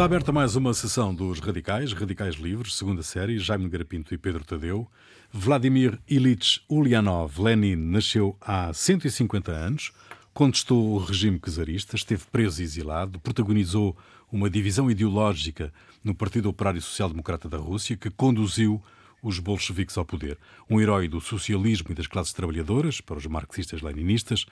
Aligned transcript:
Está 0.00 0.06
aberta 0.06 0.32
mais 0.32 0.56
uma 0.56 0.72
sessão 0.72 1.14
dos 1.14 1.40
Radicais, 1.40 1.92
Radicais 1.92 2.36
Livres, 2.36 2.74
segunda 2.74 3.02
série, 3.02 3.38
Jaime 3.38 3.68
Garapinto 3.68 4.14
e 4.14 4.16
Pedro 4.16 4.42
Tadeu. 4.42 4.88
Vladimir 5.30 5.98
Ilyich 6.08 6.62
Ulyanov 6.70 7.38
Lenin 7.38 7.76
nasceu 7.76 8.34
há 8.40 8.72
150 8.72 9.52
anos, 9.52 9.92
contestou 10.32 10.94
o 10.94 10.96
regime 10.96 11.38
czarista, 11.38 11.96
esteve 11.96 12.22
preso 12.32 12.62
e 12.62 12.64
exilado, 12.64 13.20
protagonizou 13.20 13.94
uma 14.32 14.48
divisão 14.48 14.90
ideológica 14.90 15.70
no 16.02 16.14
Partido 16.14 16.48
Operário 16.48 16.80
Social 16.80 17.10
Democrata 17.10 17.46
da 17.46 17.58
Rússia 17.58 17.94
que 17.94 18.08
conduziu 18.08 18.82
os 19.22 19.38
bolcheviques 19.38 19.98
ao 19.98 20.06
poder. 20.06 20.38
Um 20.70 20.80
herói 20.80 21.08
do 21.08 21.20
socialismo 21.20 21.88
e 21.90 21.94
das 21.94 22.06
classes 22.06 22.32
trabalhadoras, 22.32 23.02
para 23.02 23.18
os 23.18 23.26
marxistas-leninistas, 23.26 24.46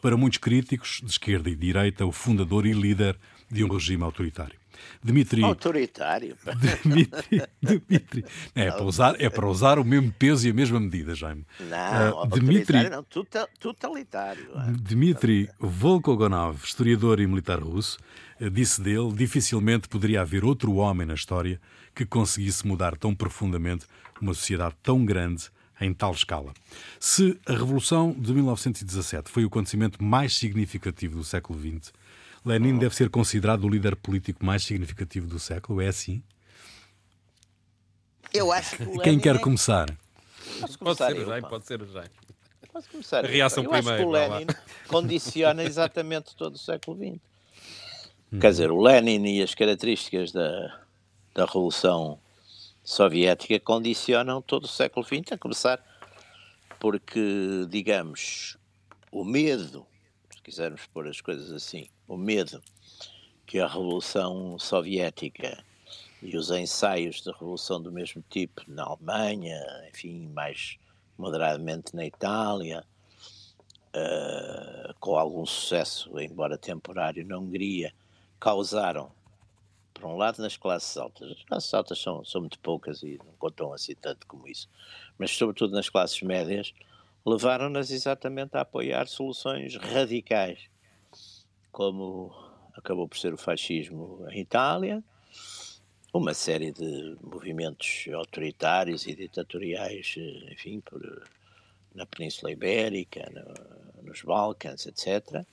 para 0.00 0.16
muitos 0.16 0.38
críticos 0.38 1.00
de 1.02 1.10
esquerda 1.10 1.50
e 1.50 1.56
direita, 1.56 2.06
o 2.06 2.12
fundador 2.12 2.66
e 2.66 2.72
líder 2.72 3.18
de 3.50 3.64
um 3.64 3.68
regime 3.68 4.04
autoritário. 4.04 4.61
Dmitri. 5.02 5.42
Autoritário. 5.42 6.36
Dmitri. 6.84 7.42
Dmitri. 7.60 8.24
É, 8.54 8.70
para 8.70 8.84
usar, 8.84 9.20
é 9.20 9.28
para 9.28 9.46
usar 9.46 9.78
o 9.78 9.84
mesmo 9.84 10.12
peso 10.12 10.46
e 10.46 10.50
a 10.50 10.54
mesma 10.54 10.78
medida, 10.78 11.14
Jaime. 11.14 11.44
Não, 11.60 12.22
uh, 12.22 12.26
Dmitri, 12.28 12.88
não, 12.88 13.04
totalitário. 13.58 14.48
Dmitri 14.80 15.48
Volkogonov, 15.58 16.58
historiador 16.64 17.20
e 17.20 17.26
militar 17.26 17.60
russo, 17.60 17.98
eh, 18.40 18.48
disse 18.48 18.80
dele: 18.80 19.12
dificilmente 19.12 19.88
poderia 19.88 20.22
haver 20.22 20.44
outro 20.44 20.74
homem 20.74 21.06
na 21.06 21.14
história 21.14 21.60
que 21.94 22.06
conseguisse 22.06 22.66
mudar 22.66 22.96
tão 22.96 23.14
profundamente 23.14 23.86
uma 24.20 24.34
sociedade 24.34 24.74
tão 24.82 25.04
grande 25.04 25.50
em 25.80 25.92
tal 25.92 26.12
escala. 26.12 26.52
Se 27.00 27.38
a 27.46 27.52
Revolução 27.52 28.12
de 28.12 28.32
1917 28.32 29.30
foi 29.30 29.44
o 29.44 29.48
acontecimento 29.48 30.02
mais 30.02 30.36
significativo 30.36 31.16
do 31.16 31.24
século 31.24 31.58
XX, 31.58 31.92
Lenin 32.44 32.78
deve 32.78 32.94
ser 32.94 33.08
considerado 33.08 33.64
o 33.64 33.68
líder 33.68 33.96
político 33.96 34.44
mais 34.44 34.64
significativo 34.64 35.26
do 35.26 35.38
século, 35.38 35.80
é 35.80 35.88
assim? 35.88 36.22
Eu 38.32 38.50
acho 38.50 38.76
que 38.76 38.98
Quem 39.00 39.18
quer 39.18 39.36
é... 39.36 39.38
começar? 39.38 39.86
Posso 40.60 40.78
começar? 40.78 41.06
Pode 41.06 41.18
ser 41.18 41.22
o 41.22 41.26
Jaime, 41.26 41.48
pode 41.48 41.66
ser 41.66 41.82
o 41.82 41.86
Jaime. 41.86 42.10
Posso 42.72 42.90
começar? 42.90 43.24
A 43.24 43.28
reação 43.28 43.64
eu 43.64 43.70
primeiro. 43.70 43.90
Acho 43.94 44.02
que 44.02 44.08
o 44.08 44.10
Lenin 44.10 44.46
condiciona 44.88 45.62
exatamente 45.62 46.34
todo 46.34 46.54
o 46.54 46.58
século 46.58 46.96
XX. 46.96 47.20
Hum. 48.32 48.38
Quer 48.40 48.50
dizer, 48.50 48.70
o 48.70 48.80
Lenin 48.80 49.36
e 49.36 49.42
as 49.42 49.54
características 49.54 50.32
da, 50.32 50.80
da 51.34 51.44
Revolução 51.44 52.18
Soviética 52.82 53.60
condicionam 53.60 54.40
todo 54.40 54.64
o 54.64 54.68
século 54.68 55.04
XX, 55.06 55.32
a 55.32 55.38
começar 55.38 55.80
porque, 56.80 57.66
digamos, 57.68 58.56
o 59.12 59.24
medo, 59.24 59.86
se 60.34 60.42
quisermos 60.42 60.84
pôr 60.86 61.06
as 61.06 61.20
coisas 61.20 61.52
assim, 61.52 61.86
o 62.12 62.16
medo 62.18 62.62
que 63.46 63.58
a 63.58 63.66
Revolução 63.66 64.58
Soviética 64.58 65.64
e 66.20 66.36
os 66.36 66.50
ensaios 66.50 67.22
de 67.22 67.32
revolução 67.32 67.80
do 67.80 67.90
mesmo 67.90 68.22
tipo 68.28 68.62
na 68.68 68.84
Alemanha, 68.84 69.58
enfim, 69.88 70.28
mais 70.28 70.76
moderadamente 71.16 71.96
na 71.96 72.04
Itália, 72.04 72.84
uh, 73.96 74.94
com 75.00 75.16
algum 75.16 75.46
sucesso, 75.46 76.20
embora 76.20 76.58
temporário, 76.58 77.26
na 77.26 77.38
Hungria, 77.38 77.94
causaram, 78.38 79.10
por 79.94 80.04
um 80.04 80.16
lado, 80.18 80.42
nas 80.42 80.58
classes 80.58 80.94
altas. 80.98 81.30
As 81.30 81.44
classes 81.44 81.72
altas 81.72 81.98
são, 81.98 82.22
são 82.26 82.42
muito 82.42 82.58
poucas 82.58 83.02
e 83.02 83.18
não 83.24 83.32
contam 83.38 83.72
assim 83.72 83.94
tanto 83.94 84.26
como 84.26 84.46
isso, 84.46 84.68
mas 85.16 85.30
sobretudo 85.30 85.72
nas 85.72 85.88
classes 85.88 86.20
médias, 86.20 86.74
levaram-nas 87.24 87.90
exatamente 87.90 88.54
a 88.54 88.60
apoiar 88.60 89.08
soluções 89.08 89.76
radicais 89.76 90.71
como 91.72 92.30
acabou 92.74 93.08
por 93.08 93.18
ser 93.18 93.34
o 93.34 93.38
fascismo 93.38 94.24
em 94.30 94.40
Itália, 94.40 95.02
uma 96.12 96.34
série 96.34 96.70
de 96.70 97.16
movimentos 97.22 98.06
autoritários 98.12 99.06
e 99.06 99.14
ditatoriais, 99.14 100.14
enfim, 100.50 100.80
por, 100.80 101.26
na 101.94 102.04
Península 102.04 102.52
Ibérica, 102.52 103.28
no, 103.30 104.02
nos 104.02 104.22
Balcãs, 104.22 104.86
etc. 104.86 105.44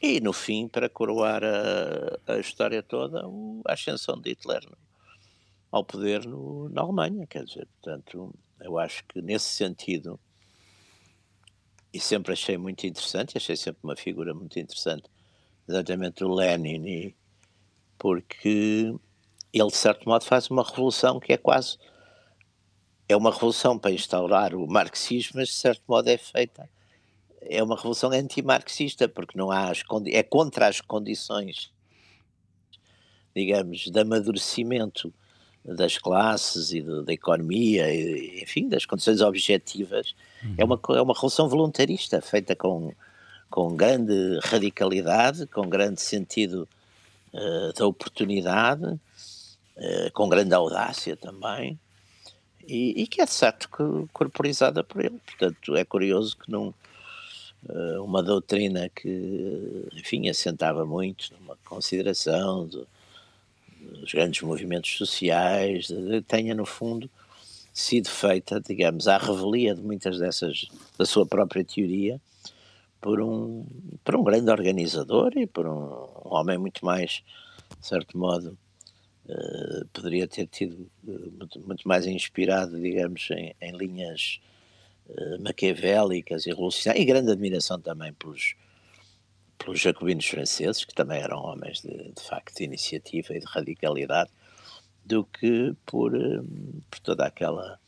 E, 0.00 0.20
no 0.20 0.32
fim, 0.32 0.68
para 0.68 0.88
coroar 0.88 1.42
a, 1.42 2.34
a 2.34 2.38
história 2.38 2.82
toda, 2.82 3.24
a 3.66 3.72
ascensão 3.72 4.20
de 4.20 4.30
Hitler 4.30 4.64
ao 5.72 5.84
poder 5.84 6.24
no, 6.24 6.68
na 6.68 6.82
Alemanha. 6.82 7.26
Quer 7.26 7.44
dizer, 7.44 7.66
portanto, 7.80 8.32
eu 8.60 8.78
acho 8.78 9.04
que 9.06 9.20
nesse 9.20 9.48
sentido, 9.48 10.20
e 11.92 11.98
sempre 11.98 12.32
achei 12.32 12.56
muito 12.56 12.86
interessante, 12.86 13.36
achei 13.36 13.56
sempre 13.56 13.80
uma 13.82 13.96
figura 13.96 14.32
muito 14.32 14.56
interessante, 14.58 15.10
exatamente 15.68 16.24
o 16.24 16.32
Lenin, 16.32 17.14
porque 17.98 18.94
ele, 19.52 19.68
de 19.68 19.76
certo 19.76 20.08
modo, 20.08 20.24
faz 20.24 20.48
uma 20.50 20.62
revolução 20.62 21.18
que 21.18 21.32
é 21.32 21.36
quase. 21.36 21.78
É 23.08 23.16
uma 23.16 23.30
revolução 23.30 23.78
para 23.78 23.92
instaurar 23.92 24.54
o 24.54 24.66
marxismo, 24.66 25.34
mas 25.36 25.48
de 25.48 25.54
certo 25.54 25.82
modo 25.86 26.08
é 26.08 26.18
feita. 26.18 26.68
É 27.40 27.62
uma 27.62 27.76
revolução 27.76 28.10
anti-marxista, 28.10 29.08
porque 29.08 29.38
não 29.38 29.50
há 29.50 29.70
as 29.70 29.82
é 30.06 30.22
contra 30.22 30.66
as 30.66 30.80
condições, 30.80 31.70
digamos, 33.34 33.90
de 33.90 34.00
amadurecimento 34.00 35.14
das 35.64 35.98
classes 35.98 36.72
e 36.72 36.80
de, 36.80 37.04
da 37.04 37.12
economia, 37.12 37.92
e, 37.92 38.42
enfim, 38.42 38.68
das 38.68 38.84
condições 38.84 39.20
objetivas. 39.20 40.14
Uhum. 40.42 40.54
É, 40.58 40.64
uma, 40.64 40.80
é 40.90 41.02
uma 41.02 41.14
revolução 41.14 41.48
voluntarista, 41.48 42.20
feita 42.20 42.54
com 42.54 42.92
com 43.50 43.74
grande 43.74 44.38
radicalidade, 44.42 45.46
com 45.46 45.68
grande 45.68 46.00
sentido 46.00 46.68
uh, 47.32 47.72
da 47.74 47.86
oportunidade, 47.86 48.84
uh, 48.84 50.12
com 50.12 50.28
grande 50.28 50.54
audácia 50.54 51.16
também, 51.16 51.78
e, 52.66 53.02
e, 53.02 53.06
que 53.06 53.20
é 53.20 53.26
certo 53.26 53.68
que 53.70 54.12
corporizada 54.12 54.82
por 54.82 55.04
ele. 55.04 55.20
Portanto, 55.24 55.76
é 55.76 55.84
curioso 55.84 56.36
que 56.36 56.50
não 56.50 56.74
uh, 57.68 58.02
uma 58.02 58.22
doutrina 58.22 58.88
que, 58.88 59.86
enfim, 59.94 60.28
assentava 60.28 60.84
muito 60.84 61.32
numa 61.38 61.56
consideração 61.64 62.66
de, 62.66 62.84
dos 64.00 64.12
grandes 64.12 64.42
movimentos 64.42 64.96
sociais, 64.96 65.86
de, 65.86 66.20
tenha 66.22 66.54
no 66.54 66.66
fundo 66.66 67.08
sido 67.72 68.08
feita, 68.08 68.60
digamos, 68.60 69.06
à 69.06 69.18
revelia 69.18 69.74
de 69.74 69.82
muitas 69.82 70.18
dessas 70.18 70.66
da 70.98 71.04
sua 71.04 71.24
própria 71.24 71.62
teoria 71.62 72.20
por 73.06 73.20
um, 73.20 73.64
por 74.02 74.16
um 74.16 74.24
grande 74.24 74.50
organizador 74.50 75.30
e 75.36 75.46
por 75.46 75.64
um, 75.64 75.78
um 76.24 76.34
homem 76.34 76.58
muito 76.58 76.84
mais, 76.84 77.22
de 77.78 77.86
certo 77.86 78.18
modo, 78.18 78.58
uh, 79.26 79.86
poderia 79.92 80.26
ter 80.26 80.48
tido 80.48 80.90
uh, 81.06 81.32
muito, 81.38 81.60
muito, 81.60 81.86
mais 81.86 82.04
inspirado, 82.04 82.80
digamos, 82.80 83.28
em, 83.30 83.54
em 83.60 83.76
linhas 83.76 84.40
uh, 85.08 85.40
maquiavélicas 85.40 86.46
e 86.46 86.48
revolucionárias, 86.48 87.04
e 87.04 87.06
grande 87.06 87.30
admiração 87.30 87.80
também 87.80 88.12
pelos, 88.12 88.56
pelos 89.56 89.78
jacobinos 89.78 90.26
franceses, 90.26 90.84
que 90.84 90.92
também 90.92 91.20
eram 91.20 91.38
homens 91.38 91.82
de, 91.82 92.10
de 92.10 92.22
facto 92.24 92.56
de 92.56 92.64
iniciativa 92.64 93.36
e 93.36 93.38
de 93.38 93.46
radicalidade, 93.46 94.32
do 95.04 95.22
que 95.22 95.76
por, 95.86 96.10
por 96.90 96.98
toda 97.04 97.24
aquela 97.24 97.78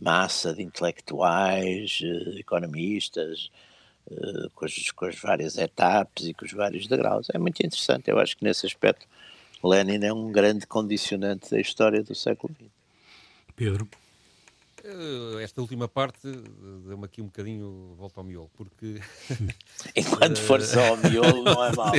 massa 0.00 0.52
de 0.52 0.60
intelectuais, 0.60 2.00
economistas, 2.36 3.48
com, 4.54 4.64
as, 4.64 4.90
com 4.90 5.04
as 5.06 5.18
várias 5.18 5.56
etapas 5.56 6.26
e 6.26 6.34
com 6.34 6.44
os 6.44 6.52
vários 6.52 6.86
degraus. 6.86 7.28
É 7.32 7.38
muito 7.38 7.60
interessante. 7.60 8.10
Eu 8.10 8.18
acho 8.18 8.36
que 8.36 8.44
nesse 8.44 8.66
aspecto 8.66 9.06
Lenin 9.62 10.04
é 10.04 10.12
um 10.12 10.30
grande 10.30 10.66
condicionante 10.66 11.50
da 11.50 11.60
história 11.60 12.02
do 12.02 12.14
século 12.14 12.54
XX. 12.54 12.70
Pedro? 13.54 13.88
Eh, 14.84 15.42
esta 15.44 15.60
última 15.60 15.86
parte 15.86 16.18
deu-me 16.86 17.04
aqui 17.04 17.22
um 17.22 17.26
bocadinho 17.26 17.94
volta 17.96 18.18
ao 18.18 18.24
miolo, 18.24 18.50
porque. 18.56 19.00
Enquanto 19.94 20.40
for 20.40 20.60
só 20.60 20.84
ao 20.88 20.96
miolo, 20.96 21.44
não 21.44 21.64
é 21.64 21.70
mal. 21.76 21.92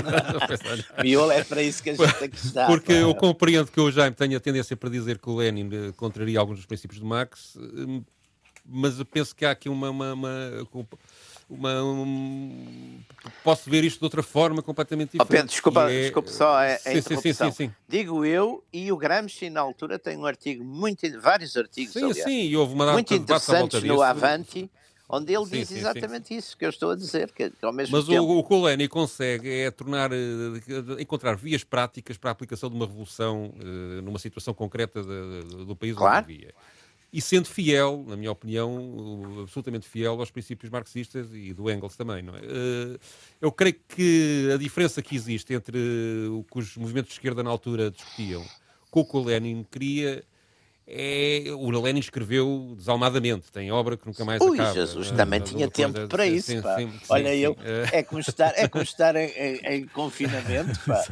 miolo 1.02 1.32
é 1.32 1.44
para 1.44 1.64
isso 1.64 1.82
que 1.82 1.92
a 1.92 1.96
gente 1.96 2.20
tem 2.20 2.30
que 2.30 2.38
estar. 2.38 2.68
Porque 2.68 2.88
para... 2.88 2.96
eu 2.96 3.16
compreendo 3.16 3.72
que 3.72 3.80
o 3.80 3.90
Jaime 3.90 4.16
tenha 4.16 4.40
tendência 4.40 4.76
para 4.76 4.90
dizer 4.90 5.18
que 5.18 5.30
o 5.30 5.38
Lenin 5.38 5.70
eh, 5.72 5.94
contraria 5.96 6.38
alguns 6.38 6.58
dos 6.58 6.66
princípios 6.66 7.00
de 7.00 7.06
Marx, 7.06 7.58
mas 8.66 9.00
eu 9.00 9.06
penso 9.06 9.34
que 9.34 9.46
há 9.46 9.52
aqui 9.52 9.70
uma, 9.70 9.90
uma, 9.90 10.14
uma 10.14 10.68
uma, 11.50 11.84
um, 11.84 13.00
posso 13.44 13.70
ver 13.70 13.84
isto 13.84 14.00
de 14.00 14.06
outra 14.06 14.24
forma 14.24 14.62
completamente 14.62 15.12
diferente. 15.12 15.30
Oh, 15.30 15.32
Pedro, 15.32 15.48
desculpa, 15.48 15.92
é... 15.92 16.02
desculpa 16.02 16.32
só 16.32 16.56
a, 16.56 16.66
a 16.66 16.78
sim, 16.78 17.02
sim, 17.02 17.34
sim, 17.34 17.52
sim, 17.52 17.72
Digo 17.88 18.26
eu, 18.26 18.64
e 18.72 18.92
o 18.92 18.98
Gramsci 18.98 19.50
na 19.50 19.62
altura 19.62 20.00
tem 20.00 20.18
um 20.18 20.26
artigo, 20.26 20.64
muito, 20.64 21.02
vários 21.22 21.56
artigos, 21.56 21.94
sim, 21.94 22.04
aliás, 22.04 22.24
sim, 22.24 22.44
e 22.44 22.58
houve 22.58 22.74
uma 22.74 22.94
muito 22.94 23.14
interessantes 23.14 23.84
no 23.84 24.02
Avanti, 24.02 24.70
onde 25.08 25.34
ele 25.34 25.46
sim, 25.46 25.52
diz 25.52 25.68
sim, 25.68 25.78
exatamente 25.78 26.30
sim. 26.30 26.38
isso 26.38 26.58
que 26.58 26.66
eu 26.66 26.70
estou 26.70 26.92
a 26.92 26.96
dizer, 26.96 27.32
que 27.32 27.52
ao 27.62 27.72
mesmo 27.72 27.96
Mas 27.96 28.06
tempo... 28.06 28.24
o, 28.24 28.40
o 28.40 28.44
que 28.44 28.54
o 28.54 28.64
Lenny 28.64 28.88
consegue 28.88 29.50
é 29.50 29.70
tornar, 29.70 30.12
eh, 30.12 30.18
encontrar 31.00 31.36
vias 31.36 31.64
práticas 31.64 32.18
para 32.18 32.32
a 32.32 32.34
aplicação 32.34 32.70
de 32.70 32.76
uma 32.76 32.86
revolução 32.86 33.54
uh, 33.56 34.02
numa 34.02 34.18
situação 34.18 34.54
concreta 34.54 35.04
de, 35.04 35.44
de, 35.44 35.66
do 35.66 35.76
país 35.76 35.96
claro. 35.96 36.26
onde 36.26 36.34
vivia. 36.34 36.54
E 37.14 37.22
sendo 37.22 37.48
fiel, 37.48 38.04
na 38.08 38.18
minha 38.18 38.32
opinião, 38.32 39.38
absolutamente 39.44 39.88
fiel 39.88 40.20
aos 40.20 40.32
princípios 40.32 40.72
marxistas 40.72 41.28
e 41.32 41.54
do 41.54 41.70
Engels 41.70 41.96
também. 41.96 42.24
Não 42.24 42.36
é? 42.36 42.40
Eh, 42.40 43.00
eu 43.40 43.52
creio 43.52 43.76
que 43.88 44.50
a 44.52 44.58
diferença 44.58 45.00
que 45.00 45.16
existe 45.16 45.54
entre 45.54 45.78
o 46.32 46.44
que 46.44 46.58
os 46.58 46.76
movimentos 46.76 47.10
de 47.10 47.14
esquerda 47.14 47.44
na 47.44 47.52
altura 47.52 47.92
discutiam 47.92 48.44
com 48.90 49.02
o 49.02 49.06
que 49.06 49.16
o 49.16 49.24
Lenin 49.24 49.64
queria 49.70 50.24
é, 50.86 51.46
o 51.50 51.70
Lenin 51.70 52.02
escreveu 52.02 52.74
desalmadamente, 52.76 53.50
tem 53.52 53.72
obra 53.72 53.96
que 53.96 54.06
nunca 54.06 54.26
mais 54.26 54.42
Ui, 54.42 54.60
acaba. 54.60 54.74
Jesus, 54.74 55.12
é, 55.12 55.16
também 55.16 55.40
tinha 55.40 55.70
tempo 55.70 55.94
coisa, 55.94 56.08
para 56.10 56.28
isso, 56.28 56.48
sim, 56.52 56.62
pá. 56.62 56.76
Sim, 56.76 56.92
Olha, 57.08 57.30
sim, 57.30 57.38
eu, 57.38 57.58
é. 57.92 58.04
como 58.04 58.20
estar, 58.20 58.54
é 58.58 58.68
como 58.68 58.84
estar 58.84 59.16
em, 59.16 59.30
em, 59.30 59.76
em 59.76 59.88
confinamento, 59.88 60.78
pá. 60.86 61.04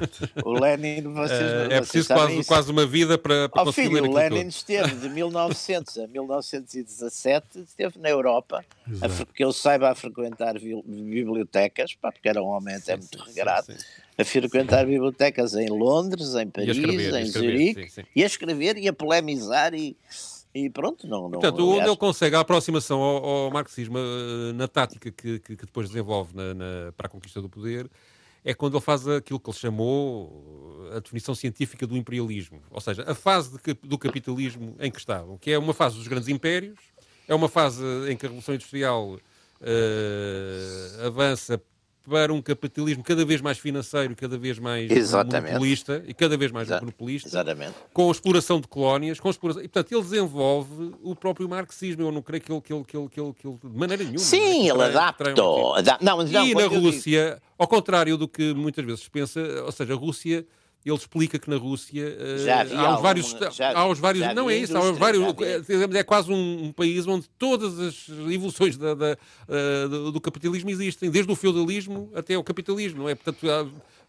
O 0.43 0.51
Lenin, 0.51 1.03
vocês, 1.13 1.39
uh, 1.39 1.71
É 1.71 1.79
preciso 1.79 2.07
quase, 2.13 2.43
quase 2.43 2.71
uma 2.71 2.85
vida 2.85 3.17
para, 3.17 3.47
para 3.47 3.61
oh, 3.61 3.65
conseguir 3.65 3.95
filho, 3.95 4.09
o 4.09 4.13
Lenin 4.13 4.47
esteve 4.47 4.93
de 4.93 5.07
1900 5.07 5.99
a 5.99 6.07
1917, 6.07 7.59
esteve 7.59 7.97
na 7.97 8.09
Europa, 8.09 8.65
a, 9.01 9.25
que 9.33 9.43
eu 9.43 9.53
saiba 9.53 9.89
a 9.89 9.95
frequentar 9.95 10.55
bibliotecas, 10.59 11.93
pá, 11.95 12.11
porque 12.11 12.27
era 12.27 12.43
um 12.43 12.47
homem 12.47 12.75
até 12.75 12.97
muito 12.97 13.17
regrado 13.23 13.73
a 14.21 14.25
frequentar 14.25 14.85
bibliotecas 14.85 15.53
em 15.55 15.69
Londres, 15.69 16.33
em 16.35 16.49
Paris, 16.49 16.77
escrever, 16.77 17.13
em 17.15 17.25
Zurique, 17.25 18.05
e 18.15 18.23
a 18.23 18.25
escrever 18.25 18.77
e 18.77 18.87
a 18.87 18.93
polemizar 18.93 19.73
e, 19.73 19.97
e 20.53 20.69
pronto, 20.69 21.07
não... 21.07 21.23
não 21.23 21.31
Portanto, 21.31 21.61
aliás... 21.61 21.79
onde 21.79 21.89
ele 21.89 21.97
consegue 21.97 22.35
a 22.35 22.39
aproximação 22.39 23.01
ao, 23.01 23.25
ao 23.25 23.51
marxismo 23.51 23.97
eh, 23.97 24.53
na 24.53 24.67
tática 24.67 25.11
que, 25.11 25.39
que, 25.39 25.55
que 25.55 25.65
depois 25.65 25.87
desenvolve 25.87 26.35
na, 26.35 26.53
na, 26.53 26.91
para 26.95 27.07
a 27.07 27.09
conquista 27.09 27.41
do 27.41 27.49
poder 27.49 27.89
é 28.43 28.53
quando 28.53 28.75
ele 28.75 28.83
faz 28.83 29.07
aquilo 29.07 29.39
que 29.39 29.49
ele 29.49 29.57
chamou 29.57 30.89
a 30.95 30.99
definição 30.99 31.35
científica 31.35 31.85
do 31.85 31.95
imperialismo. 31.95 32.59
Ou 32.71 32.81
seja, 32.81 33.03
a 33.07 33.13
fase 33.13 33.51
de, 33.51 33.73
do 33.83 33.97
capitalismo 33.97 34.75
em 34.79 34.89
que 34.89 34.97
estavam, 34.97 35.37
que 35.37 35.51
é 35.51 35.59
uma 35.59 35.73
fase 35.73 35.95
dos 35.95 36.07
grandes 36.07 36.27
impérios, 36.27 36.79
é 37.27 37.35
uma 37.35 37.47
fase 37.47 37.83
em 38.09 38.17
que 38.17 38.25
a 38.25 38.29
Revolução 38.29 38.55
Industrial 38.55 39.13
uh, 39.13 41.05
avança 41.05 41.61
para 42.09 42.33
um 42.33 42.41
capitalismo 42.41 43.03
cada 43.03 43.23
vez 43.23 43.41
mais 43.41 43.57
financeiro, 43.57 44.15
cada 44.15 44.37
vez 44.37 44.57
mais 44.57 44.89
Exatamente. 44.89 45.51
monopolista 45.51 46.03
e 46.07 46.13
cada 46.13 46.35
vez 46.35 46.51
mais 46.51 46.69
monopolista, 46.69 47.29
Exatamente. 47.29 47.73
com 47.93 48.07
a 48.09 48.11
exploração 48.11 48.59
de 48.59 48.67
colónias, 48.67 49.19
com 49.19 49.29
exploração... 49.29 49.63
e 49.63 49.67
portanto 49.67 49.91
ele 49.91 50.01
desenvolve 50.01 50.91
o 51.03 51.15
próprio 51.15 51.47
marxismo. 51.47 52.03
Eu 52.03 52.11
não 52.11 52.21
creio 52.21 52.41
que 52.41 52.51
ele, 52.51 52.61
que 52.61 52.73
ele, 52.73 52.83
que 52.83 52.97
ele, 52.97 53.07
que 53.09 53.19
ele, 53.19 53.33
que 53.33 53.47
ele 53.47 53.57
de 53.63 53.77
maneira 53.77 54.03
nenhuma. 54.03 54.19
Sim, 54.19 54.69
é? 54.69 54.73
ele 54.73 54.83
adaptou. 54.83 55.75
Não, 56.01 56.17
mas 56.17 56.31
não, 56.31 56.47
e 56.47 56.55
na 56.55 56.65
Rússia, 56.65 57.29
digo... 57.31 57.41
ao 57.57 57.67
contrário 57.67 58.17
do 58.17 58.27
que 58.27 58.53
muitas 58.53 58.83
vezes 58.83 59.01
se 59.01 59.09
pensa, 59.09 59.39
ou 59.63 59.71
seja, 59.71 59.93
a 59.93 59.97
Rússia 59.97 60.45
ele 60.89 60.95
explica 60.95 61.37
que 61.37 61.49
na 61.49 61.57
Rússia 61.57 62.03
uh, 62.05 62.77
há 62.77 62.95
os 62.95 63.01
vários, 63.01 63.35
já, 63.51 63.71
há 63.77 63.85
os 63.85 63.99
vários 63.99 64.33
não 64.33 64.49
é 64.49 64.57
isso, 64.57 64.75
há 64.75 64.81
os 64.81 64.97
vários, 64.97 65.23
é, 65.23 65.99
é 65.99 66.03
quase 66.03 66.31
um, 66.31 66.65
um, 66.65 66.71
país 66.71 67.05
onde 67.05 67.27
todas 67.37 67.79
as 67.79 68.09
evoluções 68.09 68.77
da, 68.77 68.95
da, 68.95 69.17
uh, 69.47 70.11
do, 70.11 70.19
capitalismo 70.19 70.69
existem, 70.71 71.11
desde 71.11 71.31
o 71.31 71.35
feudalismo 71.35 72.11
até 72.15 72.37
o 72.37 72.43
capitalismo, 72.43 73.03
não 73.03 73.09
é? 73.09 73.15
Portanto, 73.15 73.47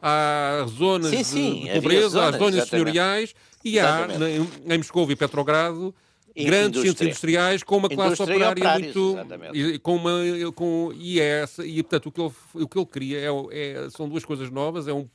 há, 0.01 0.61
há 0.61 0.67
zonas 0.67 1.11
sim, 1.11 1.23
sim, 1.23 1.65
de 1.65 1.73
pobreza, 1.73 2.09
zonas, 2.09 2.35
há 2.35 2.39
zonas 2.39 2.55
exatamente. 2.55 2.71
senhoriais 2.71 3.35
e 3.65 3.79
há 3.79 4.07
na, 4.07 4.75
em 4.75 4.79
Moscou 4.79 5.11
e 5.11 5.17
Petrogrado 5.17 5.95
e 6.35 6.45
grandes 6.45 6.81
centros 6.81 7.07
industriais 7.07 7.63
com 7.63 7.77
uma 7.77 7.89
classe 7.89 8.23
operária 8.23 8.73
muito 8.79 9.17
e, 9.53 9.79
com 9.79 9.97
uma 9.97 10.13
com 10.55 10.93
e 10.95 11.21
é 11.21 11.43
essa 11.43 11.65
e 11.65 11.83
portanto 11.83 12.07
o 12.07 12.13
que 12.13 12.21
ele, 12.21 12.33
o 12.55 12.69
que 12.69 12.79
ele 12.79 12.87
queria 12.87 13.19
é, 13.21 13.29
é 13.51 13.91
são 13.91 14.09
duas 14.09 14.25
coisas 14.25 14.51
novas 14.51 14.89
é 14.89 14.93
um 14.93 15.07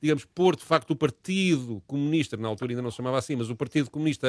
digamos, 0.00 0.24
pôr 0.24 0.56
de 0.56 0.64
facto 0.64 0.90
o 0.90 0.96
Partido 0.96 1.82
Comunista, 1.86 2.36
na 2.36 2.48
altura 2.48 2.72
ainda 2.72 2.82
não 2.82 2.90
se 2.90 2.96
chamava 2.96 3.18
assim, 3.18 3.36
mas 3.36 3.50
o 3.50 3.56
Partido 3.56 3.90
Comunista 3.90 4.26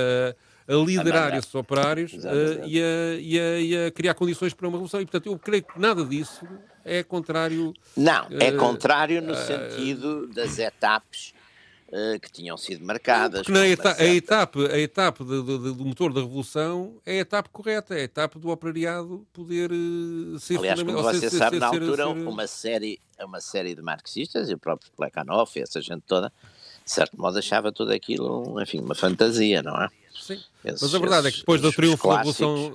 a, 0.68 0.74
a 0.74 0.76
liderar 0.78 1.36
esses 1.36 1.54
operários 1.56 2.14
uh, 2.14 2.66
e, 2.66 2.82
a, 2.82 3.16
e, 3.20 3.40
a, 3.40 3.60
e, 3.60 3.86
a, 3.88 3.92
criar 3.92 4.14
condições 4.14 4.54
para 4.54 4.68
uma 4.68 4.74
revolução. 4.74 5.00
E, 5.00 5.06
portanto, 5.06 5.28
eu 5.28 5.40
creio 5.40 5.64
que 5.64 5.80
nada 5.80 6.04
disso 6.04 6.46
é 6.84 7.04
contrário. 7.04 7.74
Não, 7.96 8.28
é 8.40 8.52
uh, 8.52 8.58
contrário 8.58 9.22
no 9.22 9.34
uh, 9.34 9.38
sentido 9.38 10.28
das 10.28 10.60
etapas 10.60 11.34
que 12.22 12.32
tinham 12.32 12.56
sido 12.58 12.86
marcadas. 12.86 13.48
Eta 13.50 13.96
a 14.00 14.06
etapa, 14.06 14.60
a 14.68 14.80
etapa 14.80 15.26
de, 15.26 15.42
de, 15.42 15.58
do 15.74 15.86
motor 15.86 16.14
da 16.14 16.22
revolução 16.22 16.96
é 17.06 17.18
a 17.18 17.22
etapa 17.22 17.50
correta, 17.52 17.94
é 17.96 18.02
a 18.02 18.04
etapa 18.04 18.40
do 18.40 18.50
operariado 18.50 19.28
poder 19.34 19.72
uh, 19.72 20.40
ser 20.40 20.58
Aliás, 20.58 20.82
como 20.82 21.04
você 21.04 21.30
ser, 21.30 21.38
sabe, 21.38 21.58
ser, 21.58 21.60
na 21.60 21.68
altura, 21.68 22.06
ser, 22.06 22.06
uma, 22.06 22.48
série, 22.48 23.00
uma 23.20 23.42
série 23.42 23.76
de 23.76 23.82
marxistas, 23.82 24.50
e 24.50 24.54
o 24.54 24.58
próprio 24.58 24.90
Plekhanov, 24.96 25.52
essa 25.58 25.82
gente 25.82 26.04
toda, 26.08 26.32
de 26.84 26.92
certo 26.92 27.20
modo 27.20 27.38
achava 27.38 27.72
tudo 27.72 27.92
aquilo, 27.92 28.62
enfim, 28.62 28.80
uma 28.80 28.96
fantasia, 28.96 29.62
não 29.62 29.76
é? 29.76 29.90
Sim. 30.14 30.40
Esses, 30.64 30.82
Mas 30.82 30.96
a 30.96 31.00
verdade 31.00 31.28
é 31.28 31.32
que 31.32 31.40
depois 31.40 31.60
do 31.60 31.74
triunfo 31.74 32.08
da 32.08 32.18
Revolução, 32.18 32.74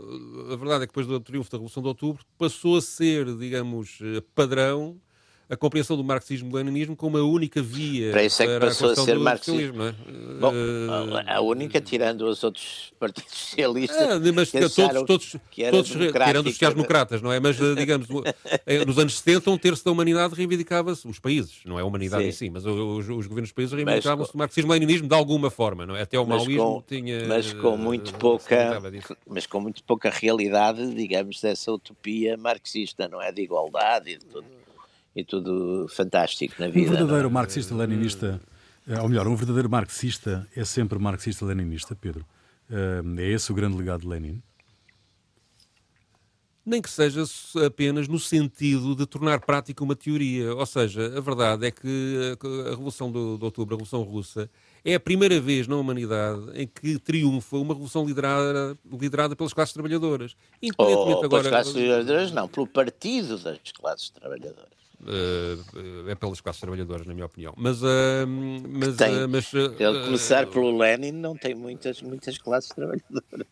a 0.53 0.57
verdade 0.57 0.85
é 0.85 0.87
que 0.87 0.93
depois 0.93 1.07
do 1.07 1.21
triunfo 1.21 1.51
da 1.51 1.57
Revolução 1.57 1.83
de 1.83 1.89
Outubro 1.89 2.25
passou 2.37 2.77
a 2.77 2.83
ser, 2.83 3.25
digamos, 3.37 3.99
eh, 4.03 4.23
padrão 4.35 5.01
a 5.49 5.57
compreensão 5.57 5.97
do 5.97 6.03
marxismo-leninismo 6.03 6.97
como 6.97 7.17
a 7.17 7.23
única 7.23 7.63
via 7.63 8.11
para 8.11 8.25
isso 8.25 8.43
é 8.43 8.47
que 8.47 8.61
passou 8.61 8.89
a, 8.89 8.93
a 8.93 8.97
ser 8.97 9.19
marxismo. 9.19 9.83
É? 9.85 9.93
Bom, 10.41 10.53
uh, 10.53 11.23
a 11.27 11.41
única, 11.41 11.81
tirando 11.81 12.23
os 12.23 12.43
outros 12.43 12.93
partidos 12.99 13.33
socialistas. 13.33 13.97
É, 13.97 14.33
mas 14.33 14.51
todos, 14.51 14.75
todos, 14.75 15.37
todos 15.71 15.91
tirando 15.91 16.47
os 16.47 16.53
sociais-democratas, 16.53 17.23
não 17.23 17.33
é? 17.33 17.39
Mas, 17.39 17.61
eh, 17.61 17.75
digamos, 17.75 18.09
eh, 18.67 18.85
nos 18.85 18.99
anos 18.99 19.19
70, 19.19 19.51
um 19.51 19.59
terço 19.59 19.85
da 19.85 19.91
humanidade 19.91 20.35
reivindicava-se, 20.35 21.07
os 21.07 21.19
países, 21.19 21.61
não 21.65 21.79
é 21.79 21.83
a 21.83 21.85
humanidade 21.85 22.25
Sim. 22.25 22.29
em 22.29 22.33
si, 22.33 22.51
mas 22.51 22.67
os, 22.67 23.09
os 23.09 23.27
governos 23.27 23.51
dos 23.51 23.53
países 23.53 23.73
reivindicavam-se 23.73 24.33
do 24.33 24.39
marxismo-leninismo 24.39 25.09
de 25.09 25.15
alguma 25.15 25.51
forma, 25.51 25.87
não 25.87 25.95
é? 25.95 26.03
Até 26.03 26.19
o 26.19 26.27
maoísmo 26.27 26.85
tinha. 26.87 27.27
Mas 27.27 27.53
com 27.53 27.77
muito 27.77 28.15
pouca. 28.15 28.81
Mas 29.27 29.47
com 29.47 29.61
muito 29.61 29.85
pouca 29.85 30.11
realidade, 30.11 30.95
digamos, 30.95 31.41
dessa 31.41 31.71
utopia 31.73 32.37
marxista, 32.37 33.09
não 33.09 33.23
é? 33.23 33.31
De 33.31 33.43
igualdade 33.43 34.11
e 34.11 34.19
de 34.19 34.25
tudo 34.25 34.47
e 35.17 35.25
tudo 35.25 35.87
fantástico 35.89 36.55
na 36.59 36.69
vida. 36.69 36.93
Um 36.93 36.97
verdadeiro 36.97 37.31
marxista-leninista, 37.31 38.41
eh, 38.87 39.01
ou 39.01 39.09
melhor, 39.09 39.27
um 39.27 39.35
verdadeiro 39.35 39.71
marxista 39.71 40.47
é 40.55 40.65
sempre 40.65 40.99
marxista-leninista, 40.99 41.97
Pedro. 41.97 42.25
Eh, 42.71 43.03
é 43.23 43.31
esse 43.31 43.51
o 43.51 43.55
grande 43.55 43.77
legado 43.77 44.03
de 44.03 44.09
Lenin? 44.09 44.43
nem 46.67 46.83
que 46.83 46.91
seja 46.91 47.23
apenas 47.65 48.09
no 48.09 48.19
sentido 48.19 48.97
de 48.97 49.07
tornar 49.07 49.41
prática 49.41 49.85
uma 49.85 49.95
teoria. 49.95 50.53
Ou 50.53 50.67
seja, 50.67 51.17
a 51.17 51.21
verdade 51.21 51.65
é 51.65 51.71
que 51.71 52.37
a 52.67 52.71
Revolução 52.71 53.13
de, 53.13 53.19
Outubro, 53.19 53.77
a 53.77 53.79
Revolução 53.79 54.03
Russa, 54.03 54.51
é 54.85 54.97
a 54.97 55.01
primeira 55.01 55.41
vez 55.41 55.69
na 55.69 55.77
humanidade 55.77 56.43
em 56.55 56.67
que 56.67 56.99
triunfa 56.99 57.57
uma 57.57 57.73
revolução 57.73 58.05
liderada, 58.05 58.77
liderada 58.85 59.37
pelas 59.37 59.53
classes 59.53 59.73
trabalhadoras. 59.73 60.37
Independentemente 60.61 61.21
oh, 61.21 61.25
agora... 61.25 61.45
Pelas 61.45 61.49
classes 61.49 61.73
trabalhadoras, 61.73 62.33
não, 62.33 62.49
pelo 62.49 62.67
partido 62.67 63.39
das 63.39 63.59
classes 63.73 64.11
trabalhadoras. 64.11 64.86
Uh, 65.01 66.09
é 66.09 66.15
pelas 66.15 66.41
classes 66.41 66.61
trabalhadoras, 66.61 67.07
na 67.07 67.13
minha 67.13 67.27
opinião. 67.27 67.53
Mas, 67.57 67.83
uh, 67.83 68.27
mas, 68.27 68.97
tem, 68.97 69.25
uh, 69.25 69.29
mas 69.29 69.53
ele 69.53 70.05
começar 70.05 70.47
pelo 70.47 70.77
Lenin 70.77 71.13
não 71.13 71.37
tem 71.37 71.55
muitas, 71.55 72.01
muitas 72.01 72.39
classes 72.39 72.71
trabalhadoras. 72.71 73.47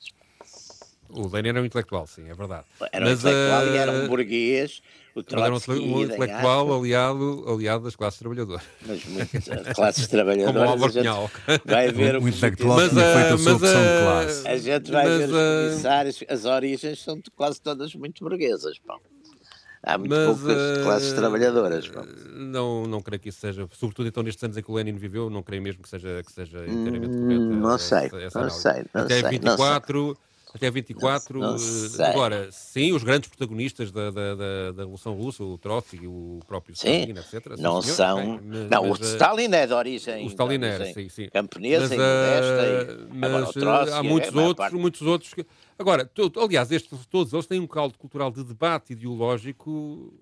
O 1.11 1.29
Lenin 1.29 1.51
era 1.51 1.63
um 1.63 1.65
intelectual, 1.65 2.07
sim, 2.07 2.29
é 2.29 2.35
verdade. 2.35 2.65
Era 2.91 3.05
um 3.05 3.09
mas, 3.09 3.21
intelectual 3.21 3.67
e 3.67 3.77
era 3.77 3.93
um 3.93 4.09
burguês. 4.09 4.83
O 5.15 5.21
era 5.21 5.55
um, 5.55 6.03
intelectual 6.03 6.75
aliado, 6.75 7.45
aliado 7.47 7.85
das 7.85 7.95
classes 7.95 8.19
trabalhadoras. 8.19 8.65
Mas 8.85 9.05
muitas 9.05 9.45
classes 9.77 10.09
trabalhadoras. 10.09 10.55
Como 10.55 10.67
o 10.67 10.71
Álvaro 10.71 10.93
Pinhal. 10.93 11.31
Vai 11.65 11.93
ver 11.93 12.17
um, 12.17 12.27
intelectual 12.27 12.77
mas, 12.79 12.91
tinha 12.91 13.15
feito 13.15 13.35
a 13.35 13.39
sua 13.39 13.55
opção 13.55 13.81
de 13.81 14.03
classe. 14.03 14.49
A 14.49 14.57
gente 14.57 14.91
vai 14.91 15.07
mas, 15.07 15.19
ver 15.19 15.29
os 15.29 15.71
comissários, 15.71 16.25
as 16.29 16.45
origens 16.47 17.01
são 17.01 17.23
quase 17.37 17.61
todas 17.61 17.95
muito 17.95 18.25
burguesas. 18.25 18.81
Há 19.87 19.99
muito 19.99 20.11
Mas, 20.11 20.27
poucas 20.27 20.79
uh, 20.79 20.83
classes 20.83 21.13
trabalhadoras. 21.13 21.91
Não, 22.33 22.87
não 22.87 23.03
creio 23.03 23.21
que 23.21 23.29
isso 23.29 23.41
seja, 23.41 23.69
sobretudo 23.73 24.09
então 24.09 24.23
nestes 24.23 24.43
anos 24.43 24.57
em 24.57 24.63
que 24.63 24.71
o 24.71 24.75
Lenin 24.75 24.97
viveu, 24.97 25.29
não 25.29 25.43
creio 25.43 25.63
mesmo 25.63 25.83
que 25.83 25.89
seja, 25.89 26.23
que 26.25 26.33
seja 26.33 26.67
inteiramente 26.67 27.15
correto. 27.15 27.41
Não 27.41 27.79
sei, 27.79 28.07
essa, 28.07 28.17
essa 28.19 28.41
não 28.41 28.51
sei. 28.51 28.85
Não 28.95 29.03
Até 29.03 29.21
sei, 29.21 29.31
24, 29.31 29.99
não 29.99 30.15
sei. 30.15 30.23
até 30.55 30.71
24, 30.71 31.39
não, 31.39 31.51
não 31.51 31.57
eh, 31.57 32.11
agora, 32.11 32.49
sim, 32.51 32.95
os 32.95 33.05
grandes 33.05 33.29
protagonistas 33.29 33.93
da, 33.93 34.11
da, 34.11 34.35
da, 34.35 34.73
da 34.73 34.83
Revolução 34.83 35.13
Russa, 35.13 35.45
o 35.45 35.59
Trotsky, 35.59 36.07
o 36.07 36.41
próprio 36.47 36.75
sim, 36.75 37.11
Stalin, 37.13 37.21
etc. 37.21 37.59
Não 37.59 37.83
sim, 37.83 37.91
são. 37.91 38.41
Mas, 38.43 38.71
não, 38.71 38.89
mas, 38.89 39.01
o 39.01 39.03
Stalin 39.05 39.53
é 39.53 39.67
de 39.67 39.75
origem. 39.75 40.25
O 40.25 40.29
Stalin 40.29 40.65
era, 40.65 40.87
sim, 40.95 41.11
sim. 41.11 41.29
Camponesa 41.29 41.83
mas, 41.83 41.93
e 41.93 41.97
modesta. 41.99 43.07
Mas, 43.13 43.31
agora, 43.31 43.49
o 43.51 43.53
Trotsky, 43.53 43.99
há 43.99 44.03
muitos 44.03 44.35
é, 44.35 44.41
outros, 44.41 44.73
muitos 44.73 45.03
outros 45.03 45.35
que. 45.35 45.45
Agora, 45.79 46.11
aliás, 46.43 46.71
estes, 46.71 47.07
todos 47.07 47.33
eles 47.33 47.47
têm 47.47 47.61
um 47.61 47.67
caldo 47.67 47.99
cultural 47.99 48.31
de 48.31 48.45
debate 48.45 48.93
ideológico 48.93 50.13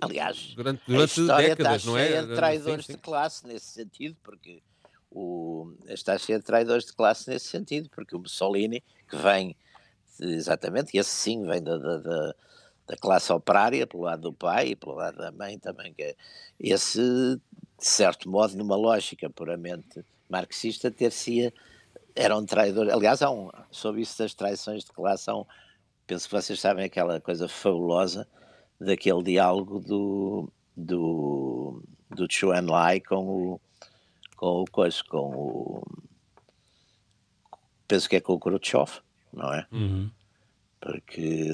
Aliás, 0.00 0.54
durante, 0.54 0.82
durante 0.86 1.20
a 1.20 1.22
história 1.22 1.48
décadas, 1.50 1.76
está 1.76 1.90
não 1.90 1.98
é? 1.98 2.22
de 2.22 2.34
traidores 2.34 2.86
sim, 2.86 2.92
sim. 2.92 2.96
de 2.96 3.02
classe 3.02 3.46
nesse 3.46 3.66
sentido, 3.66 4.16
porque 4.22 4.62
o, 5.10 5.72
está 5.86 6.16
cheia 6.16 6.38
de 6.38 6.44
traidores 6.44 6.86
de 6.86 6.92
classe 6.92 7.28
nesse 7.28 7.46
sentido, 7.46 7.90
porque 7.90 8.16
o 8.16 8.18
Mussolini, 8.18 8.82
que 9.08 9.16
vem 9.16 9.56
exatamente, 10.20 10.96
esse 10.96 11.10
sim 11.10 11.44
vem 11.44 11.62
da, 11.62 11.76
da, 11.76 11.98
da, 11.98 12.34
da 12.86 12.96
classe 12.96 13.32
operária, 13.32 13.86
pelo 13.86 14.04
lado 14.04 14.22
do 14.22 14.32
pai 14.32 14.68
e 14.68 14.76
pelo 14.76 14.94
lado 14.94 15.18
da 15.18 15.32
mãe 15.32 15.58
também, 15.58 15.92
que 15.92 16.02
é, 16.02 16.16
esse, 16.58 17.00
de 17.00 17.40
certo 17.86 18.28
modo, 18.30 18.56
numa 18.56 18.76
lógica 18.76 19.28
puramente 19.28 20.04
marxista, 20.28 20.90
ter-se 20.90 21.52
era 22.14 22.36
um 22.36 22.44
traidor. 22.44 22.88
Aliás, 22.90 23.22
há 23.22 23.30
um, 23.30 23.50
sobre 23.70 24.02
isso 24.02 24.18
das 24.18 24.34
traições 24.34 24.84
de 24.84 24.92
classe, 24.92 25.30
há 25.30 25.36
um, 25.36 25.44
penso 26.06 26.28
que 26.28 26.34
vocês 26.34 26.60
sabem 26.60 26.84
aquela 26.84 27.20
coisa 27.20 27.48
fabulosa 27.48 28.28
daquele 28.80 29.22
diálogo 29.22 29.80
do, 29.80 30.52
do, 30.76 31.82
do 32.10 32.26
Chuan 32.30 32.66
Lai 32.70 33.00
com 33.00 33.26
o, 33.26 33.60
com 34.36 34.62
o 34.62 34.64
coisa, 34.70 35.02
com 35.08 35.30
o 35.30 35.82
penso 37.86 38.08
que 38.08 38.16
é 38.16 38.20
com 38.20 38.32
o 38.32 38.40
Khrushchev, 38.40 39.00
não 39.32 39.52
é? 39.52 39.66
Uhum. 39.70 40.10
Porque 40.80 41.50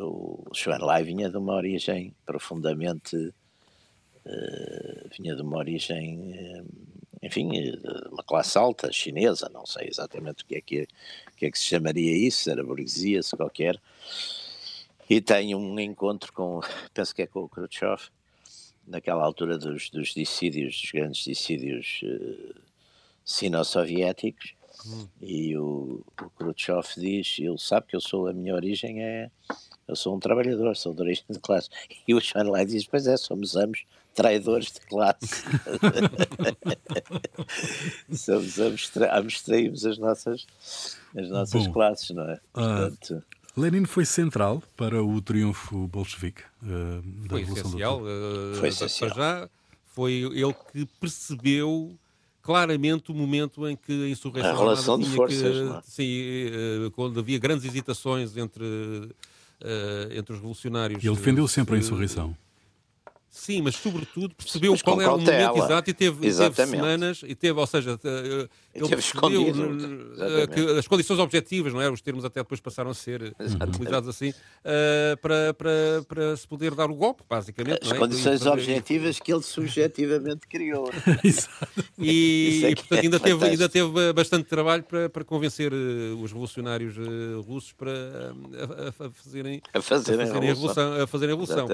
o 0.00 0.44
Chuan 0.52 0.78
Lai 0.78 1.04
vinha 1.04 1.30
de 1.30 1.36
uma 1.36 1.54
origem 1.54 2.14
profundamente 2.26 3.16
uh, 3.16 5.08
vinha 5.16 5.34
de 5.34 5.42
uma 5.42 5.58
origem 5.58 6.32
uh, 6.32 6.95
enfim, 7.26 7.48
de 7.48 7.78
uma 8.10 8.22
classe 8.22 8.56
alta 8.56 8.92
chinesa, 8.92 9.50
não 9.52 9.66
sei 9.66 9.88
exatamente 9.88 10.44
o 10.44 10.46
que 10.46 10.54
é 10.54 10.60
que, 10.60 10.88
que, 11.36 11.46
é 11.46 11.50
que 11.50 11.58
se 11.58 11.64
chamaria 11.64 12.16
isso, 12.16 12.48
era 12.50 12.62
burguesia, 12.62 13.22
se 13.22 13.36
qualquer, 13.36 13.80
e 15.10 15.20
tem 15.20 15.54
um 15.54 15.78
encontro 15.78 16.32
com, 16.32 16.60
penso 16.94 17.14
que 17.14 17.22
é 17.22 17.26
com 17.26 17.40
o 17.40 17.48
Khrushchev, 17.48 18.00
naquela 18.86 19.24
altura 19.24 19.58
dos, 19.58 19.90
dos 19.90 20.14
dissídios, 20.14 20.80
dos 20.80 20.92
grandes 20.92 21.24
dissídios 21.24 22.00
uh, 22.04 22.60
sino-soviéticos, 23.24 24.54
hum. 24.86 25.08
e 25.20 25.56
o, 25.56 26.04
o 26.22 26.30
Khrushchev 26.38 26.86
diz, 26.96 27.36
ele 27.40 27.58
sabe 27.58 27.88
que 27.88 27.96
eu 27.96 28.00
sou, 28.00 28.28
a 28.28 28.32
minha 28.32 28.54
origem 28.54 29.02
é, 29.02 29.30
eu 29.88 29.96
sou 29.96 30.14
um 30.14 30.20
trabalhador, 30.20 30.76
sou 30.76 30.94
de 30.94 31.02
origem 31.02 31.24
de 31.28 31.40
classe, 31.40 31.68
e 32.06 32.14
o 32.14 32.20
Sean 32.20 32.48
Lai 32.48 32.64
diz, 32.64 32.86
pois 32.86 33.08
é, 33.08 33.16
somos 33.16 33.56
ambos 33.56 33.84
traidores 34.16 34.72
de 34.72 34.80
classe. 34.80 35.44
somos 38.12 38.58
ambos, 38.58 38.88
tra 38.88 39.18
ambos 39.18 39.42
traímos 39.42 39.84
as 39.84 39.98
nossas, 39.98 40.46
as 41.14 41.28
nossas 41.28 41.66
Bom, 41.66 41.72
classes, 41.72 42.10
não 42.10 42.24
é? 42.24 42.40
Ah, 42.54 42.88
Portanto, 42.90 43.22
uh... 43.56 43.60
Lenin 43.60 43.84
foi 43.84 44.04
central 44.04 44.62
para 44.76 45.04
o 45.04 45.20
triunfo 45.20 45.86
bolchevique 45.86 46.42
uh, 46.62 47.02
da 47.22 47.28
foi 47.28 47.40
Revolução 47.40 47.68
essencial, 47.68 48.00
uh, 48.02 48.54
foi 48.56 48.68
essencial. 48.68 49.10
já 49.10 49.48
foi 49.94 50.12
ele 50.12 50.54
que 50.72 50.86
percebeu 50.98 51.94
claramente 52.42 53.10
o 53.10 53.14
momento 53.14 53.68
em 53.68 53.76
que 53.76 54.04
a 54.04 54.08
insurreição 54.08 54.52
a 54.52 54.58
relação 54.58 54.98
de 54.98 55.08
forças, 55.10 55.40
que, 55.40 55.62
não 55.62 55.78
é? 55.78 55.82
sim, 55.84 56.46
uh, 56.86 56.90
quando 56.92 57.20
havia 57.20 57.38
grandes 57.38 57.66
hesitações 57.66 58.36
entre 58.36 58.64
uh, 58.64 60.12
entre 60.12 60.32
os 60.32 60.38
revolucionários. 60.38 61.02
E 61.02 61.06
ele 61.06 61.16
defendeu 61.16 61.46
sempre 61.48 61.76
a 61.76 61.78
insurreição. 61.78 62.36
Sim, 63.36 63.60
mas 63.60 63.76
sobretudo 63.76 64.34
percebeu 64.34 64.72
mas 64.72 64.80
qual 64.80 64.98
era 64.98 65.12
o 65.14 65.18
momento 65.18 65.58
exato 65.58 65.90
e 65.90 65.94
teve, 65.94 66.32
teve, 66.32 66.66
semanas 66.66 67.20
e 67.22 67.34
teve, 67.34 67.60
ou 67.60 67.66
seja, 67.66 68.00
eh, 68.02 68.48
ele 68.74 68.88
teve 68.88 69.02
percebeu 69.02 69.42
eh, 70.18 70.46
que 70.46 70.78
as 70.78 70.88
condições 70.88 71.20
objetivas, 71.20 71.72
não 71.74 71.82
é? 71.82 71.90
Os 71.90 72.00
termos 72.00 72.24
até 72.24 72.40
depois 72.40 72.60
passaram 72.60 72.90
a 72.90 72.94
ser 72.94 73.34
exatamente. 73.38 73.76
utilizados 73.76 74.08
assim 74.08 74.30
uh, 74.30 75.16
para, 75.20 75.52
para, 75.52 75.70
para 76.08 76.36
se 76.36 76.48
poder 76.48 76.74
dar 76.74 76.90
o 76.90 76.94
golpe, 76.94 77.22
basicamente. 77.28 77.80
As 77.82 77.92
é? 77.92 77.98
condições 77.98 78.40
e, 78.40 78.48
objetivas 78.48 79.20
que 79.20 79.32
ele 79.32 79.42
subjetivamente 79.42 80.48
criou. 80.48 80.90
e, 81.98 82.64
e, 82.72 82.74
portanto, 82.74 83.00
ainda 83.02 83.20
teve, 83.20 83.44
ainda 83.44 83.68
teve 83.68 84.12
bastante 84.14 84.44
trabalho 84.48 84.82
para, 84.82 85.10
para 85.10 85.24
convencer 85.24 85.74
os 85.74 86.32
revolucionários 86.32 86.96
russos 87.46 87.74
para 87.74 87.90
a, 87.92 89.04
a, 89.04 89.08
a 89.08 89.10
fazerem, 89.10 89.60
a 89.74 89.82
fazerem 89.82 90.22
a, 90.22 90.26
fazerem 90.26 90.48
a 90.48 90.54
revolução. 90.54 91.02
A 91.02 91.06
fazerem 91.06 91.34
a 91.34 91.38
revolução 91.38 91.68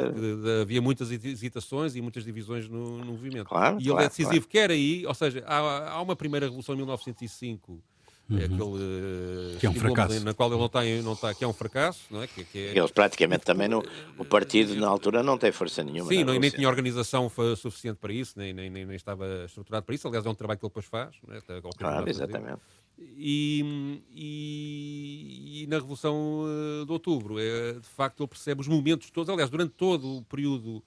havia 0.60 0.82
muitas 0.82 1.12
hesitações 1.12 1.51
e 1.96 2.00
muitas 2.00 2.24
divisões 2.24 2.68
no, 2.68 2.98
no 2.98 3.04
movimento. 3.06 3.48
Claro, 3.48 3.76
e 3.76 3.82
ele 3.82 3.90
claro, 3.90 4.04
é 4.04 4.08
decisivo, 4.08 4.46
claro. 4.46 4.48
quer 4.48 4.70
aí, 4.70 5.06
ou 5.06 5.14
seja, 5.14 5.44
há, 5.46 5.92
há 5.92 6.02
uma 6.02 6.16
primeira 6.16 6.46
revolução 6.46 6.74
em 6.74 6.78
1905 6.78 7.82
é 8.30 8.34
uhum. 8.34 8.40
é 8.40 8.44
aquele 8.44 9.58
que 9.58 9.66
é 9.66 9.70
um 9.70 9.74
fracasso. 9.74 10.24
na 10.24 10.34
qual 10.34 10.50
ele 10.50 10.58
não 10.58 10.66
está, 10.66 10.84
não 11.02 11.12
está 11.12 11.34
que 11.34 11.44
é 11.44 11.48
um 11.48 11.52
fracasso, 11.52 12.00
não 12.10 12.22
é? 12.22 12.26
Que, 12.26 12.44
que 12.44 12.58
é... 12.58 12.78
Eles 12.78 12.90
praticamente 12.90 13.44
também 13.44 13.68
no, 13.68 13.82
o 14.16 14.24
partido 14.24 14.74
na 14.76 14.88
altura 14.88 15.22
não 15.22 15.36
tem 15.36 15.52
força 15.52 15.82
nenhuma. 15.82 16.08
Sim, 16.08 16.24
não, 16.24 16.38
nem 16.38 16.50
tinha 16.50 16.68
organização 16.68 17.30
suficiente 17.56 17.98
para 18.00 18.12
isso, 18.12 18.38
nem, 18.38 18.52
nem, 18.52 18.70
nem, 18.70 18.94
estava 18.94 19.44
estruturado 19.44 19.84
para 19.84 19.94
isso. 19.94 20.06
Aliás, 20.08 20.24
é 20.24 20.30
um 20.30 20.34
trabalho 20.34 20.58
que 20.58 20.64
ele 20.64 20.70
depois 20.70 20.86
faz. 20.86 21.16
Não 21.26 21.36
é? 21.36 21.40
Claro, 21.76 22.08
exatamente. 22.08 22.60
E, 22.98 24.00
e, 24.14 25.62
e, 25.62 25.66
na 25.66 25.76
Revolução 25.76 26.44
eh, 26.46 26.84
de 26.84 26.92
Outubro, 26.92 27.38
é, 27.38 27.72
de 27.72 27.88
facto, 27.88 28.22
ele 28.22 28.28
percebe 28.28 28.60
os 28.60 28.68
momentos 28.68 29.10
todos. 29.10 29.28
Aliás, 29.28 29.50
durante 29.50 29.72
todo 29.72 30.18
o 30.18 30.22
período 30.22 30.82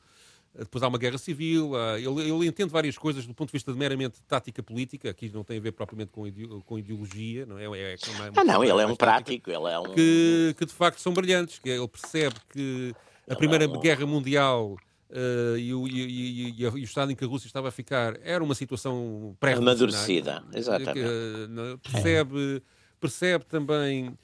depois 0.58 0.84
há 0.84 0.88
uma 0.88 0.98
guerra 0.98 1.18
civil, 1.18 1.74
ele, 1.98 2.30
ele, 2.30 2.48
entende 2.48 2.72
várias 2.72 2.98
coisas 2.98 3.26
do 3.26 3.34
ponto 3.34 3.50
de 3.50 3.54
vista 3.54 3.72
de 3.72 3.78
meramente 3.78 4.22
tática 4.28 4.64
política, 4.64 5.10
aqui 5.10 5.30
não 5.34 5.44
tem 5.44 5.58
a 5.58 5.62
ver 5.62 5.72
propriamente 5.74 6.12
com, 6.12 6.24
com 6.62 6.80
ideologia, 6.80 7.46
não 7.46 7.58
é? 7.58 7.66
é, 7.66 7.94
é 7.94 7.98
ah, 8.36 8.44
não, 8.44 8.64
ele 8.64 8.82
é 8.82 8.86
um 8.86 8.96
prático, 8.96 9.52
ele 9.52 9.70
é 9.70 9.80
um... 9.80 9.94
Que, 9.94 10.56
que 10.58 10.66
de 10.66 10.74
facto 10.74 11.00
são 11.00 11.14
brilhantes, 11.14 11.60
que 11.60 11.70
ele 11.70 11.88
percebe 11.88 12.36
que 12.50 12.96
a 13.28 13.32
ele 13.32 13.38
Primeira 13.38 13.66
é 13.66 13.68
um... 13.68 13.80
Guerra 13.80 14.06
Mundial 14.06 14.78
Uh, 15.08 15.56
e, 15.58 15.74
o, 15.74 15.88
e, 15.88 15.92
e, 15.92 16.62
e, 16.62 16.68
o, 16.68 16.78
estado 16.80 17.12
em 17.12 17.16
que 17.16 17.24
a 17.24 17.28
Rússia 17.28 17.48
estava 17.48 17.70
a 17.70 17.72
ficar 17.72 18.18
era 18.24 18.44
uma 18.44 18.56
situação 18.56 19.38
pré-amadurecida. 19.40 20.44
Exatamente. 20.52 21.00
Uh, 21.00 21.78
percebe, 21.78 22.64
percebe 23.00 23.46
também 23.46 24.18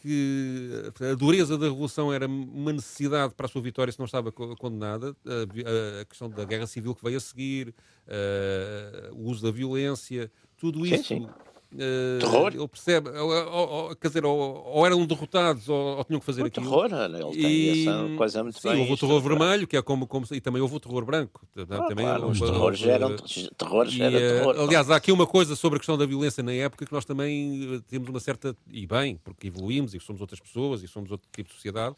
que 0.00 0.70
a 1.12 1.14
dureza 1.14 1.58
da 1.58 1.66
Revolução 1.66 2.12
era 2.12 2.26
uma 2.26 2.72
necessidade 2.72 3.34
para 3.34 3.46
a 3.46 3.48
sua 3.48 3.60
vitória 3.60 3.92
se 3.92 3.98
não 3.98 4.06
estava 4.06 4.32
condenada, 4.32 5.14
a, 5.26 6.00
a 6.00 6.04
questão 6.06 6.28
da 6.28 6.44
guerra 6.44 6.66
civil 6.66 6.94
que 6.94 7.04
veio 7.04 7.18
a 7.18 7.20
seguir, 7.20 7.74
uh, 8.08 9.14
o 9.14 9.30
uso 9.30 9.42
da 9.42 9.50
violência, 9.50 10.30
tudo 10.56 10.86
isso 10.86 11.04
sim, 11.04 11.26
sim. 11.26 11.28
Uh, 11.72 12.18
terror? 12.18 12.52
Ele 12.52 12.68
percebe, 12.68 13.10
ou, 13.10 13.30
ou, 13.30 13.96
quer 13.96 14.08
dizer, 14.08 14.24
ou, 14.24 14.64
ou, 14.66 14.86
eram 14.86 15.06
derrotados 15.06 15.68
ou, 15.68 15.98
ou 15.98 16.04
tinham 16.04 16.18
que 16.18 16.26
fazer 16.26 16.42
o 16.42 16.46
aquilo. 16.46 16.66
terror, 16.66 16.90
ele 16.92 17.40
tem 17.40 17.50
e, 17.50 17.88
essa 17.88 18.16
coisa 18.16 18.42
muito 18.42 18.60
sim, 18.60 18.68
bem. 18.70 18.80
houve 18.80 18.92
o 18.92 18.96
terror 18.96 19.20
vermelho, 19.20 19.66
que 19.68 19.76
é 19.76 19.82
como, 19.82 20.04
como, 20.06 20.26
e 20.32 20.40
também 20.40 20.60
houve 20.60 20.74
o 20.74 20.80
terror 20.80 21.04
branco. 21.04 21.46
Ah, 21.56 21.82
também 21.84 22.04
claro, 22.04 22.24
houve, 22.26 22.42
os 22.42 22.50
terrores 22.50 22.80
houve, 22.80 22.92
eram, 22.92 23.16
terrores 23.56 23.92
e, 23.94 24.02
era 24.02 24.16
eh, 24.16 24.38
terror. 24.38 24.60
Aliás, 24.60 24.90
há 24.90 24.96
aqui 24.96 25.12
uma 25.12 25.26
coisa 25.26 25.54
sobre 25.54 25.76
a 25.76 25.78
questão 25.78 25.96
da 25.96 26.06
violência 26.06 26.42
na 26.42 26.52
época 26.52 26.84
que 26.84 26.92
nós 26.92 27.04
também 27.04 27.76
eh, 27.76 27.80
temos 27.88 28.08
uma 28.08 28.18
certa, 28.18 28.56
e 28.68 28.84
bem, 28.84 29.20
porque 29.22 29.46
evoluímos 29.46 29.94
e 29.94 30.00
somos 30.00 30.20
outras 30.20 30.40
pessoas 30.40 30.82
e 30.82 30.88
somos 30.88 31.12
outro 31.12 31.28
tipo 31.32 31.50
de 31.50 31.54
sociedade, 31.54 31.94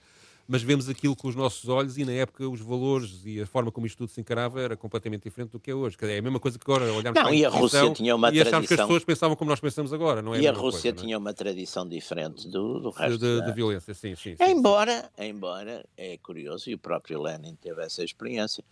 mas 0.47 0.63
vemos 0.63 0.89
aquilo 0.89 1.15
com 1.15 1.29
os 1.29 1.35
nossos 1.35 1.69
olhos 1.69 1.97
e 1.97 2.05
na 2.05 2.13
época 2.13 2.49
os 2.49 2.61
valores 2.61 3.23
e 3.25 3.41
a 3.41 3.47
forma 3.47 3.71
como 3.71 3.87
isto 3.87 3.99
tudo 3.99 4.11
se 4.11 4.21
encarava 4.21 4.61
era 4.61 4.77
completamente 4.77 5.23
diferente 5.23 5.51
do 5.51 5.61
que 5.61 5.71
é 5.71 5.75
hoje. 5.75 5.97
É 6.01 6.19
a 6.19 6.23
mesma 6.23 6.41
coisa 6.41 6.59
que 6.59 6.65
agora 6.65 6.85
olharmos 6.85 7.05
não, 7.05 7.13
para 7.13 7.29
a 7.29 7.35
e 7.35 7.45
a 7.45 7.49
Rússia 7.49 7.93
tinha 7.93 8.15
uma 8.15 8.29
e 8.29 8.33
tradição... 8.33 8.61
que 8.63 8.75
as 8.75 8.81
pessoas 8.81 9.05
pensavam 9.05 9.37
como 9.37 9.51
nós 9.51 9.61
pensamos 9.61 9.93
agora, 9.93 10.21
não 10.23 10.35
é? 10.35 10.41
E 10.41 10.47
a, 10.47 10.51
a 10.51 10.55
Rússia 10.55 10.93
coisa, 10.93 11.05
tinha 11.05 11.15
é? 11.15 11.19
uma 11.19 11.33
tradição 11.33 11.89
diferente 11.89 12.49
do, 12.49 12.81
do 12.81 12.91
resto 12.91 13.19
de, 13.19 13.41
da... 13.41 13.47
de 13.47 13.53
violência, 13.53 13.95
sim, 13.95 14.15
sim, 14.15 14.37
sim. 14.37 14.45
Embora, 14.45 15.11
embora, 15.19 15.85
é 15.97 16.17
curioso, 16.19 16.69
e 16.69 16.75
o 16.75 16.79
próprio 16.79 17.23
Lenin 17.23 17.55
teve 17.55 17.83
essa 17.83 18.03
experiência, 18.03 18.65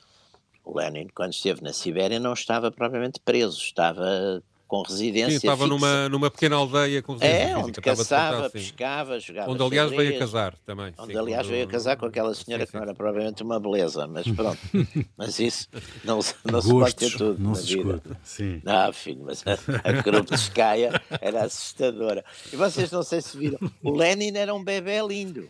o 0.65 0.77
Lenin, 0.77 1.09
quando 1.15 1.33
esteve 1.33 1.63
na 1.63 1.73
Sibéria, 1.73 2.21
não 2.21 2.33
estava 2.33 2.71
propriamente 2.71 3.21
preso, 3.21 3.59
estava 3.59 4.43
com 4.71 4.83
residência 4.83 5.31
Sim, 5.31 5.49
estava 5.49 5.67
numa, 5.67 6.09
numa 6.09 6.31
pequena 6.31 6.55
aldeia 6.55 7.03
com 7.03 7.15
residência 7.15 7.43
É, 7.43 7.57
onde 7.57 7.81
caçava, 7.81 8.49
pescava, 8.49 9.19
jogava 9.19 9.51
Onde 9.51 9.61
aliás 9.65 9.91
veio 9.91 10.15
a 10.15 10.19
casar 10.21 10.55
também. 10.65 10.95
Onde 10.97 11.13
sim, 11.13 11.19
aliás 11.19 11.45
veio 11.45 11.65
a 11.65 11.69
casar 11.69 11.97
com 11.97 12.07
aquela 12.07 12.33
senhora 12.37 12.65
sim, 12.65 12.71
que 12.71 12.77
não 12.77 12.85
era 12.85 12.95
provavelmente 12.95 13.43
uma 13.43 13.59
beleza, 13.59 14.07
mas 14.07 14.29
pronto. 14.29 14.61
mas 15.19 15.41
isso 15.41 15.69
não, 16.05 16.21
não 16.45 16.63
se 16.63 16.71
pode 16.71 16.95
ter 16.95 17.11
tudo 17.11 17.43
não 17.43 17.51
na 17.51 17.57
se 17.57 17.77
vida. 17.77 18.01
Sim. 18.23 18.63
Não, 18.63 18.93
filho, 18.93 19.25
mas 19.25 19.43
a, 19.45 19.91
a 19.91 20.03
Krupskaya 20.05 21.03
era 21.21 21.43
assustadora. 21.43 22.25
E 22.53 22.55
vocês 22.55 22.93
não 22.93 23.03
sei 23.03 23.21
se 23.21 23.37
viram, 23.37 23.59
o 23.83 23.91
Lenin 23.91 24.37
era 24.37 24.55
um 24.55 24.63
bebê 24.63 25.05
lindo. 25.05 25.49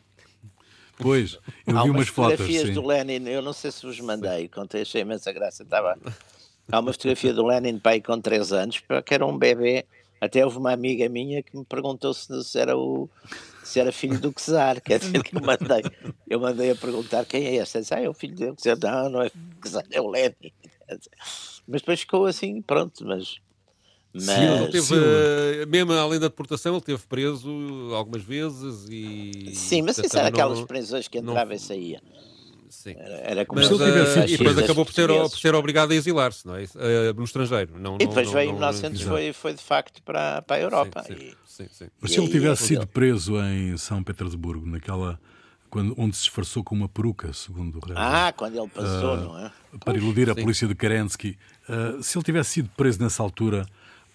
Pois, 0.96 1.38
eu 1.66 1.76
Há 1.76 1.82
vi 1.82 1.90
umas 1.90 2.08
fotografias 2.08 2.68
sim. 2.68 2.72
do 2.72 2.86
Lenin, 2.86 3.28
eu 3.28 3.42
não 3.42 3.52
sei 3.52 3.70
se 3.70 3.84
vos 3.84 4.00
mandei, 4.00 4.48
contei, 4.48 4.80
achei 4.80 5.02
imensa 5.02 5.30
graça, 5.30 5.62
estava 5.62 5.98
Há 6.70 6.80
uma 6.80 6.92
fotografia 6.92 7.32
do 7.32 7.46
Lenin 7.46 7.78
pai 7.78 8.00
com 8.00 8.20
3 8.20 8.52
anos, 8.52 8.82
que 9.04 9.14
era 9.14 9.26
um 9.26 9.36
bebê. 9.36 9.84
Até 10.20 10.44
houve 10.44 10.58
uma 10.58 10.72
amiga 10.72 11.08
minha 11.08 11.42
que 11.42 11.56
me 11.56 11.64
perguntou 11.64 12.12
se, 12.12 12.44
se 12.44 12.58
era 12.58 12.76
o 12.76 13.08
se 13.64 13.78
era 13.78 13.92
filho 13.92 14.18
do 14.18 14.32
Czar, 14.32 14.80
quer 14.80 14.98
dizer 14.98 15.22
que 15.22 15.36
eu 15.36 15.40
mandei, 15.40 15.82
eu 16.28 16.40
mandei 16.40 16.70
a 16.72 16.74
perguntar 16.74 17.24
quem 17.24 17.46
é 17.46 17.54
este. 17.56 17.78
Disse, 17.78 17.94
ah, 17.94 18.00
é 18.00 18.08
o 18.08 18.12
filho 18.12 18.34
do 18.34 18.56
Czar. 18.56 18.76
Não, 18.82 19.10
não 19.10 19.22
é 19.22 19.26
o 19.28 19.68
Czar, 19.68 19.84
é 19.90 20.00
o 20.00 20.08
Lenin. 20.08 20.52
Mas 21.66 21.80
depois 21.80 22.00
ficou 22.00 22.26
assim, 22.26 22.60
pronto, 22.60 23.04
mas 23.06 23.40
mas... 24.12 24.24
Sim, 24.24 24.62
ele 24.62 24.68
teve, 24.72 24.94
uh, 24.94 25.68
mesmo 25.68 25.92
além 25.92 26.18
da 26.18 26.26
deportação, 26.26 26.74
ele 26.74 26.82
teve 26.82 27.02
preso 27.06 27.48
algumas 27.94 28.22
vezes 28.22 28.86
e. 28.90 29.54
Sim, 29.54 29.82
mas 29.82 29.98
isso 29.98 30.18
era 30.18 30.28
aquelas 30.28 30.60
prisões 30.62 31.06
que 31.06 31.18
entrava 31.18 31.50
não... 31.50 31.54
e 31.54 31.58
saía. 31.58 32.02
Sim. 32.70 32.94
Era, 32.96 33.16
era 33.16 33.46
como 33.46 33.60
Mas, 33.60 33.68
se 33.68 33.74
ele 33.74 33.84
tivesse 33.84 34.18
uh, 34.18 34.24
e 34.24 34.38
depois 34.38 34.58
acabou 34.58 34.86
por 34.86 34.94
ser, 34.94 35.08
por 35.08 35.38
ser 35.38 35.54
obrigado 35.56 35.90
a 35.90 35.94
exilar-se, 35.94 36.46
não 36.46 36.56
é? 36.56 36.62
Uh, 36.62 37.14
no 37.16 37.24
estrangeiro. 37.24 37.76
Não, 37.76 37.96
e 37.96 38.06
depois 38.06 38.26
não, 38.28 38.32
veio 38.32 38.50
em 38.50 38.52
1900, 38.54 39.02
foi, 39.02 39.32
foi 39.32 39.54
de 39.54 39.62
facto 39.62 40.00
para, 40.02 40.40
para 40.42 40.56
a 40.56 40.60
Europa. 40.60 41.02
Sim, 41.02 41.16
sim, 41.16 41.34
sim, 41.44 41.68
sim. 41.70 41.86
Mas 42.00 42.12
se 42.12 42.20
ele 42.20 42.28
tivesse 42.28 42.62
sido 42.68 42.86
preso 42.86 43.36
em 43.42 43.76
São 43.76 44.02
Petersburgo, 44.02 44.66
naquela. 44.66 45.20
Quando, 45.68 45.94
onde 45.96 46.16
se 46.16 46.22
disfarçou 46.22 46.64
com 46.64 46.74
uma 46.74 46.88
peruca, 46.88 47.32
segundo 47.32 47.78
o 47.78 47.80
Ah, 47.94 48.32
quando 48.36 48.58
ele 48.58 48.68
passou, 48.68 49.14
uh, 49.14 49.20
não 49.20 49.38
é? 49.38 49.52
Para 49.84 49.96
iludir 49.96 50.28
a 50.28 50.34
polícia 50.34 50.66
de 50.66 50.74
Kerensky. 50.74 51.38
Uh, 51.68 52.02
se 52.02 52.18
ele 52.18 52.24
tivesse 52.24 52.50
sido 52.50 52.68
preso 52.76 53.00
nessa 53.00 53.22
altura, 53.22 53.64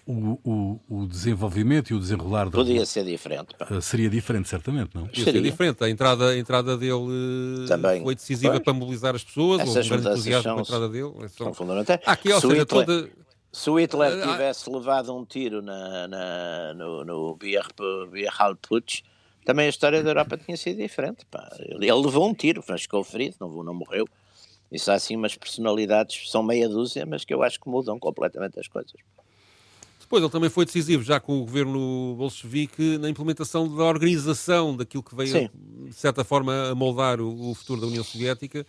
o, 0.06 0.38
o, 0.44 0.80
o, 0.88 1.06
desenvolvimento 1.06 1.90
e 1.90 1.94
o 1.94 1.98
desenrolar 1.98 2.44
da 2.44 2.52
Podia 2.52 2.86
ser 2.86 3.04
diferente. 3.04 3.54
Pá. 3.58 3.66
Eh, 3.70 3.80
seria 3.80 4.08
diferente, 4.08 4.48
certamente, 4.48 4.90
não? 4.94 5.06
Podia 5.06 5.24
ser 5.24 5.42
diferente. 5.42 5.82
A 5.82 5.90
entrada, 5.90 6.28
a 6.28 6.38
entrada 6.38 6.76
dele 6.76 7.66
Também. 7.66 8.04
foi 8.04 8.14
decisiva 8.14 8.52
pois. 8.52 8.62
para 8.62 8.72
mobilizar 8.72 9.16
as 9.16 9.24
pessoas. 9.24 9.62
Essas 9.62 9.76
houve 9.76 9.86
um 9.86 9.90
grande 9.90 10.08
entusiasmo 10.08 10.52
com 10.52 10.58
a 10.58 10.62
entrada 10.62 10.88
dele. 10.88 11.10
São, 11.10 11.46
são 11.46 11.54
fundamentais. 11.54 12.00
Aqui, 12.06 12.32
ou 12.32 12.40
se 12.40 12.46
seja, 12.46 12.64
toda... 12.64 13.10
Se 13.50 13.70
o 13.70 13.80
Hitler 13.80 14.12
ah, 14.22 14.32
tivesse 14.32 14.70
levado 14.70 15.16
um 15.16 15.24
tiro 15.24 15.62
na, 15.62 16.06
na, 16.06 16.74
no, 16.74 17.04
no 17.04 17.36
Bierhalputsch, 17.36 19.02
também 19.44 19.66
a 19.66 19.70
história 19.70 20.02
da 20.02 20.10
Europa 20.10 20.36
tinha 20.36 20.56
sido 20.56 20.76
diferente. 20.76 21.24
Pá. 21.30 21.48
Ele, 21.58 21.90
ele 21.90 22.00
levou 22.00 22.28
um 22.28 22.34
tiro, 22.34 22.62
mas 22.68 22.82
ficou 22.82 23.02
ferido, 23.02 23.36
não, 23.40 23.48
não 23.64 23.74
morreu. 23.74 24.06
Isso 24.70 24.90
há 24.90 24.94
assim 24.94 25.16
umas 25.16 25.34
personalidades, 25.36 26.30
são 26.30 26.42
meia 26.42 26.68
dúzia, 26.68 27.06
mas 27.06 27.24
que 27.24 27.32
eu 27.32 27.42
acho 27.42 27.58
que 27.58 27.68
mudam 27.68 27.98
completamente 27.98 28.60
as 28.60 28.68
coisas. 28.68 28.92
Depois 30.06 30.22
ele 30.22 30.30
também 30.30 30.48
foi 30.48 30.64
decisivo, 30.64 31.02
já 31.02 31.18
com 31.18 31.36
o 31.36 31.44
governo 31.44 32.14
bolchevique, 32.16 32.96
na 32.96 33.10
implementação 33.10 33.68
da 33.68 33.82
organização 33.82 34.76
daquilo 34.76 35.02
que 35.02 35.16
veio, 35.16 35.32
Sim. 35.32 35.50
de 35.84 35.92
certa 35.94 36.22
forma, 36.22 36.70
a 36.70 36.76
moldar 36.76 37.20
o, 37.20 37.50
o 37.50 37.54
futuro 37.56 37.80
da 37.80 37.88
União 37.88 38.04
Soviética. 38.04 38.64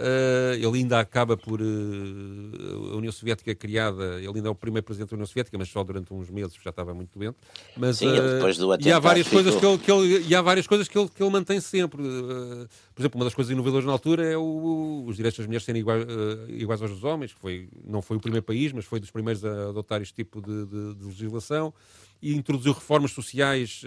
Uh, 0.00 0.54
ele 0.54 0.78
ainda 0.78 0.98
acaba 0.98 1.36
por. 1.36 1.60
Uh, 1.60 2.94
a 2.94 2.96
União 2.96 3.12
Soviética 3.12 3.54
criada, 3.54 4.18
ele 4.18 4.32
ainda 4.36 4.48
é 4.48 4.50
o 4.50 4.54
primeiro 4.54 4.82
presidente 4.82 5.10
da 5.10 5.16
União 5.16 5.26
Soviética, 5.26 5.58
mas 5.58 5.68
só 5.68 5.84
durante 5.84 6.14
uns 6.14 6.30
meses 6.30 6.54
já 6.62 6.70
estava 6.70 6.94
muito 6.94 7.18
doente. 7.18 7.36
Mas, 7.76 7.98
Sim, 7.98 8.08
uh, 8.08 8.34
depois 8.34 8.56
do 8.56 8.74
e 8.80 8.90
há 8.90 8.98
várias 8.98 9.28
coisas 9.28 9.54
que 9.54 9.66
ele, 9.66 9.78
que 9.78 9.92
ele, 9.92 10.26
e 10.26 10.34
há 10.34 10.40
várias 10.40 10.66
coisas 10.66 10.88
que 10.88 10.98
ele, 10.98 11.08
que 11.14 11.22
ele 11.22 11.30
mantém 11.30 11.60
sempre. 11.60 12.02
por 12.02 13.02
exemplo, 13.02 13.18
uma 13.18 13.24
das 13.24 13.34
coisas 13.34 13.52
inovadoras 13.52 13.84
na 13.84 13.92
altura 13.92 14.24
é 14.24 14.38
o, 14.38 15.04
os 15.06 15.16
direitos 15.16 15.36
das 15.36 15.46
mulheres 15.46 15.66
serem 15.66 15.80
iguais, 15.80 16.06
iguais 16.48 16.80
aos 16.80 16.92
dos 16.92 17.04
homens, 17.04 17.34
que 17.34 17.40
foi, 17.40 17.68
não 17.84 18.00
foi 18.00 18.16
o 18.16 18.20
primeiro 18.20 18.44
país, 18.44 18.72
mas 18.72 18.86
foi 18.86 19.00
dos 19.00 19.10
primeiros 19.10 19.44
a 19.44 19.68
adotar 19.68 20.00
este 20.00 20.14
tipo 20.14 20.40
de, 20.40 20.64
de, 20.64 20.94
de 20.94 21.04
legislação 21.04 21.74
e 22.22 22.34
introduziu 22.34 22.72
reformas 22.72 23.12
sociais 23.12 23.82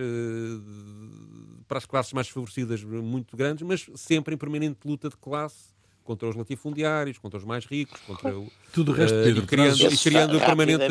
para 1.67 1.77
as 1.79 1.86
classes 1.86 2.13
mais 2.13 2.27
favorecidas 2.27 2.84
muito 2.84 3.36
grandes, 3.36 3.65
mas 3.65 3.88
sempre 3.96 4.36
em 4.36 4.38
permanente 4.38 4.79
luta 4.86 5.10
de 5.10 5.17
classe 5.17 5.74
contra 6.04 6.30
os 6.30 6.36
latifundiários, 6.36 7.18
contra 7.18 7.40
os 7.40 7.46
mais 7.46 7.66
ricos, 7.66 8.00
contra 8.02 8.38
o. 8.38 8.52
Tudo 8.72 8.92
o 8.92 8.96
resto, 8.96 9.16
Pedro. 9.16 9.42
Uh, 9.42 9.44
e 9.44 9.48
criando, 9.48 9.94
e 9.94 9.98
criando 9.98 10.40
permanente. 10.40 10.88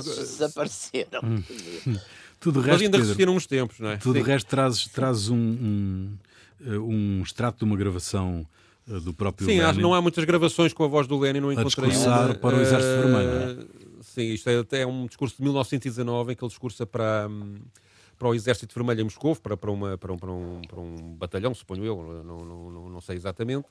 desapareceram. 0.00 1.20
Hum. 1.24 1.96
Tudo 2.38 2.60
o 2.60 2.62
resto, 2.62 2.74
Mas 2.74 2.82
ainda 2.82 2.98
resistiram 2.98 3.34
uns 3.34 3.46
tempos, 3.46 3.80
não 3.80 3.90
é? 3.90 3.96
Tudo 3.96 4.20
o 4.20 4.22
resto 4.22 4.46
traz, 4.48 4.84
traz 4.88 5.28
um, 5.30 5.36
um, 5.36 6.12
eh, 6.64 6.78
um 6.78 7.22
extrato 7.22 7.58
de 7.58 7.64
uma 7.64 7.76
gravação 7.76 8.46
eh, 8.88 9.00
do 9.00 9.12
próprio 9.12 9.48
Sim, 9.48 9.60
Lenin. 9.60 9.80
não 9.80 9.94
há 9.94 10.02
muitas 10.02 10.22
gravações 10.24 10.72
com 10.72 10.84
a 10.84 10.86
voz 10.86 11.06
do 11.06 11.18
Lenin, 11.18 11.40
não 11.40 11.50
encontrei 11.52 11.90
a 11.90 12.34
para 12.34 12.56
o 12.56 12.60
Exército 12.60 13.02
Vermelho. 13.02 13.62
Uh, 13.62 13.66
sim, 14.02 14.32
isto 14.32 14.50
é 14.50 14.58
até 14.58 14.86
um 14.86 15.06
discurso 15.06 15.36
de 15.36 15.42
1919 15.42 16.32
em 16.32 16.36
que 16.36 16.44
ele 16.44 16.48
discursa 16.48 16.86
para. 16.86 17.26
Um, 17.28 17.56
para 18.18 18.28
o 18.28 18.34
Exército 18.34 18.74
Vermelho 18.74 19.02
em 19.02 19.04
Moscou, 19.04 19.36
para, 19.36 19.56
para, 19.56 19.70
uma, 19.70 19.98
para, 19.98 20.12
um, 20.12 20.16
para, 20.16 20.30
um, 20.30 20.60
para 20.66 20.80
um 20.80 21.14
batalhão, 21.18 21.54
suponho 21.54 21.84
eu, 21.84 22.22
não, 22.24 22.44
não, 22.44 22.70
não, 22.70 22.88
não 22.88 23.00
sei 23.00 23.16
exatamente, 23.16 23.66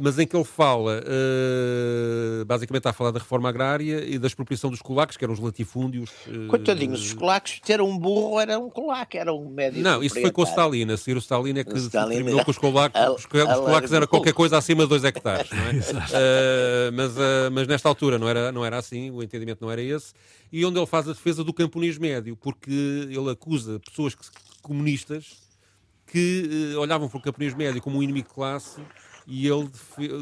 mas 0.00 0.18
em 0.18 0.26
que 0.26 0.36
ele 0.36 0.44
fala, 0.44 1.00
uh, 1.02 2.44
basicamente 2.44 2.80
está 2.80 2.90
a 2.90 2.92
falar 2.92 3.10
da 3.10 3.18
reforma 3.18 3.48
agrária 3.48 4.04
e 4.04 4.18
da 4.18 4.26
expropriação 4.26 4.70
dos 4.70 4.80
colacos, 4.80 5.16
que 5.16 5.24
eram 5.24 5.34
os 5.34 5.40
latifúndios. 5.40 6.10
Uh, 6.26 6.46
Coitadinhos, 6.48 7.00
os 7.00 7.12
colacos, 7.14 7.58
ter 7.60 7.80
um 7.80 7.98
burro 7.98 8.38
era 8.38 8.58
um 8.58 8.70
colaco, 8.70 9.16
era 9.16 9.32
um 9.32 9.48
médico. 9.48 9.82
Não, 9.82 10.02
isso 10.02 10.20
foi 10.20 10.30
com 10.30 10.42
o 10.42 10.44
Stalin, 10.44 10.92
a 10.92 10.96
seguir 10.96 11.16
o 11.16 11.20
Stalin 11.20 11.58
é 11.58 11.64
que 11.64 11.76
Stalin 11.76 12.10
determinou 12.10 12.44
que 12.44 12.50
os 12.50 12.58
colacos, 12.58 13.00
os, 13.16 13.24
os 13.24 13.26
colacos 13.26 13.92
era 13.92 14.06
qualquer 14.06 14.32
coisa 14.32 14.58
acima 14.58 14.84
de 14.84 14.90
2 14.90 15.04
hectares, 15.04 15.50
não 15.50 15.58
é? 15.58 15.70
uh, 15.72 16.92
mas, 16.92 17.12
mas 17.52 17.66
nesta 17.66 17.88
altura 17.88 18.18
não 18.18 18.28
era, 18.28 18.52
não 18.52 18.64
era 18.64 18.78
assim, 18.78 19.10
o 19.10 19.22
entendimento 19.22 19.60
não 19.60 19.70
era 19.70 19.82
esse, 19.82 20.12
e 20.52 20.64
onde 20.64 20.78
ele 20.78 20.86
faz 20.86 21.08
a 21.08 21.12
defesa 21.12 21.44
do 21.44 21.52
camponês 21.52 21.98
médio, 21.98 22.36
porque 22.36 22.70
ele 22.70 23.30
acusa 23.30 23.80
pessoas 23.80 24.14
que, 24.14 24.26
comunistas 24.62 25.36
que 26.06 26.74
olhavam 26.78 27.08
para 27.08 27.18
o 27.18 27.22
camponês 27.22 27.54
médio 27.54 27.82
como 27.82 27.98
um 27.98 28.02
inimigo 28.02 28.28
de 28.28 28.34
classe 28.34 28.80
e 29.30 29.46
ele 29.46 29.68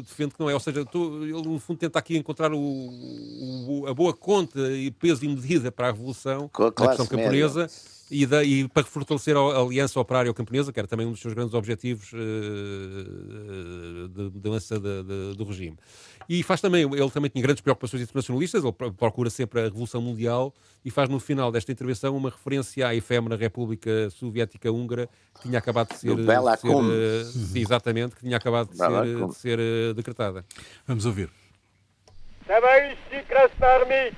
defende 0.01 0.33
que 0.33 0.39
não 0.39 0.49
é. 0.49 0.53
Ou 0.53 0.59
seja, 0.59 0.81
ele 0.81 1.31
no 1.31 1.59
fundo 1.59 1.79
tenta 1.79 1.97
aqui 1.97 2.17
encontrar 2.17 2.51
o, 2.53 2.57
o, 2.59 3.87
a 3.87 3.93
boa 3.93 4.13
conta 4.13 4.59
e 4.73 4.91
peso 4.91 5.23
e 5.23 5.29
medida 5.29 5.71
para 5.71 5.87
a 5.87 5.91
revolução 5.91 6.51
da 6.53 6.71
questão 6.71 7.05
camponesa 7.05 7.69
e, 8.11 8.25
da, 8.25 8.43
e, 8.43 8.67
para 8.67 8.83
fortalecer 8.83 9.37
a 9.37 9.61
aliança 9.61 9.97
operária 9.97 10.33
camponesa, 10.33 10.73
que 10.73 10.79
era 10.79 10.87
também 10.89 11.07
um 11.07 11.11
dos 11.11 11.21
seus 11.21 11.33
grandes 11.33 11.53
objetivos 11.53 12.11
uh, 12.13 12.17
de 14.09 14.23
mudança 14.23 14.77
do 14.77 15.45
regime. 15.45 15.77
E 16.28 16.42
faz 16.42 16.60
também, 16.60 16.82
ele 16.82 17.10
também 17.10 17.30
tinha 17.30 17.42
grandes 17.42 17.60
preocupações 17.60 18.02
internacionalistas, 18.02 18.64
ele 18.64 18.72
procura 18.92 19.30
sempre 19.30 19.60
a 19.60 19.64
Revolução 19.64 20.00
Mundial 20.00 20.54
e 20.84 20.90
faz 20.90 21.08
no 21.08 21.20
final 21.20 21.50
desta 21.52 21.72
intervenção 21.72 22.16
uma 22.16 22.30
referência 22.30 22.88
à 22.88 22.94
efêmera 22.94 23.36
República 23.36 24.10
Soviética 24.10 24.70
Húngara 24.70 25.08
que 25.34 25.42
tinha 25.42 25.58
acabado 25.58 25.88
de 25.88 25.96
ser, 25.96 26.16
ser 26.16 26.68
uh, 26.68 27.58
exatamente, 27.58 28.14
que 28.16 28.22
tinha 28.22 28.36
acabado 28.36 28.70
de 28.70 28.76
ser, 28.76 29.26
de 29.26 29.34
ser 29.34 29.58
uh, 29.58 29.94
decretada. 29.94 30.44
Vamos 30.86 31.06
ouvir. 31.06 31.30
Товарищи 32.46 33.24
красноармейцы, 33.28 34.16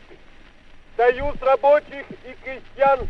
Союз 0.97 1.37
рабочих 1.41 2.07
и 2.11 2.35
крестьян 2.43 3.09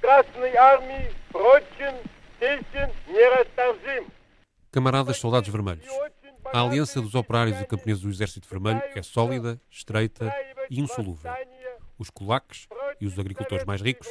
Красной 0.00 0.54
Армии 0.54 1.10
прочен, 1.30 1.94
тесен, 2.38 2.90
нерасторжим. 3.06 4.06
Camaradas 4.70 5.18
soldados 5.18 5.48
vermelhos, 5.48 5.84
a 6.53 6.61
aliança 6.61 7.01
dos 7.01 7.15
operários 7.15 7.59
e 7.59 7.65
camponeses 7.65 8.01
do 8.01 8.09
Exército 8.09 8.47
Vermelho 8.49 8.81
é 8.95 9.01
sólida, 9.01 9.59
estreita 9.69 10.33
e 10.69 10.79
insolúvel. 10.79 11.31
Os 11.97 12.09
kulaks 12.09 12.67
e 12.99 13.05
os 13.05 13.17
agricultores 13.19 13.65
mais 13.65 13.81
ricos 13.81 14.07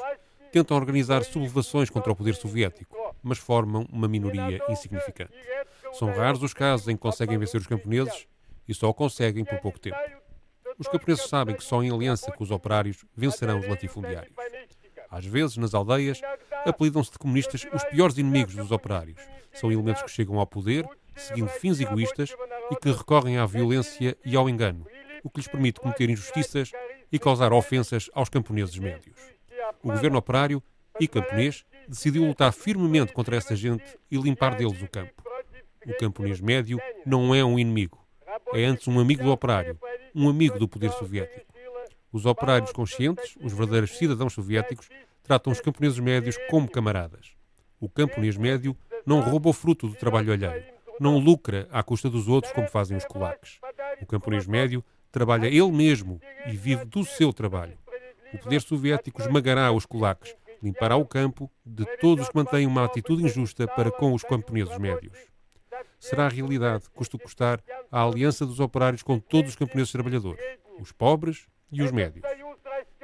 tentam 0.52 0.76
organizar 0.76 1.24
sublevações 1.24 1.90
contra 1.90 2.12
o 2.12 2.16
poder 2.16 2.34
soviético, 2.34 2.96
mas 3.22 3.38
formam 3.38 3.86
uma 3.92 4.08
minoria 4.08 4.60
insignificante. 4.68 5.32
São 5.92 6.08
raros 6.08 6.42
os 6.42 6.52
casos 6.52 6.88
em 6.88 6.96
que 6.96 7.02
conseguem 7.02 7.38
vencer 7.38 7.60
os 7.60 7.66
camponeses 7.66 8.26
e 8.68 8.74
só 8.74 8.88
o 8.88 8.94
conseguem 8.94 9.44
por 9.44 9.58
pouco 9.60 9.78
tempo. 9.78 9.98
Os 10.78 10.88
camponeses 10.88 11.26
sabem 11.28 11.54
que 11.54 11.64
só 11.64 11.82
em 11.82 11.90
aliança 11.90 12.30
com 12.32 12.44
os 12.44 12.50
operários 12.50 13.04
vencerão 13.16 13.58
os 13.58 13.68
latifundiários. 13.68 14.34
Às 15.10 15.24
vezes, 15.24 15.56
nas 15.56 15.72
aldeias, 15.72 16.20
apelidam-se 16.66 17.12
de 17.12 17.18
comunistas 17.18 17.66
os 17.72 17.84
piores 17.84 18.18
inimigos 18.18 18.54
dos 18.54 18.70
operários. 18.70 19.20
São 19.54 19.72
elementos 19.72 20.02
que 20.02 20.10
chegam 20.10 20.38
ao 20.38 20.46
poder 20.46 20.86
seguindo 21.16 21.48
fins 21.48 21.80
egoístas 21.80 22.34
e 22.70 22.76
que 22.76 22.90
recorrem 22.90 23.38
à 23.38 23.46
violência 23.46 24.16
e 24.24 24.36
ao 24.36 24.48
engano, 24.48 24.86
o 25.22 25.30
que 25.30 25.40
lhes 25.40 25.48
permite 25.48 25.80
cometer 25.80 26.08
injustiças 26.10 26.72
e 27.10 27.18
causar 27.18 27.52
ofensas 27.52 28.10
aos 28.14 28.28
camponeses 28.28 28.78
médios. 28.78 29.16
O 29.82 29.90
governo 29.90 30.18
operário 30.18 30.62
e 31.00 31.08
camponês 31.08 31.64
decidiu 31.88 32.24
lutar 32.24 32.52
firmemente 32.52 33.12
contra 33.12 33.36
essa 33.36 33.56
gente 33.56 33.84
e 34.10 34.16
limpar 34.16 34.54
deles 34.54 34.80
o 34.80 34.88
campo. 34.88 35.22
O 35.86 35.96
camponês 35.96 36.40
médio 36.40 36.78
não 37.04 37.34
é 37.34 37.44
um 37.44 37.58
inimigo, 37.58 38.04
é 38.52 38.64
antes 38.64 38.86
um 38.88 38.98
amigo 38.98 39.22
do 39.22 39.30
operário, 39.30 39.78
um 40.14 40.28
amigo 40.28 40.58
do 40.58 40.68
poder 40.68 40.90
soviético. 40.92 41.46
Os 42.12 42.26
operários 42.26 42.72
conscientes, 42.72 43.36
os 43.40 43.52
verdadeiros 43.52 43.96
cidadãos 43.96 44.32
soviéticos, 44.32 44.88
tratam 45.22 45.52
os 45.52 45.60
camponeses 45.60 45.98
médios 45.98 46.36
como 46.48 46.70
camaradas. 46.70 47.32
O 47.80 47.88
camponês 47.88 48.36
médio 48.36 48.76
não 49.04 49.20
rouba 49.20 49.50
o 49.50 49.52
fruto 49.52 49.88
do 49.88 49.94
trabalho 49.94 50.32
alheio 50.32 50.75
não 51.00 51.18
lucra 51.18 51.68
à 51.70 51.82
custa 51.82 52.08
dos 52.08 52.28
outros 52.28 52.52
como 52.52 52.68
fazem 52.68 52.96
os 52.96 53.04
colaques. 53.04 53.58
O 54.00 54.06
camponês 54.06 54.46
médio 54.46 54.84
trabalha 55.10 55.46
ele 55.46 55.70
mesmo 55.70 56.20
e 56.46 56.56
vive 56.56 56.84
do 56.84 57.04
seu 57.04 57.32
trabalho. 57.32 57.78
O 58.32 58.38
poder 58.38 58.60
soviético 58.60 59.20
esmagará 59.20 59.70
os 59.72 59.86
colaques, 59.86 60.34
limpará 60.62 60.96
o 60.96 61.06
campo 61.06 61.50
de 61.64 61.84
todos 61.98 62.24
os 62.24 62.30
que 62.30 62.36
mantêm 62.36 62.66
uma 62.66 62.84
atitude 62.84 63.22
injusta 63.22 63.66
para 63.66 63.90
com 63.90 64.12
os 64.12 64.22
camponeses 64.22 64.76
médios. 64.78 65.16
Será 65.98 66.26
a 66.26 66.28
realidade, 66.28 66.90
custo 66.90 67.18
custar, 67.18 67.62
a 67.90 68.02
aliança 68.02 68.44
dos 68.44 68.60
operários 68.60 69.02
com 69.02 69.18
todos 69.18 69.50
os 69.50 69.56
camponeses 69.56 69.92
trabalhadores, 69.92 70.44
os 70.78 70.92
pobres 70.92 71.46
e 71.70 71.82
os 71.82 71.90
médios. 71.90 72.24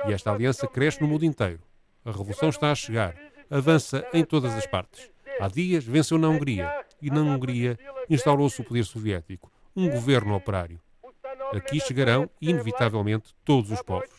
E 0.06 0.12
esta 0.12 0.32
aliança 0.32 0.66
cresce 0.66 1.00
no 1.00 1.08
mundo 1.08 1.24
inteiro. 1.24 1.60
A 2.04 2.10
revolução 2.10 2.48
está 2.48 2.70
a 2.72 2.74
chegar, 2.74 3.14
avança 3.48 4.06
em 4.12 4.24
todas 4.24 4.52
as 4.54 4.66
partes. 4.66 5.10
Há 5.40 5.48
dias 5.48 5.84
venceu 5.84 6.18
na 6.18 6.28
Hungria, 6.28 6.84
e 7.01 7.09
na 7.09 7.21
Hungria 7.21 7.77
instaurou-se 8.09 8.61
o 8.61 8.63
poder 8.63 8.83
soviético, 8.83 9.51
um 9.75 9.89
governo 9.89 10.35
operário. 10.35 10.79
Aqui 11.53 11.79
chegarão, 11.79 12.29
inevitavelmente, 12.41 13.35
todos 13.45 13.71
os 13.71 13.81
povos. 13.81 14.09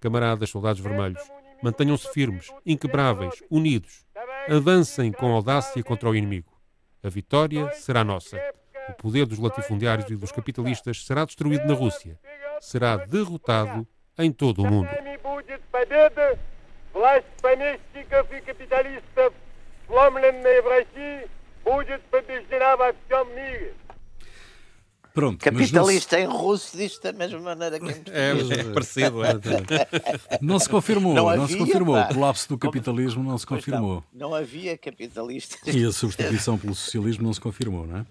Camaradas 0.00 0.50
soldados 0.50 0.80
vermelhos, 0.80 1.22
mantenham-se 1.62 2.08
firmes, 2.12 2.52
inquebráveis, 2.64 3.42
unidos. 3.50 4.04
Avancem 4.48 5.12
com 5.12 5.32
audácia 5.32 5.82
contra 5.82 6.08
o 6.08 6.16
inimigo. 6.16 6.52
A 7.02 7.08
vitória 7.08 7.70
será 7.72 8.02
nossa. 8.02 8.40
O 8.88 8.92
poder 8.94 9.26
dos 9.26 9.38
latifundiários 9.38 10.10
e 10.10 10.16
dos 10.16 10.32
capitalistas 10.32 11.04
será 11.04 11.24
destruído 11.24 11.66
na 11.66 11.74
Rússia. 11.74 12.18
Será 12.60 12.96
derrotado 12.96 13.86
em 14.18 14.32
todo 14.32 14.62
o 14.62 14.66
mundo. 14.66 14.90
Власть 16.92 17.26
помещиков 17.40 18.30
и 18.32 18.40
капиталистов, 18.42 19.32
сломленная 19.86 20.60
в 20.60 20.66
России, 20.66 21.26
будет 21.66 22.02
побеждена 22.10 22.76
во 22.76 22.92
всем 22.92 23.28
мире. 23.34 23.74
Pronto, 25.14 25.44
Capitalista 25.44 26.18
em 26.18 26.24
russo 26.26 26.74
diz 26.74 26.98
da 26.98 27.12
mesma 27.12 27.38
maneira 27.38 27.78
que 27.78 27.84
em 27.84 28.02
É, 28.10 28.34
português. 28.34 28.58
é 28.66 28.72
parecido, 28.72 29.22
é. 29.24 30.38
Não 30.40 30.58
se 30.58 30.66
confirmou, 30.70 31.12
Não 31.14 31.24
não, 31.36 31.46
se 31.46 31.52
havia, 31.52 31.66
confirmou. 31.66 31.94
pá. 31.96 32.08
O 32.10 32.14
colapso 32.14 32.48
do 32.48 32.56
capitalismo 32.56 33.22
não 33.22 33.36
se 33.36 33.46
Pois 33.46 33.60
confirmou. 33.62 34.02
Não, 34.10 34.30
não 34.30 34.34
havia 34.34 34.78
capitalistas. 34.78 35.60
E 35.74 35.84
a 35.84 35.92
substituição 35.92 36.56
pelo 36.56 36.74
socialismo 36.74 37.24
não 37.24 37.34
se 37.34 37.40
confirmou, 37.42 37.86
não 37.86 37.98
é? 37.98 38.06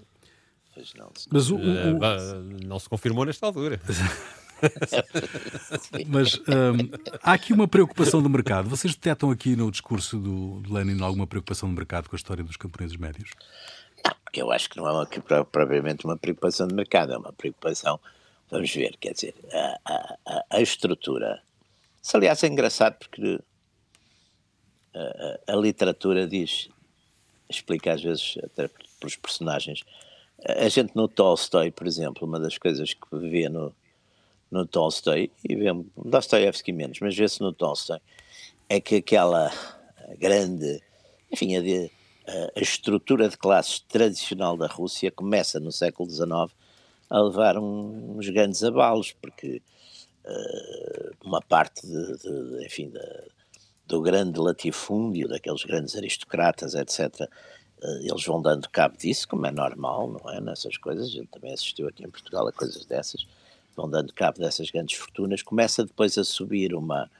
Pois 0.75 0.93
não, 0.93 1.09
se- 1.17 1.27
Mas, 1.31 1.49
o, 1.49 1.55
o- 1.55 1.59
Eh, 1.77 1.91
o- 1.91 1.97
bah, 1.97 2.17
não 2.63 2.77
se 2.77 2.87
confirmou 2.87 3.25
nesta 3.25 3.47
altura. 3.47 3.81
mas, 6.06 6.36
hum, 6.36 6.90
há 7.22 7.32
aqui 7.32 7.52
uma 7.52 7.68
preocupação 7.68 8.22
do 8.22 8.28
mercado. 8.30 8.68
Vocês 8.68 8.94
detectam 8.94 9.30
aqui 9.30 9.54
no 9.56 9.70
discurso 9.70 10.18
do, 10.18 10.60
de 10.62 10.72
Lenin 10.72 11.00
alguma 11.02 11.26
preocupação 11.26 11.68
do 11.68 11.74
mercado 11.74 12.08
com 12.08 12.16
a 12.16 12.18
história 12.18 12.42
dos 12.44 12.56
camponeses 12.56 12.96
médios? 12.96 13.30
Eu 14.32 14.50
acho 14.52 14.68
que 14.68 14.76
não 14.76 14.86
é 14.86 14.92
uma, 14.92 15.06
propriamente 15.44 16.04
uma 16.04 16.16
preocupação 16.16 16.66
de 16.68 16.74
mercado, 16.74 17.12
é 17.12 17.16
uma 17.18 17.32
preocupação, 17.32 17.98
vamos 18.50 18.72
ver, 18.72 18.96
quer 19.00 19.12
dizer, 19.14 19.34
a, 19.52 19.78
a- 20.26 20.44
a- 20.50 20.60
estrutura. 20.60 21.42
Isso, 22.02 22.16
aliás, 22.16 22.42
é 22.42 22.46
engraçado 22.46 22.96
porque 22.98 23.40
a, 24.94 24.98
a- 25.52 25.54
a 25.54 25.56
literatura 25.56 26.26
diz, 26.26 26.68
explica 27.48 27.94
às 27.94 28.02
vezes, 28.02 28.36
até 28.42 28.68
pelos 29.00 29.16
personagens. 29.16 29.82
A 30.44 30.68
gente 30.68 30.94
no 30.94 31.08
Tolstói, 31.08 31.70
por 31.70 31.86
exemplo, 31.86 32.26
uma 32.28 32.38
das 32.38 32.58
coisas 32.58 32.92
que 32.92 33.00
vê 33.18 33.48
no, 33.48 33.74
no 34.56 34.66
Tolstói, 34.66 35.30
e 35.48 35.54
vê 35.54 35.72
no 35.72 35.86
Dostoiévski 35.96 36.72
menos, 36.72 36.98
mas 37.00 37.14
vê-se 37.16 37.40
no 37.40 37.52
Tolstói, 37.52 38.00
é 38.68 38.80
que 38.80 38.96
aquela 38.96 39.52
grande, 40.18 40.82
enfim, 41.30 41.56
a, 41.56 41.60
de- 41.60 41.90
a- 42.26 42.60
estrutura 42.60 43.28
de 43.28 43.36
classes 43.36 43.80
tradicional 43.80 44.56
da 44.56 44.66
Rússia 44.66 45.10
começa 45.10 45.60
no 45.60 45.70
século 45.70 46.10
XIX 46.10 46.52
a 47.08 47.20
levar 47.20 47.56
um- 47.58 48.16
uns 48.18 48.28
grandes 48.28 48.64
abalos, 48.64 49.12
porque 49.12 49.62
eh, 50.28 51.10
uma 51.24 51.40
parte 51.40 51.86
de, 51.86 52.16
de- 52.18 52.58
de- 52.58 52.66
enfim, 52.66 52.92
do 53.86 54.00
grande 54.02 54.40
latifúndio, 54.40 55.28
daqueles 55.28 55.62
grandes 55.64 55.94
aristocratas, 55.94 56.74
etc., 56.74 57.28
eh, 57.80 57.98
eles 58.02 58.24
vão 58.24 58.42
dando 58.42 58.68
cabo 58.70 58.96
disso, 58.96 59.28
como 59.28 59.46
é 59.46 59.52
normal, 59.52 60.08
não 60.10 60.30
é? 60.32 60.40
Nessas 60.40 60.76
coisas, 60.76 61.06
a 61.06 61.10
gente 61.10 61.28
também 61.28 61.52
assistiu 61.52 61.86
aqui 61.86 62.04
em 62.04 62.10
Portugal 62.10 62.48
a 62.48 62.52
coisas 62.52 62.84
dessas, 62.86 63.24
vão 63.76 63.88
dando 63.90 64.12
cabo 64.12 64.38
dessas 64.38 64.70
grandes 64.70 64.96
fortunas, 64.96 65.42
começa 65.42 65.84
depois 65.84 66.16
a 66.18 66.24
subir 66.24 66.74
uma, 66.74 67.10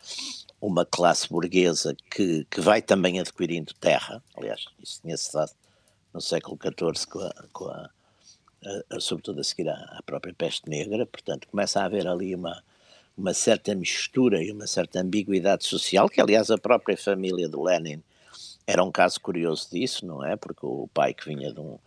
uma 0.60 0.84
classe 0.86 1.28
burguesa 1.28 1.94
que, 2.10 2.46
que 2.50 2.60
vai 2.60 2.80
também 2.82 3.20
adquirindo 3.20 3.74
terra, 3.74 4.22
aliás, 4.36 4.64
isso 4.82 5.00
tinha-se 5.02 5.32
dado 5.32 5.52
no 6.14 6.20
século 6.20 6.58
XIV 6.60 7.06
com 7.08 7.20
a, 7.20 7.34
com 7.52 7.64
a- 7.68 7.90
a- 8.64 8.96
a- 8.96 9.00
sobretudo 9.00 9.40
a 9.40 9.44
seguir 9.44 9.68
à, 9.68 9.74
à 9.98 10.02
própria 10.04 10.34
peste 10.34 10.68
negra, 10.68 11.04
portanto 11.06 11.46
começa 11.48 11.80
a 11.80 11.84
haver 11.84 12.06
ali 12.08 12.34
uma, 12.34 12.62
uma 13.16 13.34
certa 13.34 13.74
mistura 13.74 14.42
e 14.42 14.50
uma 14.50 14.66
certa 14.66 15.00
ambiguidade 15.00 15.64
social, 15.64 16.08
que 16.08 16.20
aliás 16.20 16.50
a 16.50 16.58
própria 16.58 16.96
família 16.96 17.48
de 17.48 17.56
Lenin 17.56 18.02
era 18.66 18.82
um 18.82 18.90
caso 18.90 19.20
curioso 19.20 19.68
disso, 19.70 20.04
não 20.04 20.24
é? 20.24 20.34
Porque 20.36 20.64
o 20.66 20.88
pai 20.92 21.14
que 21.14 21.24
vinha 21.28 21.52
de, 21.52 21.60
um- 21.60 21.78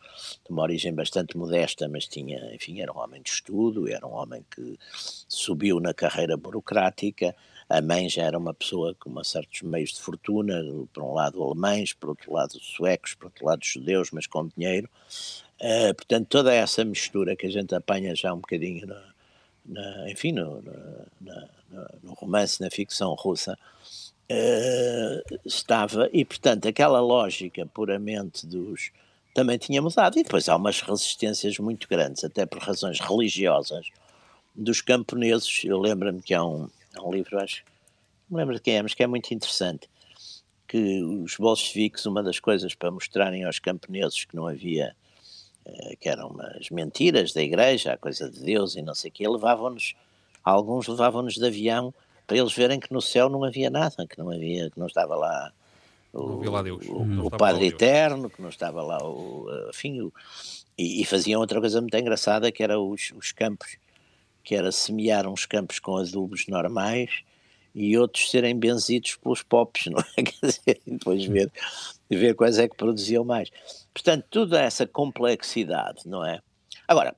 de 0.46 0.50
uma 0.52 0.62
origem 0.63 0.94
bastante 0.94 1.36
modesta, 1.38 1.88
mas 1.89 2.08
tinha, 2.08 2.54
enfim, 2.56 2.80
era 2.82 2.92
um 2.94 2.98
homem 2.98 3.22
de 3.22 3.30
estudo, 3.30 3.89
era 3.89 4.06
um 4.08 4.13
homem 4.13 4.46
que 4.50 4.78
subiu 5.28 5.80
na 5.80 5.94
carreira 5.94 6.38
burocrática, 6.38 7.36
a 7.68 7.82
mãe 7.82 8.10
já 8.10 8.24
era 8.24 8.38
uma 8.38 8.54
pessoa 8.54 8.96
com 8.96 9.10
uma 9.10 9.24
certos 9.24 9.62
meios 9.62 9.92
de 9.92 10.00
fortuna, 10.02 10.62
por 10.94 11.04
um 11.04 11.13
lado 11.13 11.44
alemães, 11.44 11.94
por 11.94 12.10
outro 12.10 12.34
lado 12.34 12.58
suecos, 12.60 13.13
por 13.13 13.26
outro 13.26 13.46
lado 13.46 13.63
judeus, 13.63 14.10
mas 14.12 14.26
com 14.26 14.48
dinheiro. 14.48 14.89
Eh, 15.60 15.94
portanto, 15.94 16.28
toda 16.30 16.54
essa 16.54 16.84
mistura 16.86 17.36
que 17.36 17.46
a 17.46 17.52
gente 17.52 17.76
apanha 17.76 18.15
já 18.15 18.34
um 18.34 18.38
bocadinho 18.39 18.88
na, 18.88 19.04
na- 19.65 20.10
enfim, 20.12 20.32
no, 20.32 20.62
na- 21.22 21.46
no 22.04 22.13
romance, 22.13 22.62
na 22.62 22.70
ficção 22.70 23.13
russa, 23.13 23.58
eh, 24.30 25.24
estava, 25.44 26.08
e 26.13 26.24
portanto 26.24 26.68
aquela 26.68 27.00
lógica 27.02 27.65
puramente 27.65 28.46
dos. 28.46 28.92
também 29.34 29.58
tinha 29.58 29.82
mudado, 29.82 30.20
e 30.20 30.24
depois 30.24 30.48
há 30.48 30.56
umas 30.56 30.82
resistências 30.82 31.58
muito 31.58 31.88
grandes, 31.89 32.24
até 32.24 32.46
por 32.46 32.60
razões 32.60 33.00
religiosas, 33.00 33.88
dos 34.56 34.82
camponeses. 34.82 35.63
Eu 35.63 35.80
lembro-me 35.80 36.22
que 36.22 36.34
há 36.34 36.46
um, 36.46 36.70
há 36.96 37.02
um 37.02 37.12
livro, 37.12 37.39
acho, 37.39 37.63
não 38.30 38.38
me 38.38 38.44
lembro 38.44 38.56
de 38.56 38.62
quem 38.62 38.76
é, 38.76 38.84
mas 38.84 38.94
que 38.94 39.04
é 39.04 39.08
muito 39.08 39.34
interessante, 39.34 39.89
que 40.68 41.02
os 41.04 41.36
bolcheviques, 41.38 42.06
uma 42.06 42.22
das 42.22 42.39
coisas 42.39 42.76
para 42.76 42.92
mostrarem 42.92 43.44
aos 43.44 43.58
camponeses 43.58 44.26
que 44.26 44.36
não 44.36 44.48
havia 44.48 44.96
eh, 45.65 45.96
que 46.00 46.08
eram 46.08 46.30
umas 46.30 46.70
mentiras 46.70 47.34
da 47.34 47.42
igreja, 47.42 47.94
a 47.94 47.98
coisa 47.98 48.30
de 48.30 48.39
Deus 48.39 48.76
e 48.76 48.82
não 48.84 48.94
sei 48.94 49.10
o 49.10 49.13
quê, 49.13 49.28
levavam-nos, 49.28 49.96
alguns 50.44 50.88
levavam-nos 50.88 51.36
de 51.36 51.46
avião 51.46 51.92
para 52.30 52.38
eles 52.38 52.54
verem 52.54 52.80
que 52.80 52.94
no 52.94 53.02
céu 53.02 53.28
não 53.28 53.44
havia 53.44 53.72
nada, 53.72 54.06
que 54.08 54.18
não 54.20 54.30
havia, 54.30 54.70
que 54.70 54.80
não 54.80 54.86
estava 54.86 55.15
lá 55.15 55.52
o, 56.13 56.48
lá 56.48 56.62
Deus. 56.62 56.86
o- 56.88 57.26
o 57.26 57.32
Padre 57.32 57.62
Deus. 57.62 57.74
Eterno, 57.74 58.30
que 58.30 58.39
não 58.42 58.50
estava 58.50 58.84
lá 58.84 59.00
o, 59.04 59.48
enfim, 59.70 60.00
o- 60.02 60.13
e, 60.78 61.02
e 61.02 61.06
faziam 61.06 61.42
outra 61.42 61.60
coisa 61.60 61.82
muito 61.82 61.98
engraçada 61.98 62.52
que 62.52 62.62
era 62.63 62.80
os, 62.80 63.12
os 63.15 63.32
campos, 63.32 63.78
que 64.44 64.54
era 64.56 64.72
semear 64.72 65.28
uns 65.28 65.48
campos 65.48 65.80
com 65.80 65.98
adubos 65.98 66.46
normais 66.48 67.24
e 67.74 67.98
outros 67.98 68.30
serem 68.30 68.56
benzidos 68.58 69.15
pelos 69.15 69.42
pops, 69.42 69.88
não 69.92 70.00
é? 70.15 70.22
Quer 70.24 70.46
dizer, 70.46 70.82
e 70.86 70.92
depois 70.92 71.26
ver, 71.26 71.52
ver 72.10 72.36
quais 72.36 72.60
é 72.60 72.68
que 72.68 72.78
produziam 72.78 73.24
mais. 73.26 73.50
Portanto, 73.92 74.24
toda 74.30 74.62
essa 74.62 74.86
complexidade, 74.86 76.02
não 76.06 76.24
é? 76.24 76.39
Agora, 76.88 77.15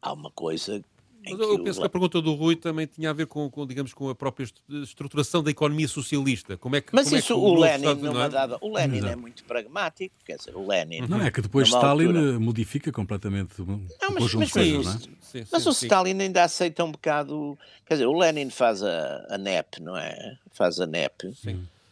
há 0.00 0.12
uma 0.12 0.30
coisa 0.30 0.82
Mas 1.30 1.40
eu 1.40 1.54
o- 1.54 1.64
penso 1.64 1.80
que 1.80 1.86
a 1.86 1.88
pergunta 1.88 2.20
do 2.22 2.34
Rui 2.34 2.56
também 2.56 2.86
tinha 2.86 3.10
a 3.10 3.12
ver 3.12 3.26
com, 3.26 3.48
com, 3.50 3.66
digamos, 3.66 3.92
com 3.92 4.08
a 4.08 4.14
própria 4.14 4.44
est- 4.44 4.56
estruturação 4.82 5.42
da 5.42 5.50
economia 5.50 5.86
socialista. 5.88 6.56
Como 6.56 6.76
é 6.76 6.80
que, 6.80 6.94
Mas 6.94 7.04
como 7.04 7.16
é 7.16 7.18
isso 7.18 7.26
que 7.28 7.32
o 7.34 7.36
novo 7.48 7.60
Lenin 7.60 7.76
Estado- 7.76 8.00
não 8.02 8.22
é? 8.22 8.28
dava. 8.28 8.58
O 8.60 8.74
Lenin 8.74 8.94
é 8.96 8.98
Exato. 8.98 9.18
muito 9.20 9.44
pragmático, 9.44 10.14
quer 10.24 10.36
dizer, 10.36 10.56
o 10.56 10.66
Lenin. 10.66 11.00
Não 11.08 11.20
é 11.22 11.30
que 11.30 11.40
depois 11.40 11.68
Stalin 11.68 12.06
altura- 12.06 12.34
eh, 12.34 12.38
modifica 12.38 12.92
completamente 12.92 13.60
um 13.62 13.66
Não, 13.66 13.78
mas- 14.10 14.14
conjunto 14.14 14.38
mas 14.40 14.48
de 14.48 14.52
coisas, 14.54 14.84
não 14.86 14.92
é? 14.92 14.96
isso- 14.96 15.08
Sim, 15.20 15.44
Mas 15.52 15.62
sim, 15.62 15.68
o 15.68 15.72
sim. 15.74 15.86
Stalin 15.86 16.20
ainda 16.20 16.42
aceita 16.42 16.82
um 16.84 16.90
bocado. 16.92 17.58
Quer 17.86 17.94
dizer, 17.94 18.06
o 18.06 18.18
Lenin 18.18 18.48
faz 18.50 18.82
a, 18.82 19.26
a 19.30 19.36
NEP, 19.38 19.80
não 19.82 19.96
é? 19.96 20.36
Faz 20.52 20.80
a 20.80 20.86
NEP. 20.86 21.32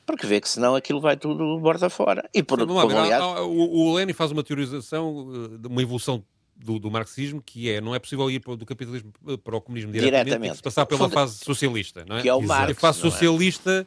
Porque 0.07 0.25
vê 0.27 0.41
que 0.41 0.49
senão 0.49 0.75
aquilo 0.77 1.01
vai 1.01 1.17
tudo 1.17 1.59
borda 1.59 1.91
fora. 1.91 2.29
E 2.33 2.41
por, 2.43 2.61
Sim, 2.61 2.67
ver, 2.67 2.97
aliás, 2.97 3.23
o, 3.41 3.49
o 3.51 3.95
Lenin 3.97 4.13
faz 4.13 4.31
uma 4.31 4.43
teorização 4.43 5.29
eh, 5.63 5.67
uma 5.67 5.83
evolução 5.83 6.23
do, 6.57 6.79
do 6.79 6.91
marxismo 6.91 7.43
que 7.45 7.71
é 7.71 7.81
não 7.81 7.95
é 7.95 7.99
possível 7.99 8.31
ir 8.31 8.41
do 8.41 8.67
capitalismo 8.67 9.13
eh, 9.29 9.37
para 9.37 9.57
o 9.57 9.61
comunismo 9.61 9.93
diretamente, 9.93 10.25
Diretamente. 10.25 10.63
passar 10.63 10.87
pela 10.87 11.01
Funda- 11.01 11.15
fase 11.15 11.39
socialista, 11.45 12.05
não 12.09 12.17
é? 12.17 12.23
que 12.23 12.29
é 12.29 12.35
o 12.35 12.41
Exato. 12.43 12.53
E 12.53 12.63
a 12.63 12.67
Marx. 12.67 12.81
fase 12.81 12.99
é? 12.99 13.03
socialista 13.03 13.87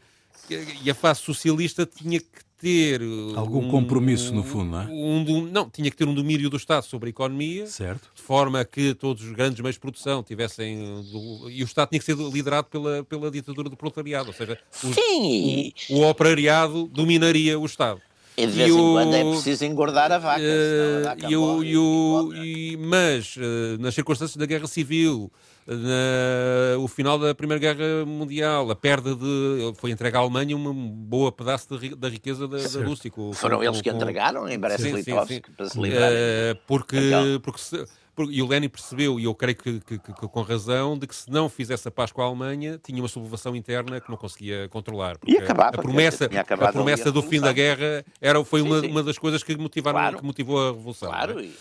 e 0.84 0.90
a 0.90 0.96
fase 0.96 1.20
socialista 1.22 1.86
tinha 1.86 2.20
que 2.20 2.28
ter 2.58 3.02
eh, 3.02 3.06
Algum 3.36 3.66
um- 3.66 3.72
compromisso, 3.72 4.34
no 4.34 4.44
fundo, 4.44 4.72
não 4.72 4.82
é? 4.82 4.86
um 4.88 5.46
não, 5.50 5.70
tinha 5.70 5.90
que 5.90 5.96
ter 5.96 6.06
um 6.08 6.14
domínio 6.14 6.50
do 6.50 6.58
Estado 6.58 6.84
sobre 6.84 7.08
a 7.08 7.12
economia, 7.12 7.66
Certo. 7.68 8.10
de 8.14 8.22
forma 8.22 8.64
que 8.66 8.94
todos 8.94 9.24
os 9.24 9.32
grandes 9.32 9.60
meios 9.62 9.76
de 9.76 9.80
produção 9.80 10.22
tivessem. 10.22 11.02
do- 11.12 11.50
e 11.50 11.64
o 11.64 11.66
Estado 11.66 11.90
tinha 11.90 12.00
que 12.00 12.06
ser 12.06 12.16
liderado 12.18 12.68
pela, 12.68 13.04
pela 13.06 13.32
ditadura 13.32 13.70
do 13.70 13.78
proletariado, 13.78 14.28
ou 14.28 14.34
seja, 14.34 14.60
os- 14.84 14.94
Sim, 14.96 15.72
o, 15.90 16.00
o 16.00 16.10
operariado 16.10 16.86
dominaria 16.88 17.58
o 17.58 17.66
Estado. 17.66 18.02
E 18.38 18.48
de 18.48 18.54
vez 18.54 18.70
e 18.70 18.72
em 18.72 18.80
o- 18.80 18.94
quando 18.94 19.14
é 19.16 19.24
preciso 19.24 19.66
engordar 19.66 20.12
a 20.12 20.18
vaca. 20.18 20.42
a 20.42 21.04
vaca 21.10 21.28
e 21.30 21.36
o- 21.36 21.64
e 21.64 21.78
o- 21.78 22.34
e 22.36 22.78
mas, 22.78 23.36
eh, 23.38 23.78
nas 23.80 23.94
circunstâncias 23.94 24.38
da 24.38 24.46
Guerra 24.46 24.68
Civil, 24.68 25.32
na- 25.68 26.78
o 26.80 26.88
final 26.88 27.18
da 27.20 27.36
Primeira 27.36 27.60
Guerra 27.60 28.06
Mundial, 28.06 28.70
a 28.72 28.76
perda 28.76 29.16
de. 29.16 29.74
Foi 29.78 29.92
entregue 29.92 30.18
à 30.18 30.20
Alemanha 30.20 30.56
um 30.58 30.74
boa 30.74 31.32
pedaço 31.32 31.70
da, 31.70 31.78
ri- 31.78 31.96
da 31.96 32.10
riqueza 32.10 32.48
da, 32.48 32.58
da. 32.58 32.86
Rússia. 32.86 33.12
com- 33.12 33.34
Foram 33.34 33.58
com- 33.58 33.64
eles 33.64 33.82
que 33.82 33.90
com- 33.90 33.96
entregaram 33.98 34.48
em 34.50 34.58
Brest-Litovsk 34.58 35.44
para 35.56 35.70
se 35.70 35.80
livrarem. 35.80 36.18
Eh, 36.18 36.58
porque, 36.68 36.98
Então. 36.98 37.40
porque, 37.42 37.60
se- 37.62 37.78
porque- 37.78 37.92
e 38.30 38.42
o 38.42 38.48
Lenin 38.48 38.68
percebeu, 38.70 39.20
e 39.20 39.24
eu 39.26 39.36
creio 39.36 39.56
que, 39.56 39.80
que- 39.80 40.00
que- 40.00 40.14
com 40.14 40.42
razão, 40.42 40.98
de 40.98 41.06
que 41.08 41.16
se 41.16 41.30
não 41.30 41.48
fizesse 41.48 41.88
a 41.88 41.92
paz 41.92 42.12
com 42.12 42.22
a 42.22 42.26
Alemanha, 42.26 42.80
tinha 42.84 43.02
uma 43.02 43.08
sublevação 43.08 43.56
interna 43.56 44.02
que 44.02 44.10
não 44.10 44.18
conseguia 44.18 44.68
controlar. 44.70 45.18
Porque 45.18 45.38
acabava, 45.38 45.78
a 45.78 45.82
promessa, 45.82 46.26
a 46.26 46.72
promessa 46.72 47.12
do 47.12 47.22
fim 47.22 47.40
da 47.40 47.54
guerra 47.54 48.04
era, 48.20 48.44
foi 48.44 48.62
Sim, 48.62 48.68
uma, 48.68 48.82
sim. 48.82 48.88
uma 48.92 49.04
das 49.04 49.18
coisas 49.18 49.44
que, 49.44 49.56
motivaram, 49.56 50.00
Claro. 50.00 50.18
que 50.18 50.26
motivou 50.26 50.62
a 50.62 50.72
revolução. 50.72 51.10
Claro, 51.10 51.36
não 51.36 51.42
é? 51.42 51.46
e- 51.46 51.54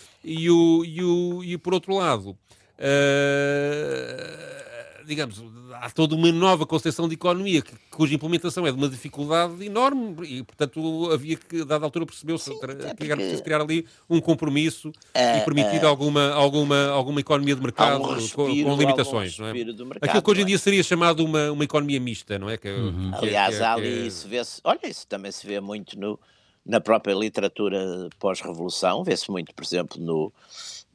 E, 0.43 0.49
o, 0.49 0.83
e, 0.85 1.03
o, 1.03 1.43
e 1.43 1.57
por 1.57 1.73
outro 1.73 1.95
lado, 1.95 2.35
eh, 2.79 4.99
digamos, 5.05 5.41
há 5.81 5.89
toda 5.89 6.15
uma 6.15 6.31
nova 6.31 6.65
concepção 6.65 7.07
de 7.07 7.15
economia 7.15 7.61
que- 7.61 7.73
cuja 7.91 8.13
implementação 8.15 8.65
é 8.67 8.71
de 8.71 8.77
uma 8.77 8.89
dificuldade 8.89 9.63
enorme 9.65 10.15
e, 10.27 10.43
portanto, 10.43 11.09
havia 11.11 11.35
que, 11.37 11.61
a 11.61 11.65
dada 11.65 11.85
altura, 11.85 12.05
percebeu-se 12.05 12.51
até 12.51 12.67
que 12.67 12.81
era 12.81 12.95
porque- 12.95 13.15
preciso 13.15 13.43
criar 13.43 13.61
ali 13.61 13.85
um 14.09 14.19
compromisso 14.21 14.91
e 15.15 15.45
permitir 15.45 15.83
alguma, 15.85 16.31
alguma, 16.31 16.87
alguma 16.89 17.19
economia 17.19 17.55
de 17.55 17.61
mercado 17.61 18.01
um 18.01 18.05
com- 18.05 18.13
respiro, 18.13 18.35
com, 18.65 18.73
um 18.73 18.77
limitações. 18.77 19.37
não 19.39 19.47
é? 19.47 19.53
mercado, 19.53 20.03
Aquilo 20.03 20.21
que 20.23 20.31
hoje 20.31 20.41
em 20.41 20.43
é? 20.43 20.47
dia 20.47 20.57
seria 20.57 20.83
chamado 20.83 21.23
uma, 21.23 21.51
uma 21.51 21.63
economia 21.63 21.99
mista, 21.99 22.37
não 22.39 22.49
é? 22.49 22.57
Que, 22.57 22.69
que 22.69 22.69
é- 22.69 23.17
Aliás, 23.17 23.57
que 23.57 23.61
é- 23.61 23.65
há 23.65 23.75
que 23.75 23.81
ali, 23.81 23.87
é- 24.03 24.07
isso 24.07 24.27
vê-se, 24.27 24.61
olha, 24.63 24.79
isso 24.87 25.07
também 25.07 25.31
se 25.31 25.45
vê 25.45 25.59
muito 25.59 25.99
no, 25.99 26.19
na 26.65 26.79
própria 26.79 27.13
literatura 27.13 28.09
pós-revolução, 28.19 29.03
vê-se 29.03 29.29
muito, 29.31 29.53
por 29.53 29.63
exemplo, 29.63 29.99
no 30.01 30.31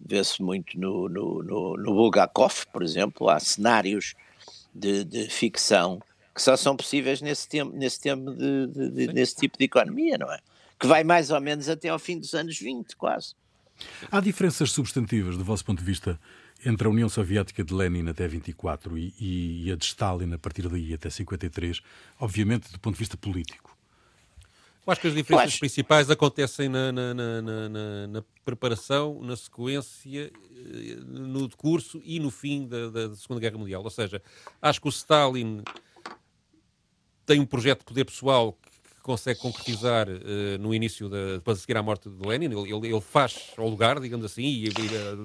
vê-se 0.06 0.42
muito 0.42 0.78
no, 0.78 1.08
no, 1.08 1.42
no, 1.42 1.76
no, 1.76 1.94
Bulgakov, 1.94 2.64
por 2.72 2.82
exemplo, 2.82 3.28
há 3.28 3.38
cenários 3.40 4.14
de, 4.74 5.04
de 5.04 5.28
ficção 5.28 6.00
que 6.34 6.42
só 6.42 6.56
são 6.56 6.76
possíveis 6.76 7.22
nesse, 7.22 7.48
tempo, 7.48 7.76
nesse, 7.76 8.00
tempo 8.00 8.32
de, 8.32 8.66
de, 8.66 9.12
nesse 9.12 9.36
tipo 9.36 9.56
de 9.56 9.64
economia, 9.64 10.18
não 10.18 10.30
é? 10.32 10.40
Que 10.78 10.86
vai 10.86 11.04
mais 11.04 11.30
ou 11.30 11.40
menos 11.40 11.68
até 11.68 11.88
ao 11.88 11.98
fim 11.98 12.18
dos 12.18 12.34
anos 12.34 12.58
20, 12.58 12.96
quase. 12.96 13.34
Há 14.10 14.20
diferenças 14.20 14.72
substantivas, 14.72 15.36
do 15.36 15.44
vosso 15.44 15.64
ponto 15.64 15.78
de 15.78 15.84
vista, 15.84 16.18
entre 16.64 16.88
a 16.88 16.90
União 16.90 17.08
Soviética 17.08 17.62
de 17.62 17.72
Lenin 17.72 18.08
até 18.08 18.26
24 18.26 18.98
e, 18.98 19.14
e, 19.66 19.72
a 19.72 19.76
de 19.76 19.84
Stalin 19.84 20.32
a 20.32 20.38
partir 20.38 20.68
daí 20.68 20.92
até 20.92 21.08
53, 21.08 21.80
obviamente 22.18 22.72
do 22.72 22.80
ponto 22.80 22.94
de 22.94 22.98
vista 22.98 23.16
político? 23.16 23.73
Eu 24.86 24.92
acho 24.92 25.00
que 25.00 25.06
as 25.06 25.14
diferenças 25.14 25.48
acho... 25.48 25.58
principais 25.58 26.10
acontecem 26.10 26.68
na, 26.68 26.92
na, 26.92 27.14
na, 27.14 28.06
na, 28.08 28.24
preparação, 28.44 29.20
na 29.22 29.34
sequência, 29.34 30.30
eh, 30.30 30.96
no 31.06 31.48
decurso 31.48 32.02
e 32.04 32.20
no 32.20 32.30
fim 32.30 32.66
da, 32.66 32.90
da, 32.90 33.16
Segunda 33.16 33.40
Guerra 33.40 33.56
Mundial. 33.56 33.82
Ou 33.82 33.90
seja, 33.90 34.20
acho 34.60 34.80
que 34.80 34.86
o 34.86 34.90
Stalin 34.90 35.62
tem 37.24 37.40
um 37.40 37.46
projeto 37.46 37.78
de 37.78 37.84
poder 37.86 38.04
pessoal 38.04 38.52
que 38.52 39.00
consegue 39.02 39.40
concretizar 39.40 40.06
uh, 40.06 40.58
no 40.60 40.74
início, 40.74 41.08
da, 41.08 41.34
depois 41.36 41.56
de 41.56 41.62
seguir 41.62 41.78
à 41.78 41.82
morte 41.82 42.10
de 42.10 42.28
Lenin. 42.28 42.46
Ele, 42.46 42.88
ele, 42.88 43.00
faz 43.00 43.52
ao 43.56 43.68
lugar, 43.68 43.98
digamos 43.98 44.26
assim, 44.26 44.42
e, 44.42 44.66
e 44.66 44.70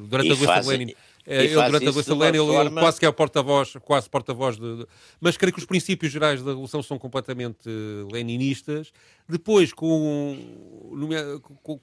durante 0.08 0.30
e 0.30 0.32
a 0.32 0.36
doença 0.36 0.62
de 0.62 0.68
Lenin 0.68 0.96
ele, 1.30 1.54
durante 1.54 1.76
a 1.76 1.80
Revolução 1.80 2.24
ele, 2.26 2.38
forma... 2.40 2.62
ele, 2.62 2.70
quase 2.72 3.00
que 3.00 3.06
é 3.06 3.10
o 3.10 3.14
porta-voz, 3.14 3.74
quase 3.82 4.10
porta-voz 4.10 4.58
de, 4.58 4.78
de, 4.78 4.88
Mas 5.22 5.38
creio 5.38 5.54
que 5.54 5.60
os 5.60 5.66
princípios 5.66 6.12
gerais 6.12 6.42
da 6.42 6.50
Revolução 6.50 6.82
são 6.82 6.98
completamente 6.98 7.70
uh, 7.70 8.12
leninistas. 8.12 8.92
Depois, 9.28 9.72
com, 9.72 10.38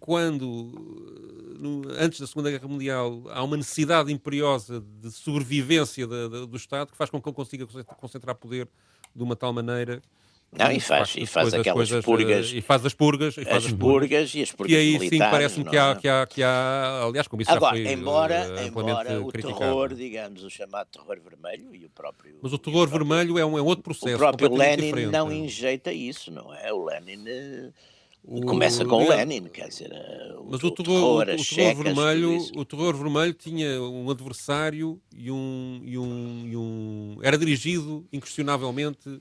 quando, 0.01 0.47
no, 1.59 1.83
antes 1.97 2.19
da 2.19 2.27
Segunda 2.27 2.51
Guerra 2.51 2.67
Mundial, 2.67 3.23
há 3.29 3.43
uma 3.45 3.57
necessidade 3.57 4.13
imperiosa 4.13 4.83
de 5.01 5.11
sobrevivência 5.13 6.07
de, 6.07 6.29
de, 6.29 6.47
do 6.47 6.57
Estado 6.57 6.91
que 6.91 6.97
faz 6.97 7.09
com 7.09 7.23
que 7.23 7.29
ele 7.29 7.37
consiga 7.37 7.67
concentrar 7.67 8.35
poder 8.35 8.69
de 9.15 9.23
uma 9.23 9.37
tal 9.37 9.53
maneira 9.53 10.03
não, 10.59 10.73
e 10.73 10.81
faz, 10.81 11.15
e 11.17 11.27
faz 11.27 11.45
coisas, 11.45 11.61
aquelas 11.61 11.91
coisas, 11.91 12.05
purgas. 12.05 12.53
E 12.53 12.61
faz 12.61 12.87
as 12.87 12.95
purgas. 12.95 13.37
E 13.37 13.45
faz 13.45 13.57
as, 13.57 13.67
as 13.67 13.73
purgas, 13.73 14.35
e 14.35 14.43
as 14.43 14.53
purgas 14.53 14.73
E 14.73 14.77
aí 14.77 15.09
sim 15.09 15.19
parece-me 15.19 15.65
que, 15.65 15.77
há, 15.77 15.91
é? 15.91 15.95
que, 15.95 16.09
há, 16.09 16.27
que 16.27 16.43
há, 16.43 17.03
aliás, 17.05 17.29
como 17.29 17.43
isso 17.43 17.51
Agora, 17.51 17.77
já 17.77 17.85
foi 17.85 17.93
embora, 17.93 18.49
uh, 18.49 18.67
embora 18.67 19.21
o 19.21 19.29
criticado. 19.29 19.59
terror, 19.59 19.95
digamos, 19.95 20.45
o 20.45 20.51
chamado 20.51 20.89
terror 20.89 21.19
vermelho 21.21 21.75
e 21.75 21.85
o 21.85 21.91
próprio... 21.91 22.37
Mas 22.43 22.53
o 22.53 22.59
terror 22.59 22.87
o 22.87 22.89
próprio, 22.89 23.07
vermelho 23.07 23.39
é 23.39 23.45
um 23.45 23.59
é 23.59 23.63
outro 23.63 23.83
processo 23.83 24.15
O 24.15 24.19
próprio 24.19 24.55
Lenin 24.55 24.83
diferente. 24.83 25.13
não 25.13 25.33
injeita 25.33 25.93
isso, 25.93 26.31
não 26.31 26.55
é? 26.55 26.73
O 26.73 26.85
Lenin... 26.85 27.73
O... 28.29 28.41
Começa 28.45 28.85
com 28.85 29.05
o 29.05 29.09
Lenin, 29.09 29.45
quer 29.45 29.69
dizer, 29.69 29.93
o, 30.37 30.49
mas 30.51 30.61
o 30.65 30.71
terror, 30.73 31.23
o, 31.23 31.25
terror, 31.25 31.45
terror 31.45 31.85
vermelho, 31.85 32.39
o 32.57 32.65
terror 32.65 32.97
vermelho 32.97 33.33
tinha 33.33 33.81
um 33.81 34.11
adversário 34.11 35.01
e 35.17 35.31
um, 35.31 35.81
e 35.85 35.97
um, 35.97 36.43
e 36.45 36.57
um 36.57 37.19
era 37.23 37.39
dirigido 37.39 38.05
inquestionavelmente 38.13 39.21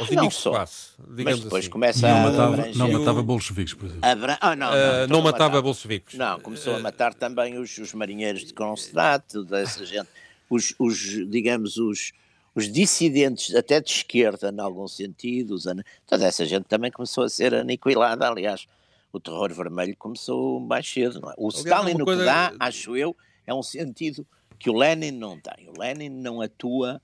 aos 0.00 0.10
inimigos 0.10 0.36
de 0.36 0.42
classe, 0.42 0.88
digamos 0.98 1.24
mas 1.24 1.40
depois 1.40 1.64
assim. 1.64 1.70
começa 1.70 2.08
não 2.08 2.16
a 2.16 2.30
matava, 2.30 2.68
não 2.74 2.92
matava 2.92 3.22
bolcheviques, 3.22 3.74
por 3.74 3.86
exemplo. 3.86 4.08
Abra... 4.08 4.38
Ah, 4.40 4.56
não, 4.56 4.70
não, 4.70 4.76
uh, 4.76 5.08
não 5.08 5.22
matava 5.22 5.62
bolcheviques. 5.62 6.18
Não, 6.18 6.40
começou 6.40 6.74
uh, 6.74 6.76
a 6.76 6.80
matar 6.80 7.14
também 7.14 7.58
os, 7.58 7.76
os 7.78 7.92
marinheiros 7.92 8.44
de 8.44 8.52
Kronstadt, 8.52 9.24
toda 9.32 9.60
essa 9.60 9.84
gente, 9.84 10.08
os, 10.48 10.74
os 10.78 10.98
digamos, 11.28 11.76
os, 11.76 12.12
os 12.54 12.70
dissidentes, 12.70 13.54
até 13.54 13.80
de 13.80 13.90
esquerda, 13.90 14.50
em 14.50 14.60
algum 14.60 14.88
sentido, 14.88 15.54
os, 15.54 15.64
toda 16.06 16.26
essa 16.26 16.44
gente 16.44 16.64
também 16.64 16.90
começou 16.90 17.24
a 17.24 17.28
ser 17.28 17.54
aniquilada, 17.54 18.28
aliás, 18.28 18.66
o 19.12 19.20
terror 19.20 19.52
vermelho 19.52 19.96
começou 19.96 20.60
mais 20.60 20.90
cedo. 20.90 21.18
É? 21.18 21.34
O 21.36 21.48
aliás, 21.48 21.58
Stalin 21.58 21.94
o 21.94 22.04
coisa... 22.04 22.22
que 22.22 22.26
dá, 22.26 22.52
acho 22.58 22.96
eu, 22.96 23.16
é 23.46 23.54
um 23.54 23.62
sentido 23.62 24.26
que 24.58 24.70
o 24.70 24.76
Lenin 24.76 25.12
não 25.12 25.38
tem. 25.38 25.68
O 25.68 25.80
Lenin 25.80 26.10
não 26.10 26.40
atua 26.40 27.00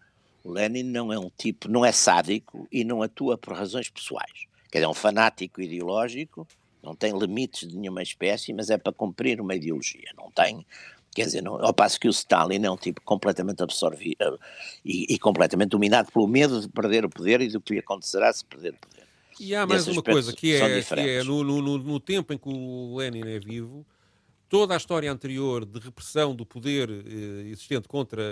o 0.46 0.52
Lenin 0.52 0.84
não 0.84 1.12
é 1.12 1.18
um 1.18 1.28
tipo, 1.36 1.68
não 1.68 1.84
é 1.84 1.90
sádico 1.90 2.68
e 2.70 2.84
não 2.84 3.02
atua 3.02 3.36
por 3.36 3.52
razões 3.52 3.88
pessoais. 3.88 4.46
Quer 4.70 4.78
dizer, 4.78 4.84
é 4.84 4.88
um 4.88 4.94
fanático 4.94 5.60
ideológico, 5.60 6.46
não 6.80 6.94
tem 6.94 7.18
limites 7.18 7.68
de 7.68 7.76
nenhuma 7.76 8.00
espécie, 8.00 8.52
mas 8.52 8.70
é 8.70 8.78
para 8.78 8.92
cumprir 8.92 9.40
uma 9.40 9.56
ideologia. 9.56 10.08
Não 10.16 10.30
tem, 10.30 10.64
quer 11.12 11.24
dizer, 11.24 11.42
não, 11.42 11.60
ao 11.60 11.74
passo 11.74 11.98
que 11.98 12.06
o 12.06 12.10
Stalin 12.10 12.64
é 12.64 12.70
um 12.70 12.76
tipo 12.76 13.00
completamente 13.00 13.60
absorvido 13.60 14.16
eh, 14.20 14.38
e, 14.84 15.14
e, 15.14 15.18
completamente 15.18 15.70
dominado 15.70 16.12
pelo 16.12 16.28
medo 16.28 16.60
de 16.60 16.68
perder 16.68 17.04
o 17.04 17.10
poder 17.10 17.40
e 17.40 17.48
do 17.48 17.60
que 17.60 17.74
lhe 17.74 17.80
acontecerá 17.80 18.32
se 18.32 18.44
perder 18.44 18.74
o 18.74 18.78
poder. 18.88 19.04
E 19.40 19.52
há 19.52 19.66
mais 19.66 19.88
uma 19.88 20.02
coisa, 20.02 20.32
que 20.32 20.54
é, 20.54 20.80
que 20.80 20.94
é 20.94 21.24
no, 21.24 21.42
no, 21.42 21.60
no 21.60 22.00
tempo 22.00 22.32
em 22.32 22.38
que 22.38 22.48
o 22.48 22.96
Lenin 22.96 23.28
é 23.28 23.40
vivo, 23.40 23.84
toda 24.56 24.72
a 24.72 24.76
história 24.78 25.12
anterior 25.12 25.66
de 25.66 25.78
repressão 25.78 26.34
do 26.34 26.46
poder 26.46 26.88
eh, 26.88 27.50
existente 27.50 27.86
contra 27.86 28.22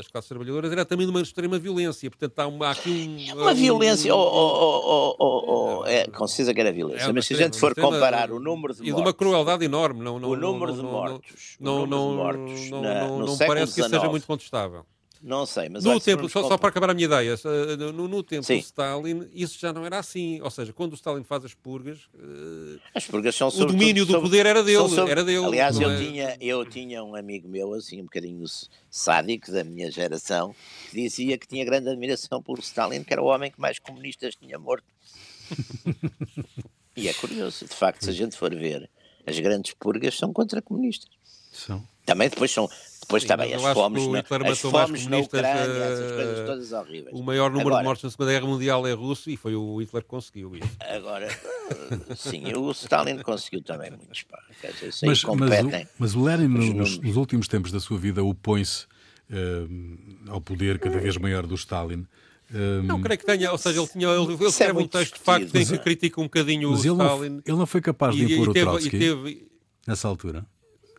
as 0.00 0.08
classes 0.08 0.26
trabalhadoras 0.26 0.72
era 0.72 0.86
também 0.86 1.06
de 1.06 1.10
uma 1.10 1.20
extrema 1.20 1.58
violência. 1.58 2.08
Portanto, 2.08 2.38
há, 2.38 2.46
uma, 2.46 2.68
há 2.68 2.70
aqui 2.70 3.28
um. 3.34 3.38
É 3.38 3.42
uma 3.42 3.52
violência, 3.52 4.14
um, 4.14 4.18
oh, 4.18 5.14
oh, 5.18 5.80
oh, 5.82 5.86
é, 5.86 6.06
com 6.06 6.26
certeza 6.26 6.54
que 6.54 6.60
era 6.62 6.72
violência, 6.72 7.10
é 7.10 7.12
mas 7.12 7.26
se 7.26 7.34
a 7.34 7.36
gente 7.36 7.58
for 7.58 7.74
comparar 7.74 8.30
o 8.32 8.40
número 8.40 8.72
de 8.72 8.80
mortos. 8.80 8.88
E 8.88 8.92
de 8.94 8.98
uma 8.98 9.12
crueldade 9.12 9.66
enorme. 9.66 10.02
Não, 10.02 10.18
não, 10.18 10.30
o 10.30 10.36
número 10.36 10.74
não, 10.74 10.82
de 10.82 10.82
mortos. 10.82 11.56
Não, 11.60 11.86
não, 11.86 12.14
não, 12.14 12.32
não, 12.32 13.18
não, 13.18 13.26
não 13.26 13.36
parece 13.36 13.74
que 13.74 13.80
isso 13.80 13.90
seja 13.90 14.08
muito 14.08 14.26
contestável. 14.26 14.86
Não 15.22 15.46
sei, 15.46 15.68
mas... 15.68 15.84
No 15.84 16.00
tempo, 16.00 16.28
só, 16.28 16.48
só, 16.48 16.58
para 16.58 16.68
acabar 16.68 16.90
a 16.90 16.94
minha 16.94 17.06
ideia, 17.06 17.34
no, 17.92 18.06
no 18.06 18.22
tempo 18.22 18.44
Sim. 18.44 18.58
do 18.58 18.60
Stalin, 18.60 19.28
isso 19.32 19.58
já 19.58 19.72
não 19.72 19.84
era 19.84 19.98
assim. 19.98 20.40
Ou 20.40 20.50
seja, 20.50 20.72
quando 20.72 20.92
o 20.92 20.94
Stalin 20.94 21.24
faz 21.24 21.44
as 21.44 21.54
purgas... 21.54 22.00
Uh, 22.14 22.78
as 22.94 23.06
purgas 23.06 23.34
são 23.34 23.48
O 23.48 23.66
domínio 23.66 24.04
do 24.04 24.20
poder 24.20 24.46
era 24.46 24.62
dele. 24.62 24.88
Sobre, 24.88 25.10
era 25.10 25.24
dele 25.24 25.44
aliás, 25.44 25.78
eu, 25.80 25.90
é? 25.90 25.96
tinha, 25.96 26.36
eu 26.40 26.64
tinha 26.64 27.02
um 27.02 27.14
amigo 27.14 27.48
meu, 27.48 27.72
assim, 27.74 28.00
um 28.00 28.04
bocadinho 28.04 28.44
sádico 28.90 29.50
da 29.50 29.64
minha 29.64 29.90
geração, 29.90 30.54
que 30.90 31.02
dizia 31.02 31.38
que 31.38 31.46
tinha 31.46 31.64
grande 31.64 31.88
admiração 31.88 32.42
por 32.42 32.58
Stalin, 32.58 33.02
que 33.02 33.12
era 33.12 33.22
o 33.22 33.26
homem 33.26 33.50
que 33.50 33.60
mais 33.60 33.78
comunistas 33.78 34.34
tinha 34.34 34.58
morto. 34.58 34.84
e 36.96 37.08
é 37.08 37.14
curioso, 37.14 37.64
de 37.64 37.74
facto, 37.74 38.04
se 38.04 38.10
a 38.10 38.12
gente 38.12 38.36
for 38.36 38.54
ver, 38.54 38.88
as 39.26 39.38
grandes 39.38 39.74
purgas 39.74 40.16
são 40.16 40.32
contra 40.32 40.62
comunistas. 40.62 41.10
São. 41.52 41.82
Também 42.04 42.28
depois 42.28 42.50
são 42.50 42.68
depois 43.06 43.22
Sim, 43.22 43.28
também 43.28 43.54
as 43.54 43.62
fomes, 43.62 44.06
na, 44.08 44.18
as 44.50 44.58
fomes 44.58 45.06
na 45.06 45.18
Ucrânia, 45.18 45.48
essas 45.48 46.12
coisas 46.12 46.38
eh, 46.38 46.44
todas 46.44 46.72
horríveis. 46.72 47.16
O 47.16 47.22
maior 47.22 47.50
número 47.50 47.68
Agora, 47.68 47.82
de 47.82 47.84
mortes 47.86 48.02
na 48.02 48.10
Segunda 48.10 48.32
Guerra 48.32 48.46
Mundial 48.46 48.84
é 48.84 48.92
russo 48.92 49.30
e 49.30 49.36
foi 49.36 49.54
o 49.54 49.80
Hitler 49.80 50.02
que 50.02 50.08
conseguiu 50.08 50.56
isso. 50.56 50.76
Agora, 50.80 51.28
sim, 52.16 52.52
o 52.52 52.72
Stalin 52.72 53.22
conseguiu 53.22 53.62
também 53.62 53.92
muitos. 53.92 54.24
Pá, 54.24 54.40
dizer, 54.60 55.06
mas, 55.06 55.22
mas, 55.22 55.24
o, 55.24 55.86
mas 55.98 56.14
o 56.16 56.24
Lenin, 56.24 56.48
nos, 56.48 56.98
nos, 56.98 57.16
últimos 57.16 57.46
tempos 57.46 57.70
da 57.70 57.78
sua 57.78 57.96
vida, 57.96 58.24
opõe-se 58.24 58.86
uh, 59.30 60.30
ao 60.32 60.40
poder 60.40 60.80
cada 60.80 60.98
vez 60.98 61.16
maior 61.16 61.46
do 61.46 61.54
Stalin. 61.54 62.04
Um... 62.52 62.82
Não 62.82 63.00
creio 63.00 63.20
que 63.20 63.26
tenha, 63.26 63.52
ou 63.52 63.58
seja, 63.58 63.78
ele, 63.80 63.88
tinha, 63.88 64.08
ele, 64.08 64.34
ele 64.34 64.44
escreve 64.46 64.80
é 64.80 64.82
um 64.82 64.88
texto 64.88 65.14
de 65.14 65.20
facto 65.20 65.54
em 65.54 65.64
que 65.64 65.78
critica 65.78 66.20
um 66.20 66.24
bocadinho 66.24 66.70
o 66.70 66.74
Stalin. 66.74 66.96
Não, 66.96 67.24
ele 67.24 67.56
não 67.56 67.66
foi 67.66 67.80
capaz 67.80 68.16
de 68.16 68.34
impor 68.34 68.48
o 68.48 68.52
Trotsky 68.52 68.98
teve... 68.98 69.46
nessa 69.86 70.08
altura. 70.08 70.44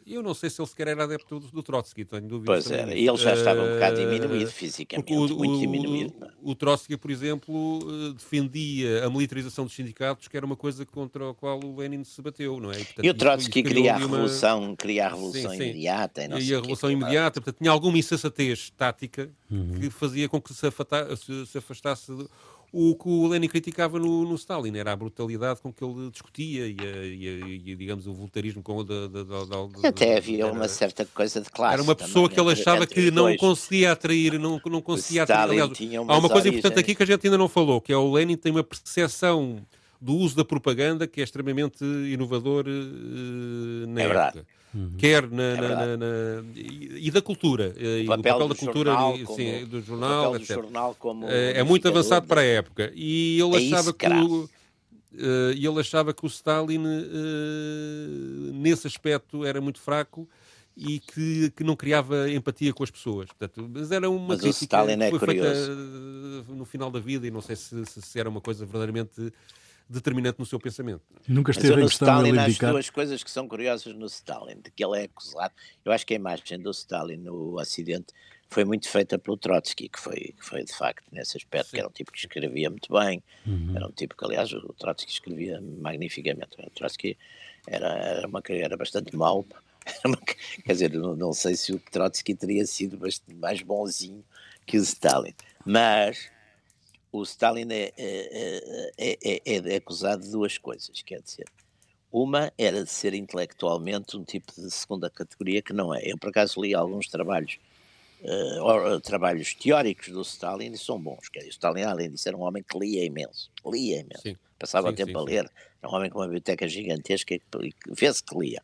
Eu 0.08 0.24
não 0.24 0.34
sei 0.34 0.50
se 0.50 0.62
ele 0.62 0.68
sequer 0.68 0.88
era 0.88 1.04
adepto 1.04 1.40
do, 1.40 1.48
do 1.48 1.62
Trotsky, 1.62 2.06
tenho 2.06 2.28
dúvidas. 2.28 2.66
Pois 2.66 2.72
era, 2.72 2.96
e 2.96 3.08
ele 3.08 3.18
já 3.18 3.34
estava 3.34 3.62
um 3.62 3.74
bocado 3.74 4.00
eh, 4.00 4.06
diminuído 4.06 4.52
fisicamente, 4.52 5.14
o, 5.14 5.38
muito 5.38 5.60
diminuído. 5.60 6.14
O, 6.42 6.52
o 6.52 6.56
Trotsky, 6.56 6.96
por 6.96 7.12
exemplo, 7.12 7.80
eh, 7.82 8.14
defendia 8.14 9.06
a 9.06 9.10
militarização 9.10 9.66
dos 9.66 9.76
sindicatos, 9.76 10.28
que 10.28 10.38
era 10.38 10.46
uma 10.46 10.56
coisa 10.56 10.86
contra 10.86 11.30
a 11.30 11.34
qual 11.34 11.60
o 11.64 11.76
Lenin 11.76 12.04
se 12.04 12.22
bateu, 12.22 12.60
não 12.60 12.72
é? 12.72 12.80
E, 12.80 12.86
portanto, 12.86 13.06
e 13.06 13.10
o 13.10 13.14
Trotsky 13.14 13.64
queria 13.64 13.96
a 13.96 13.98
revolução, 13.98 14.64
uma... 14.64 14.76
queria 14.78 15.06
a 15.08 15.10
revolução 15.10 15.52
sim, 15.52 15.58
sim. 15.58 15.64
imediata. 15.64 16.24
E, 16.24 16.28
não 16.28 16.40
e 16.40 16.54
a 16.54 16.58
revolução 16.58 16.90
imediata, 16.90 17.42
portanto, 17.42 17.58
tinha 17.58 17.72
alguma 17.72 17.98
insensatez 17.98 18.70
tática 18.78 19.30
uhum. 19.52 19.80
que 19.80 19.90
fazia 19.90 20.30
com 20.30 20.42
que 20.42 20.54
se, 20.54 20.68
afata, 20.68 21.16
se, 21.16 21.46
se 21.46 21.58
afastasse 21.58 22.12
o 22.72 22.96
que 22.96 23.08
o 23.08 23.28
Lenin 23.28 23.48
criticava 23.48 23.98
no, 23.98 24.24
no, 24.26 24.36
Stalin 24.36 24.78
era 24.78 24.92
a 24.92 24.96
brutalidade 24.96 25.62
com 25.62 25.72
que 25.72 25.84
ele 25.84 26.10
discutia 26.12 26.68
e, 26.68 26.76
a, 26.80 27.06
e, 27.06 27.44
a, 27.44 27.48
e 27.48 27.76
digamos, 27.76 28.08
o 28.08 28.14
voluntarismo 28.14 28.62
com 28.62 28.84
da, 28.84 29.08
da, 29.08 29.24
da, 29.24 29.88
Até 29.88 30.18
havia 30.18 30.44
era, 30.44 30.54
uma 30.54 30.68
certa 30.68 31.06
coisa 31.06 31.40
de 31.40 31.50
classe. 31.50 31.74
Era 31.74 31.84
uma 31.84 31.96
pessoa 31.96 32.30
também, 32.30 32.36
que 32.36 32.42
ele 32.42 32.52
achava 32.52 32.86
que 32.86 33.10
não 33.10 33.36
conseguia 33.38 33.94
atrair, 33.94 34.38
não, 34.38 34.62
não 34.66 34.82
conseguia 34.82 35.24
atrair. 35.24 35.62
Aliás, 35.62 35.72
há 36.08 36.18
uma 36.18 36.30
coisa 36.30 36.50
importante 36.50 36.80
aqui 36.80 36.94
que 36.94 37.04
a 37.04 37.06
gente 37.06 37.26
ainda 37.26 37.38
não 37.38 37.48
falou, 37.48 37.80
que 37.80 37.94
é 37.94 37.98
o 37.98 38.12
Lenin 38.12 38.36
tem 38.36 38.52
uma 38.52 38.64
percepção 38.64 39.66
do 40.00 40.16
uso 40.16 40.36
da 40.36 40.46
propaganda 40.46 41.08
que 41.08 41.22
é 41.22 41.24
extremamente 41.24 41.84
inovador 41.84 42.66
uh, 42.68 43.88
na 43.88 44.02
é 44.02 44.06
época. 44.06 44.22
Verdade. 44.22 44.48
Uhum. 44.74 44.94
Quer 44.98 45.30
na, 45.30 45.44
é 45.44 45.56
na, 45.56 45.98
na, 45.98 46.06
e, 46.56 47.10
da 47.10 47.22
cultura. 47.22 47.74
Eh, 47.78 48.04
o 48.04 48.08
papel, 48.08 48.34
papel 48.34 48.48
da 48.50 48.56
cultura 48.56 48.92
jornal, 48.92 49.20
como, 49.20 49.36
sim, 49.36 49.66
do 49.66 49.82
jornal, 49.82 50.36
etc. 50.36 50.56
Jornal 50.56 50.96
é, 51.30 51.60
é 51.60 51.64
muito 51.64 51.88
avançado 51.88 52.28
para 52.28 52.42
a 52.42 52.44
época. 52.44 52.92
E 52.94 53.40
ele 53.40 53.56
é 53.56 53.68
achava 53.68 53.94
que 53.94 54.08
o, 54.08 54.44
uh, 54.44 54.50
ele 55.52 55.80
achava 55.80 56.14
que 56.14 56.26
o 56.26 56.28
Stalin 56.28 56.86
uh, 56.86 58.54
nesse 58.54 58.86
aspecto 58.88 59.46
era 59.46 59.62
muito 59.62 59.80
fraco 59.80 60.28
e 60.76 61.00
que, 61.00 61.52
que 61.56 61.64
não 61.64 61.76
criava 61.76 62.30
empatia 62.30 62.72
com 62.74 62.84
as 62.84 62.92
pessoas. 62.92 63.30
Portanto, 63.30 63.68
mas 63.74 63.92
era 63.92 64.10
uma 64.10 64.28
mas 64.28 64.42
crítica 64.42 64.86
que 64.86 65.18
foi 65.18 65.40
é 65.40 65.42
feita 65.42 65.66
no 66.50 66.66
final 66.66 66.92
da 66.92 67.00
vida 67.00 67.26
e 67.26 67.32
não 67.32 67.42
sei 67.42 67.56
se, 67.56 67.84
se, 67.86 68.02
se 68.02 68.20
era 68.20 68.30
uma 68.30 68.42
coisa 68.42 68.64
verdadeiramente 68.64 69.34
determinante 69.90 70.40
no 70.40 70.46
seu 70.46 70.60
pensamento. 70.60 71.02
Nunca 71.28 71.52
esteve 71.52 71.68
Mas 71.70 71.76
eu, 71.76 71.80
em 71.80 71.84
no 71.84 71.88
questão 71.90 72.08
Stalin 72.08 72.30
ele 72.30 72.40
há 72.40 72.72
duas 72.72 72.90
coisas 72.90 73.24
que 73.24 73.32
são 73.32 73.48
curiosas 73.48 73.94
no 73.96 74.06
Stalin, 74.06 74.56
de 74.62 74.72
que 74.72 74.84
ele 74.84 75.00
é 75.00 75.04
acusado. 75.06 75.54
Eu 75.86 75.92
acho 75.92 76.06
que 76.06 76.14
a 76.14 76.18
imagem 76.18 76.60
do 76.60 76.72
Stalin 76.72 77.18
no 77.18 77.60
Ocidente 77.60 78.08
foi 78.50 78.64
muito 78.64 78.88
feita 78.90 79.18
pelo 79.20 79.36
Trotsky, 79.38 79.90
que 79.90 80.00
foi, 80.00 80.16
que 80.20 80.42
foi 80.46 80.64
de 80.64 80.74
facto 80.74 81.04
nesse 81.12 81.38
aspecto, 81.38 81.72
que 81.72 81.80
era 81.80 81.88
um 81.88 81.92
tipo 81.92 82.12
que 82.12 82.20
escrevia 82.20 82.70
muito 82.70 82.92
bem, 82.94 83.22
Uhum. 83.46 83.74
era 83.76 83.88
um 83.88 83.92
tipo 83.92 84.16
que, 84.16 84.24
aliás, 84.26 84.52
o 84.54 84.74
Trotsky 84.74 85.12
escrevia 85.12 85.60
magnificamente. 85.62 86.50
O 86.60 86.70
Trotsky 86.70 87.18
era, 87.68 87.88
era, 87.88 88.28
uma, 88.28 88.42
era 88.50 88.78
bastante 88.78 89.16
mau, 89.16 89.46
era 89.86 90.00
uma- 90.08 90.18
quer 90.18 90.72
dizer, 90.74 90.94
não, 90.94 91.16
não 91.16 91.34
sei 91.34 91.56
se 91.56 91.74
o 91.74 91.80
Trotsky 91.92 92.36
teria 92.36 92.66
sido 92.66 92.98
bastante 92.98 93.36
mais 93.36 93.62
bonzinho 93.62 94.24
que 94.66 94.78
o 94.78 94.82
Stalin, 94.82 95.34
mas 95.66 96.30
o 97.12 97.24
Stalin 97.24 97.68
é, 97.72 97.94
é, 97.98 98.92
é, 98.98 99.18
é- 99.46 99.74
é 99.74 99.76
acusado 99.76 100.24
de 100.24 100.32
duas 100.32 100.58
coisas, 100.58 101.02
quer 101.02 101.22
dizer, 101.22 101.46
uma 102.12 102.52
era 102.58 102.84
de 102.84 102.90
ser 102.90 103.14
intelectualmente 103.14 104.16
um 104.18 104.24
tipo 104.24 104.54
de 104.54 104.70
segunda 104.72 105.10
categoria 105.10 105.62
que 105.62 105.74
não 105.74 105.94
é. 105.94 106.02
Eu, 106.04 106.18
por 106.18 106.30
acaso, 106.30 106.62
li 106.62 106.74
alguns 106.74 107.08
trabalhos, 107.08 107.58
eh, 108.24 108.62
or- 108.62 109.02
trabalhos 109.02 109.54
teóricos 109.54 110.10
do 110.10 110.22
Stalin 110.22 110.72
e 110.72 110.78
são 110.78 111.00
bons. 111.00 111.28
Quer 111.30 111.40
dizer, 111.40 111.50
o 111.50 111.54
Stalin, 111.54 111.84
além 111.84 112.10
disso, 112.10 112.28
era 112.28 112.38
um 112.38 112.42
homem 112.44 112.64
que 112.64 112.78
lia 112.80 113.04
imenso. 113.04 113.52
Lia 113.66 114.00
imenso. 114.00 114.22
Sim. 114.22 114.38
Passava 114.58 114.88
Sim, 114.88 114.94
o 114.94 114.96
tempo 114.98 115.12
sim, 115.12 115.18
a 115.18 115.22
ler. 115.22 115.52
Era 115.82 115.92
um 115.92 115.96
homem 115.96 116.10
com 116.10 116.20
uma 116.20 116.26
biblioteca 116.26 116.68
gigantesca 116.68 117.36
e 117.36 117.40
que- 117.40 117.46
e 117.68 117.74
vê-se 117.94 118.24
que 118.24 118.38
lia. 118.38 118.64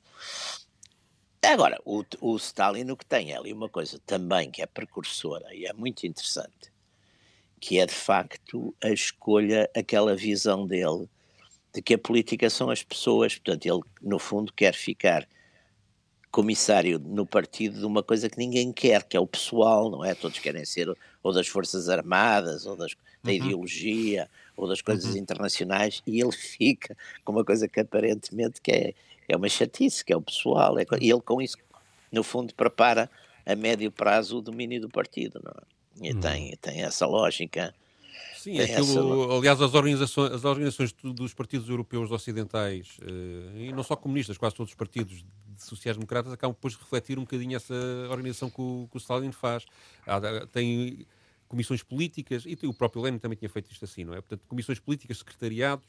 Agora, 1.41 1.79
o, 1.85 2.03
o 2.21 2.37
Stalin 2.37 2.89
o 2.89 2.97
que 2.97 3.05
tem 3.05 3.33
é 3.33 3.37
ali 3.37 3.51
uma 3.51 3.67
coisa 3.69 3.99
também 4.05 4.49
que 4.49 4.61
é 4.61 4.65
precursora 4.65 5.53
e 5.53 5.65
é 5.65 5.73
muito 5.73 6.07
interessante, 6.07 6.71
que 7.63 7.79
é 7.79 7.85
de 7.85 7.93
facto 7.93 8.75
a 8.83 8.89
escolha, 8.89 9.69
aquela 9.73 10.13
visão 10.17 10.67
dele 10.67 11.07
de 11.73 11.81
que 11.81 11.93
a 11.93 11.97
política 11.97 12.49
são 12.49 12.69
as 12.69 12.83
pessoas, 12.83 13.35
portanto 13.35 13.65
ele 13.65 13.79
no 14.01 14.19
fundo 14.19 14.51
quer 14.51 14.73
ficar 14.73 15.25
comissário 16.29 16.99
no 16.99 17.25
partido 17.25 17.79
de 17.79 17.85
uma 17.85 18.03
coisa 18.03 18.29
que 18.29 18.37
ninguém 18.37 18.73
quer, 18.73 19.03
que 19.03 19.15
é 19.15 19.19
o 19.19 19.25
pessoal, 19.25 19.89
não 19.89 20.03
é? 20.03 20.13
Todos 20.13 20.39
querem 20.39 20.65
ser 20.65 20.93
ou 21.23 21.31
das 21.31 21.47
Forças 21.47 21.87
Armadas, 21.87 22.65
ou 22.65 22.75
das, 22.75 22.97
da 23.23 23.31
ideologia, 23.31 24.29
ou 24.57 24.67
das 24.67 24.81
coisas 24.81 25.15
internacionais, 25.15 26.03
e 26.05 26.19
ele 26.19 26.33
fica 26.35 26.97
com 27.23 27.31
uma 27.31 27.45
coisa 27.45 27.65
que 27.65 27.79
aparentemente 27.79 28.59
que 28.59 28.71
é, 28.73 28.93
é 29.29 29.37
uma 29.37 29.47
chatice, 29.47 30.03
que 30.03 30.11
é 30.11 30.17
o 30.17 30.21
pessoal, 30.21 30.77
é 30.77 30.83
e 30.99 31.09
ele 31.09 31.21
com 31.21 31.41
isso, 31.41 31.55
no 32.11 32.23
fundo, 32.23 32.53
prepara 32.53 33.09
a 33.45 33.55
médio 33.55 33.89
prazo 33.89 34.39
o 34.39 34.41
domínio 34.41 34.81
do 34.81 34.89
partido, 34.89 35.39
não 35.41 35.51
é? 35.51 35.72
E 36.01 36.13
tem, 36.13 36.55
tem 36.57 36.81
essa 36.81 37.05
lógica. 37.05 37.73
Sim, 38.35 38.55
Tem 38.57 38.63
aquilo, 38.75 39.31
aliás, 39.37 39.61
as 39.61 39.73
organizações, 39.73 40.31
as 40.33 40.43
organizações 40.43 40.91
do- 40.91 41.13
dos 41.13 41.33
partidos 41.33 41.69
europeus 41.69 42.11
ocidentais, 42.11 42.97
eh, 43.01 43.67
e 43.67 43.71
não 43.71 43.83
só 43.83 43.95
comunistas, 43.95 44.37
quase 44.37 44.55
todos 44.55 44.71
os 44.71 44.75
partidos 44.75 45.23
de 45.55 45.63
sociais-democratas, 45.63 46.33
acabam 46.33 46.53
depois 46.53 46.73
de 46.73 46.79
refletir 46.79 47.17
um 47.17 47.21
bocadinho 47.21 47.55
essa 47.55 47.73
organização 48.09 48.49
que 48.49 48.59
o, 48.59 48.87
que 48.91 48.97
o 48.97 48.99
Stalin 48.99 49.31
faz. 49.31 49.65
Tem 50.51 51.05
comissões 51.47 51.83
políticas, 51.83 52.43
e 52.45 52.57
o 52.65 52.73
próprio 52.73 53.01
Lenin 53.03 53.19
também 53.19 53.37
tinha 53.37 53.49
feito 53.49 53.71
isto 53.71 53.85
assim, 53.85 54.03
não 54.03 54.13
é? 54.13 54.17
Portanto, 54.17 54.41
comissões 54.47 54.79
políticas, 54.79 55.19
secretariados, 55.19 55.85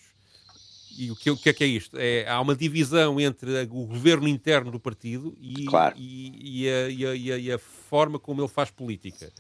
e 0.97 1.11
o 1.11 1.17
que, 1.17 1.31
o 1.31 1.37
que 1.37 1.49
é 1.49 1.53
que 1.53 1.65
é 1.65 1.67
isto? 1.67 1.97
É, 1.99 2.29
há 2.29 2.41
uma 2.41 2.55
divisão 2.55 3.19
entre 3.19 3.63
o 3.65 3.87
governo 3.87 4.29
interno 4.29 4.71
do 4.71 4.79
partido 4.79 5.35
e, 5.41 5.65
Claro. 5.65 5.97
e, 5.99 6.63
e 6.67 6.69
a, 6.69 7.11
a- 7.11 7.17
e 7.39 7.51
a 7.53 7.59
forma 7.59 8.19
como 8.19 8.41
ele 8.43 8.49
faz 8.49 8.71
política. 8.71 9.33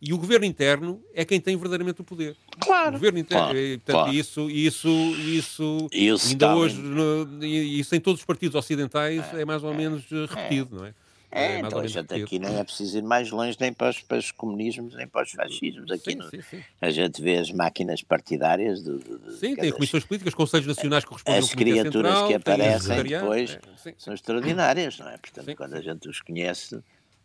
E 0.00 0.12
o 0.14 0.18
governo 0.18 0.46
interno 0.46 1.02
é 1.12 1.24
quem 1.24 1.40
tem 1.40 1.56
verdadeiramente 1.56 2.00
o 2.00 2.04
poder. 2.04 2.36
O 2.56 2.60
Claro. 2.60 2.92
governo 2.92 3.18
interno. 3.18 3.44
Claro, 3.46 3.58
eh, 3.58 3.76
portanto, 3.78 3.94
claro. 4.04 4.12
isso, 4.14 4.48
isso, 4.50 4.88
isso 5.18 5.88
E 5.92 6.12
o 6.12 6.16
ainda 6.24 6.54
hoje, 6.54 6.80
no, 6.80 7.44
e 7.44 7.80
isso 7.80 7.94
em 7.96 8.00
todos 8.00 8.20
os 8.20 8.24
partidos 8.26 8.54
ocidentais 8.54 9.24
é 9.34 9.44
mais 9.44 9.64
ou 9.64 9.74
menos 9.74 10.04
eh, 10.12 10.26
repetido, 10.28 10.76
não 10.76 10.84
é? 10.86 10.94
É, 11.30 11.48
mais 11.60 11.66
então 11.66 11.80
a 11.80 11.86
gente 11.86 11.96
repetido. 11.96 12.24
aqui 12.24 12.38
nem 12.38 12.56
é 12.58 12.64
preciso 12.64 12.96
ir 12.96 13.02
mais 13.02 13.30
longe 13.30 13.54
nem 13.60 13.70
para 13.70 13.90
os, 13.90 14.00
para 14.00 14.16
os 14.16 14.30
comunismos 14.30 14.94
nem 14.94 15.06
para 15.06 15.24
os 15.24 15.32
fascismos. 15.32 15.90
Aqui 15.90 16.12
Sim, 16.12 16.16
no- 16.16 16.30
sim, 16.30 16.40
sim. 16.40 16.64
a 16.80 16.90
gente 16.90 17.20
vê 17.20 17.36
as 17.36 17.50
máquinas 17.50 18.00
partidárias 18.02 18.82
do, 18.82 18.98
do- 18.98 19.18
do- 19.18 19.32
Sim, 19.32 19.54
quer 19.54 19.60
tem 19.62 19.72
comissões 19.72 20.04
políticas, 20.04 20.32
conselhos 20.32 20.66
nacionais 20.66 21.04
que 21.04 21.10
correspondem 21.10 21.40
as 21.40 21.54
criaturas 21.54 22.12
Central, 22.12 22.28
que 22.28 22.34
aparecem 22.34 23.02
depois 23.02 23.50
é, 23.50 23.60
sim. 23.76 23.92
são 23.98 24.14
extraordinárias, 24.14 24.98
não 24.98 25.08
é? 25.08 25.18
Portanto, 25.18 25.44
Sim. 25.44 25.54
quando 25.56 25.74
a 25.74 25.82
gente 25.82 26.08
os 26.08 26.20
conhece 26.22 26.80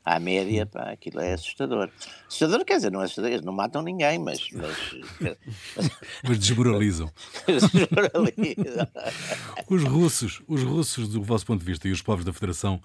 à 0.06 0.20
média, 0.20 0.66
pá, 0.66 0.92
aquilo 0.92 1.20
é 1.20 1.34
assustador. 1.34 1.90
Assustador 2.28 2.66
quer 2.66 2.78
dizer, 2.78 2.92
não 2.92 3.02
é 3.02 3.06
assustador, 3.06 3.32
eles 3.32 3.46
não 3.46 3.54
matam 3.54 3.82
ninguém, 3.82 4.20
mas, 4.20 4.50
mas, 4.52 4.78
Mas 6.24 6.40
desmoralizam. 6.40 7.12
ali, 8.14 8.56
Os 9.70 9.84
russos, 9.84 10.42
os 10.48 10.64
russos, 10.64 11.08
do 11.10 11.22
vosso 11.24 11.46
ponto 11.46 11.60
de 11.60 11.66
vista, 11.66 11.88
e 11.88 11.92
os 11.92 12.02
povos 12.02 12.26
da 12.26 12.34
Federação 12.34 12.82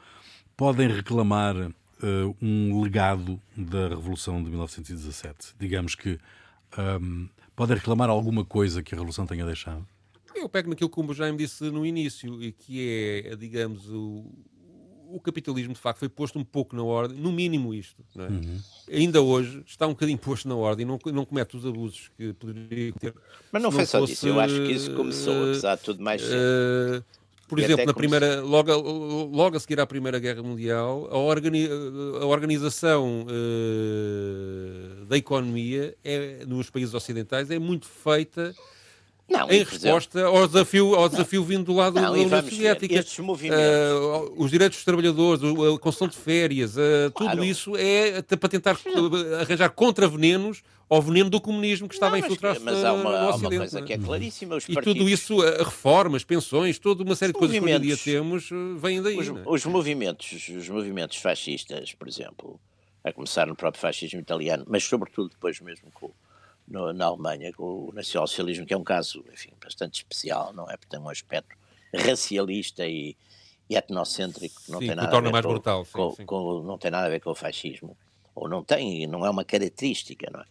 podem 0.57 0.89
reclamar 0.89 1.57
eh, 1.57 2.35
um 2.41 2.81
legado 2.81 3.41
da 3.57 3.89
Revolução 3.89 4.43
de 4.43 4.49
1917? 4.51 5.55
Digamos 5.59 5.95
que 5.95 6.19
ahm, 6.77 7.27
podem 7.57 7.77
reclamar 7.77 8.09
alguma 8.09 8.45
coisa 8.45 8.83
que 8.83 8.95
a 8.95 8.97
Revolução 8.97 9.27
tenha 9.27 9.45
deixado? 9.45 9.87
Eu 10.35 10.49
pego 10.49 10.71
naquilo 10.71 10.89
que 10.89 11.01
o 11.01 11.15
Jaime 11.15 11.37
disse 11.37 11.65
no 11.65 11.85
início, 11.85 12.41
e 12.41 12.53
que 12.53 13.25
é, 13.27 13.35
digamos, 13.35 13.89
o, 13.91 14.25
o 15.11 15.19
capitalismo 15.21 15.73
de 15.75 15.81
facto 15.81 15.99
foi 16.01 16.09
posto 16.09 16.39
um 16.39 16.45
pouco 16.45 16.77
na 16.77 16.83
ordem, 16.83 17.19
no 17.19 17.33
mínimo 17.33 17.73
isto. 17.73 18.03
É? 18.17 18.23
Uhum. 18.23 18.61
Ainda 18.93 19.23
hoje 19.23 19.63
está 19.67 19.87
um 19.87 19.91
bocadinho 19.91 20.19
posto 20.19 20.47
na 20.49 20.55
ordem, 20.55 20.85
não, 20.85 20.99
não 21.13 21.25
comete 21.25 21.57
os 21.57 21.65
abusos 21.67 22.11
que 22.17 22.33
poderia 22.35 22.93
ter. 22.93 23.15
mas 23.51 23.63
não 23.63 23.71
foi 23.71 23.87
só 23.87 24.01
fosse, 24.01 24.13
disso, 24.13 24.29
eu 24.29 24.39
acho 24.39 24.55
que 24.55 24.73
isso 24.73 24.95
começou, 24.95 25.35
eh, 25.35 25.51
apesar 25.51 25.77
de 25.77 25.83
tudo, 25.83 26.03
mais 26.03 26.21
cedo. 26.21 26.35
eh, 26.35 27.03
por 27.49 27.59
E 27.59 27.65
exemplo, 27.65 27.87
na 27.87 27.95
primeira, 27.95 28.43
logo, 28.43 28.71
a- 28.71 28.77
logo 28.77 29.57
a 29.57 29.61
seguir 29.61 29.81
à 29.81 29.87
Primeira 29.87 30.19
Guerra 30.19 30.43
Mundial, 30.43 31.09
a, 31.11 31.17
organi- 31.17 31.69
a 32.21 32.27
organização 32.27 33.27
eh, 33.31 35.05
da 35.07 35.17
economia 35.17 35.95
é, 36.05 36.45
nos 36.47 36.69
países 36.71 36.95
ocidentais 36.95 37.51
é 37.51 37.59
muito 37.59 37.87
feita 37.87 38.55
Não, 39.29 39.51
em 39.51 39.57
exemplo, 39.61 39.73
resposta 39.73 40.25
ao 40.25 40.47
desafio, 40.47 40.95
ao 40.95 41.09
desafio 41.09 41.45
vindo 41.45 41.65
do 41.65 41.75
lado 41.75 42.01
Não, 42.01 42.13
da 42.13 42.19
e 42.19 42.25
União 42.25 42.43
Soviética. 42.43 42.95
Eh, 42.97 43.93
os 44.37 44.51
direitos 44.51 44.79
dos 44.79 44.85
trabalhadores, 44.85 45.43
a 45.45 45.79
concessão 45.79 46.09
de 46.09 46.17
férias, 46.17 46.79
eh, 46.79 47.11
Claro. 47.15 47.33
tudo 47.37 47.45
isso 47.45 47.77
é 47.77 48.23
para 48.23 48.49
tentar 48.49 48.73
eh, 48.75 49.41
arranjar 49.43 49.69
contravenenos 49.71 50.63
ao 50.89 51.03
veneno 51.03 51.29
do 51.29 51.39
comunismo 51.43 51.87
que 51.87 51.95
estava 51.95 52.17
não, 52.17 52.23
a 52.23 52.27
infiltrar-se 52.27 52.63
mas 52.65 52.83
há 52.83 52.95
uma, 52.95 53.11
há 53.19 53.37
uma 53.37 53.51
coisa 53.51 53.79
é? 53.81 53.83
que 53.83 53.93
é 53.93 53.99
claríssima, 53.99 54.57
os 54.57 54.65
E 54.67 54.73
partidos... 54.73 54.99
tudo 54.99 55.11
isso, 55.11 55.39
reformas, 55.59 56.25
pensões, 56.25 56.79
toda 56.79 57.03
uma 57.05 57.15
série 57.15 57.33
de 57.33 57.37
Os 57.37 57.41
coisas 57.41 57.59
que 57.59 57.65
hoje 57.65 57.77
em 57.77 57.81
dia 57.81 57.97
temos, 57.99 58.49
vêm 58.79 59.03
daí. 59.03 59.19
Os, 59.19 59.29
é? 59.29 59.33
os 59.45 59.67
movimentos, 59.67 60.49
os 60.49 60.69
movimentos 60.71 61.19
fascistas, 61.19 61.93
por 61.93 62.09
exemplo, 62.09 62.59
a 63.05 63.13
começar 63.13 63.47
no 63.47 63.55
próprio 63.55 63.81
fascismo 63.83 64.19
italiano, 64.21 64.65
mas 64.67 64.85
sobretudo 64.85 65.29
depois 65.29 65.61
mesmo 65.61 65.91
com, 65.93 66.11
no- 66.69 66.93
na 66.93 67.07
Alemanha, 67.07 67.53
com 67.53 67.89
o 67.89 67.93
nacionalsocialismo, 67.93 68.67
que 68.67 68.75
é 68.75 68.77
um 68.77 68.85
caso, 68.85 69.25
enfim, 69.33 69.51
bastante 69.63 69.97
especial, 69.97 70.53
não 70.53 70.65
é? 70.71 70.77
Porque 70.77 70.89
tem 70.97 71.01
um 71.01 71.09
aspecto 71.09 71.57
racialista 71.95 72.87
e, 72.87 73.17
e 73.69 73.77
etnocêntrico 73.77 74.63
que 74.65 74.71
não 74.71 74.81
Sim, 74.81 74.87
tem 74.89 74.97
nada 74.97 75.09
a 75.09 75.11
torna 75.11 75.29
ver 75.29 75.33
mais 75.33 75.45
com, 75.45 75.53
brutal, 75.53 75.85
sim, 75.85 75.93
com- 75.93 76.17
sim. 76.17 76.27
com- 76.27 76.63
não 76.63 76.79
tem 76.79 76.91
nada 76.91 77.07
a 77.07 77.11
ver 77.11 77.21
com 77.21 77.31
o 77.31 77.35
fascismo. 77.35 77.97
Ou 78.35 78.49
não 78.49 78.63
tem, 78.63 79.07
não 79.09 79.27
é 79.27 79.31
uma 79.31 79.45
característica, 79.45 80.31
não 80.33 80.41
é? 80.41 80.45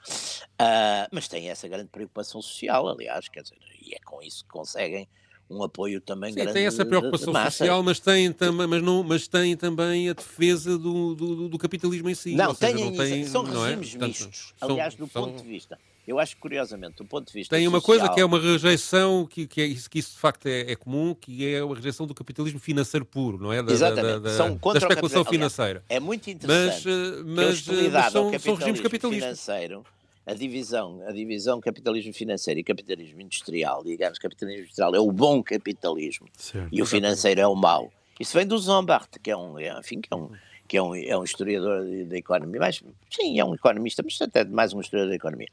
Ah, 0.59 1.07
mas 1.11 1.27
tem 1.27 1.49
essa 1.49 1.67
grande 1.67 1.89
preocupação 1.89 2.41
social, 2.41 2.87
aliás, 2.89 3.29
quer 3.29 3.43
dizer, 3.43 3.57
e 3.81 3.93
é 3.95 3.99
com 4.03 4.21
isso 4.21 4.43
que 4.43 4.49
conseguem 4.49 5.07
um 5.49 5.63
apoio 5.63 6.01
também 6.01 6.31
Sim, 6.33 6.39
grande 6.39 6.53
tem 6.53 6.65
essa 6.65 6.85
preocupação 6.85 7.33
social, 7.33 7.81
mas 7.81 7.99
tem, 8.01 8.33
também, 8.33 8.67
mas, 8.67 8.81
não, 8.83 9.01
mas 9.03 9.27
tem 9.29 9.55
também 9.55 10.09
a 10.09 10.13
defesa 10.13 10.77
do, 10.77 11.15
do, 11.15 11.47
do 11.47 11.57
capitalismo 11.57 12.09
em 12.09 12.15
si. 12.15 12.33
Não, 12.35 12.53
seja, 12.53 12.73
têm 12.73 12.83
não 12.83 12.91
isso, 12.91 13.03
tem, 13.03 13.23
são 13.25 13.43
não 13.43 13.65
é? 13.65 13.69
regimes 13.71 13.91
Portanto, 13.95 14.17
mistos. 14.17 14.53
são- 14.59 14.69
Aliás, 14.71 14.95
do 14.95 15.07
são- 15.07 15.23
ponto 15.23 15.41
de 15.41 15.47
vista, 15.47 15.79
eu 16.07 16.17
acho 16.19 16.35
que 16.35 16.41
curiosamente, 16.41 16.95
do 16.95 17.05
ponto 17.05 17.27
de 17.27 17.33
vista 17.33 17.55
Tem 17.55 17.67
uma 17.67 17.79
social, 17.81 17.99
coisa 17.99 18.13
que 18.13 18.21
é 18.21 18.25
uma 18.25 18.39
rejeição, 18.39 19.25
que, 19.25 19.45
que, 19.45 19.61
é, 19.61 19.65
isso, 19.65 19.89
que 19.89 19.99
isso 19.99 20.13
de 20.13 20.19
facto 20.19 20.47
é, 20.47 20.71
é 20.71 20.75
comum, 20.75 21.13
que 21.13 21.45
é 21.53 21.59
a 21.59 21.67
rejeição 21.67 22.07
do 22.07 22.13
capitalismo 22.15 22.59
financeiro 22.59 23.05
puro, 23.05 23.37
não 23.37 23.51
é? 23.51 23.61
Da, 23.61 23.71
Exatamente, 23.73 24.13
da, 24.13 24.19
da, 24.19 24.37
são 24.37 24.53
da 24.53 24.59
contra 24.59 24.87
o 24.87 24.91
especulação 24.91 25.23
capital- 25.23 25.33
aliás, 25.33 25.53
financeira. 25.53 25.83
É 25.89 25.99
muito 25.99 26.25
Mas, 26.27 26.33
interessante 26.33 26.87
eh, 26.87 27.11
que 27.11 27.19
a 27.19 27.23
mas, 27.25 27.45
eh, 27.45 27.49
hostilidade 27.51 27.91
mas 27.93 28.11
são, 28.13 28.23
ao 28.23 28.39
são 28.39 28.55
regimes 28.55 28.81
capitalismo 28.81 28.83
capitalistas. 28.83 29.23
financeiro, 29.45 29.85
a 30.25 30.33
divisão, 30.33 31.01
a 31.07 31.11
divisão 31.11 31.59
capitalismo 31.61 32.13
financeiro 32.13 32.59
e 32.59 32.63
capitalismo 32.63 33.21
industrial, 33.21 33.83
digamos, 33.83 34.17
capitalismo 34.17 34.61
industrial 34.63 34.95
é 34.95 34.99
o 34.99 35.11
bom 35.11 35.43
capitalismo 35.43 36.27
Certo. 36.37 36.69
e 36.71 36.81
o 36.81 36.85
financeiro 36.85 37.41
é 37.41 37.47
o 37.47 37.55
mau. 37.55 37.91
Isso 38.19 38.35
vem 38.37 38.47
do 38.47 38.57
Zombart, 38.57 39.09
que 39.21 39.29
é 39.29 39.37
um, 39.37 39.59
é, 39.59 39.77
enfim, 39.79 40.01
que 40.01 40.09
é 40.11 40.15
um, 40.15 40.29
que 40.67 40.75
é 40.77 40.81
um, 40.81 40.95
é 40.95 41.17
um 41.17 41.23
historiador 41.23 41.85
da 42.07 42.17
economia, 42.17 42.59
mas 42.59 42.81
sim, 43.09 43.39
é 43.39 43.45
um 43.45 43.53
economista, 43.53 44.01
mas 44.03 44.19
até 44.21 44.43
mais 44.43 44.73
um 44.73 44.81
historiador 44.81 45.11
da 45.11 45.15
economia. 45.15 45.47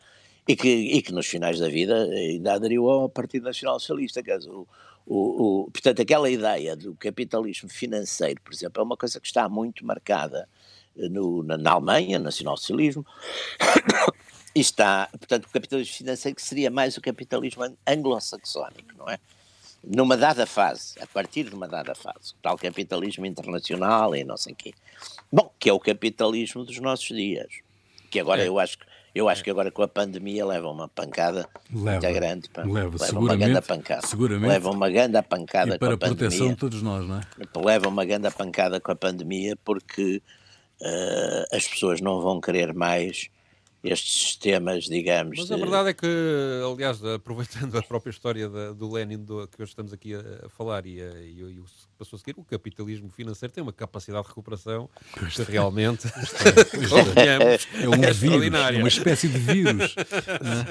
E 0.47 0.55
que, 0.55 0.69
e 0.69 1.01
que 1.01 1.13
nos 1.13 1.27
finais 1.27 1.59
da 1.59 1.69
vida 1.69 2.05
ainda 2.05 2.55
aderiu 2.55 2.89
ao 2.91 3.09
Partido 3.09 3.45
Nacional 3.45 3.81
Socialista. 3.81 4.23
Quer 4.23 4.39
dizer, 4.39 4.51
o, 4.51 4.67
o, 5.07 5.63
o- 5.65 5.71
portanto, 5.71 6.03
aquela 6.03 6.29
ideia 6.29 6.77
do 6.77 6.95
capitalismo 6.97 7.69
financeiro, 7.69 8.41
por 8.43 8.53
exemplo, 8.53 8.81
é 8.81 8.85
uma 8.85 8.97
coisa 8.97 9.19
que 9.19 9.27
está 9.27 9.49
muito 9.49 9.87
marcada 9.87 10.49
no, 10.97 11.43
na, 11.43 11.57
na 11.57 11.73
Alemanha, 11.73 12.19
nacional-socialismo, 12.19 13.05
e 14.55 14.61
está, 14.61 15.09
portanto, 15.13 15.47
o 15.47 15.51
capitalismo 15.51 15.95
financeiro 15.95 16.37
que 16.37 16.43
seria 16.43 16.71
mais 16.71 16.97
o 16.97 17.01
capitalismo 17.01 17.65
anglo-saxónico, 17.87 18.97
não 18.97 19.09
é? 19.09 19.19
Numa 19.83 20.17
dada 20.17 20.47
fase, 20.47 20.95
a 21.01 21.07
partir 21.07 21.45
de 21.45 21.55
uma 21.55 21.69
dada 21.69 21.95
fase, 21.95 22.33
o 22.33 22.37
tal 22.41 22.57
capitalismo 22.57 23.27
internacional 23.27 24.17
e 24.17 24.25
não 24.25 24.37
sei 24.37 24.55
o 24.55 24.57
quê. 24.57 24.73
Bom, 25.31 25.53
que 25.59 25.69
é 25.69 25.73
o 25.73 25.81
capitalismo 25.81 26.65
dos 26.65 26.79
nossos 26.79 27.09
dias, 27.09 27.49
que 28.11 28.19
agora 28.19 28.43
é. 28.43 28.49
eu 28.49 28.59
acho 28.59 28.79
que 28.79 28.87
eu 29.15 29.29
acho 29.29 29.45
que 29.45 29.51
agora 29.51 29.71
com 29.71 29.83
a 29.83 29.89
pandemia 29.89 30.45
leva 30.45 30.69
uma 30.69 30.89
pancada 30.89 31.49
leva, 31.73 32.01
muito 32.01 32.15
grande. 32.15 32.49
Pá. 32.51 32.65
Leva, 32.65 32.97
leva 32.99 33.19
uma 33.19 33.37
grande 33.37 33.63
pancada. 33.63 34.07
Seguramente. 34.07 34.49
Leva 34.49 34.71
uma 34.71 34.91
grande 34.91 35.23
pancada 35.23 35.77
e 35.77 35.79
para 35.79 35.97
com 35.97 36.05
a, 36.05 36.09
a 36.09 36.15
proteção 36.15 36.49
de 36.49 36.57
todos 36.57 36.83
nós, 36.83 37.07
não 37.07 37.19
é? 37.19 37.23
Leva 37.65 37.89
uma 37.89 38.05
grande 38.05 38.31
pancada 38.33 38.81
com 38.81 38.91
a 38.91 38.97
pandemia 38.97 39.57
porque 39.65 40.21
uh, 40.81 41.57
as 41.57 41.67
pessoas 41.69 42.01
não 42.01 42.21
vão 42.21 42.41
querer 42.41 42.75
mais 42.75 43.31
estes 43.93 44.13
sistemas, 44.13 44.85
digamos. 44.85 45.39
Mas 45.39 45.51
a 45.51 45.57
verdade 45.57 45.91
é 45.91 45.95
que, 45.95 46.07
aliás, 46.73 47.05
aproveitando 47.05 47.77
a 47.77 47.83
própria 47.83 48.11
história 48.11 48.49
da, 48.49 48.73
do 48.73 48.91
Lenin 48.91 49.19
do, 49.19 49.47
que 49.49 49.63
hoje 49.63 49.71
estamos 49.71 49.93
aqui 49.93 50.15
a, 50.15 50.47
a 50.47 50.49
falar 50.49 50.87
e, 50.87 51.03
a, 51.03 51.13
e, 51.21 51.39
e, 51.39 51.61
o 51.61 51.65
que 51.65 51.71
passou 51.99 52.17
a 52.17 52.21
seguir, 52.21 52.35
o 52.39 52.45
capitalismo 52.45 53.11
financeiro 53.11 53.53
tem 53.53 53.63
uma 53.63 53.73
capacidade 53.73 54.23
de 54.23 54.29
recuperação 54.29 54.89
que 55.13 55.43
realmente 55.43 56.07
é, 57.17 57.89
um 57.89 58.03
é 58.03 58.13
vírus, 58.13 58.55
é 58.55 58.79
uma 58.79 58.89
espécie 58.89 59.29
de 59.29 59.39
vírus. 59.39 59.95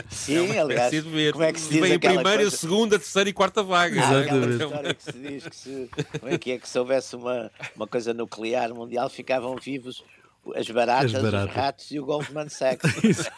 Sim, 0.10 0.52
é 0.52 0.60
aliás, 0.60 0.92
de 0.92 1.02
vírus. 1.02 1.34
como 1.34 1.44
é 1.44 1.54
que 1.54 1.60
se 1.60 1.70
diz 1.70 1.82
Vem 1.82 1.94
a 1.94 2.00
primeira, 2.00 2.42
coisa... 2.42 2.58
segunda, 2.58 3.00
terceira 3.00 3.30
e 3.30 3.34
quarta 3.34 3.64
vaga. 3.64 4.02
Ah, 4.02 4.22
Exatamente. 4.22 4.64
história 4.64 4.94
que 4.94 5.04
se 5.04 5.12
diz 5.12 5.48
que 5.48 5.56
se, 5.56 5.90
como 6.20 6.34
é 6.34 6.38
que 6.38 6.52
é 6.52 6.58
que 6.58 6.68
se 6.68 6.80
houvesse 6.80 7.16
uma, 7.16 7.52
uma 7.76 7.88
coisa 7.88 8.14
nuclear 8.14 8.74
mundial 8.74 9.10
ficavam 9.10 9.56
vivos 9.56 10.04
as 10.56 10.70
baratas, 10.70 11.16
as 11.16 11.22
baratas. 11.22 11.50
os 11.50 11.56
ratos 11.56 11.92
e 11.92 12.00
o 12.00 12.06
Goldman 12.06 12.50
Sachs. 12.50 12.92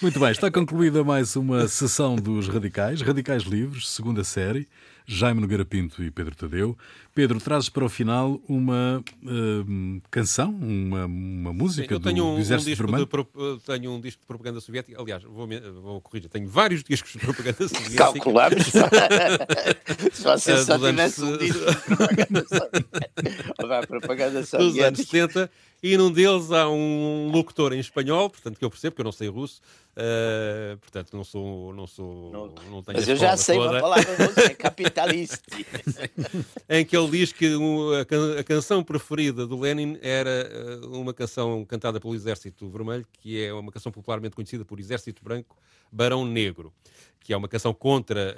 Muito 0.00 0.20
bem, 0.20 0.30
está 0.30 0.50
concluída 0.50 1.02
mais 1.02 1.34
uma 1.34 1.66
sessão 1.66 2.14
dos 2.16 2.48
Radicais, 2.48 3.02
Radicais 3.02 3.42
Livres, 3.42 3.88
segunda 3.88 4.22
série. 4.22 4.68
Jaime 5.10 5.40
Nogueira 5.40 5.64
Pinto 5.64 6.02
e 6.02 6.10
Pedro 6.10 6.34
Tadeu. 6.34 6.76
Pedro, 7.14 7.40
trazes 7.40 7.70
para 7.70 7.82
o 7.82 7.88
final 7.88 8.38
uma 8.46 9.02
uh, 9.22 10.02
canção, 10.10 10.50
uma, 10.50 11.06
uma 11.06 11.52
música 11.52 11.88
Sim, 11.88 11.94
eu 11.94 12.00
tenho 12.00 12.16
do, 12.16 12.26
um, 12.26 12.34
do 12.34 12.40
Exército 12.40 12.70
um 12.72 12.86
Vermelho? 12.86 13.06
De, 13.06 13.60
tenho 13.64 13.90
um 13.90 14.00
disco 14.02 14.20
de 14.20 14.26
propaganda 14.26 14.60
soviética, 14.60 15.00
aliás, 15.00 15.22
vou, 15.22 15.48
vou 15.82 16.00
corrigir, 16.02 16.28
tenho 16.28 16.46
vários 16.46 16.84
discos 16.88 17.12
de 17.12 17.20
propaganda 17.20 17.66
soviética. 17.66 17.96
Calculamos. 17.96 18.64
Se 20.12 20.22
você 20.22 20.52
uh, 20.52 20.64
só 20.64 20.78
tivesse 20.78 21.22
anos, 21.22 21.34
um 21.34 21.38
disco 21.38 21.64
de 21.64 21.96
propaganda 21.96 22.44
soviética. 22.48 23.86
propaganda 23.86 24.44
soviética. 24.44 24.58
Dos 24.58 24.78
anos 24.78 24.98
70, 25.08 25.50
e 25.82 25.96
num 25.96 26.10
deles 26.10 26.50
há 26.50 26.68
um 26.68 27.30
locutor 27.32 27.72
em 27.72 27.78
espanhol, 27.78 28.28
portanto 28.28 28.58
que 28.58 28.64
eu 28.64 28.70
percebo, 28.70 28.96
que 28.96 29.00
eu 29.00 29.04
não 29.04 29.12
sei 29.12 29.28
russo, 29.28 29.60
uh, 29.96 30.76
portanto 30.78 31.16
não 31.16 31.22
sou, 31.22 31.72
não 31.72 31.86
sou, 31.86 32.32
não, 32.32 32.46
não 32.70 32.82
tenho 32.82 32.98
Mas 32.98 33.08
eu 33.08 33.16
já 33.16 33.36
sei 33.36 33.56
toda. 33.56 33.70
uma 33.70 33.80
palavra 33.80 34.26
russa, 34.26 34.40
é 34.42 34.54
capitalista. 34.54 35.38
em 36.68 36.84
que 36.84 36.96
ele 36.96 37.10
diz 37.10 37.32
que 37.32 37.46
a, 38.38 38.44
canção 38.44 38.82
preferida 38.82 39.46
do 39.46 39.58
Lenin 39.58 39.98
era 40.02 40.30
eh, 40.30 40.80
uma 40.86 41.14
canção 41.14 41.64
cantada 41.64 42.00
pelo 42.00 42.14
Exército 42.14 42.68
Vermelho, 42.68 43.06
que 43.20 43.44
é 43.44 43.52
uma 43.52 43.70
canção 43.70 43.92
popularmente 43.92 44.34
conhecida 44.34 44.64
por 44.64 44.80
Exército 44.80 45.22
Branco, 45.22 45.56
Barão 45.90 46.24
Negro 46.24 46.72
que 47.28 47.34
é 47.34 47.36
uma 47.36 47.46
canção 47.46 47.74
contra 47.74 48.34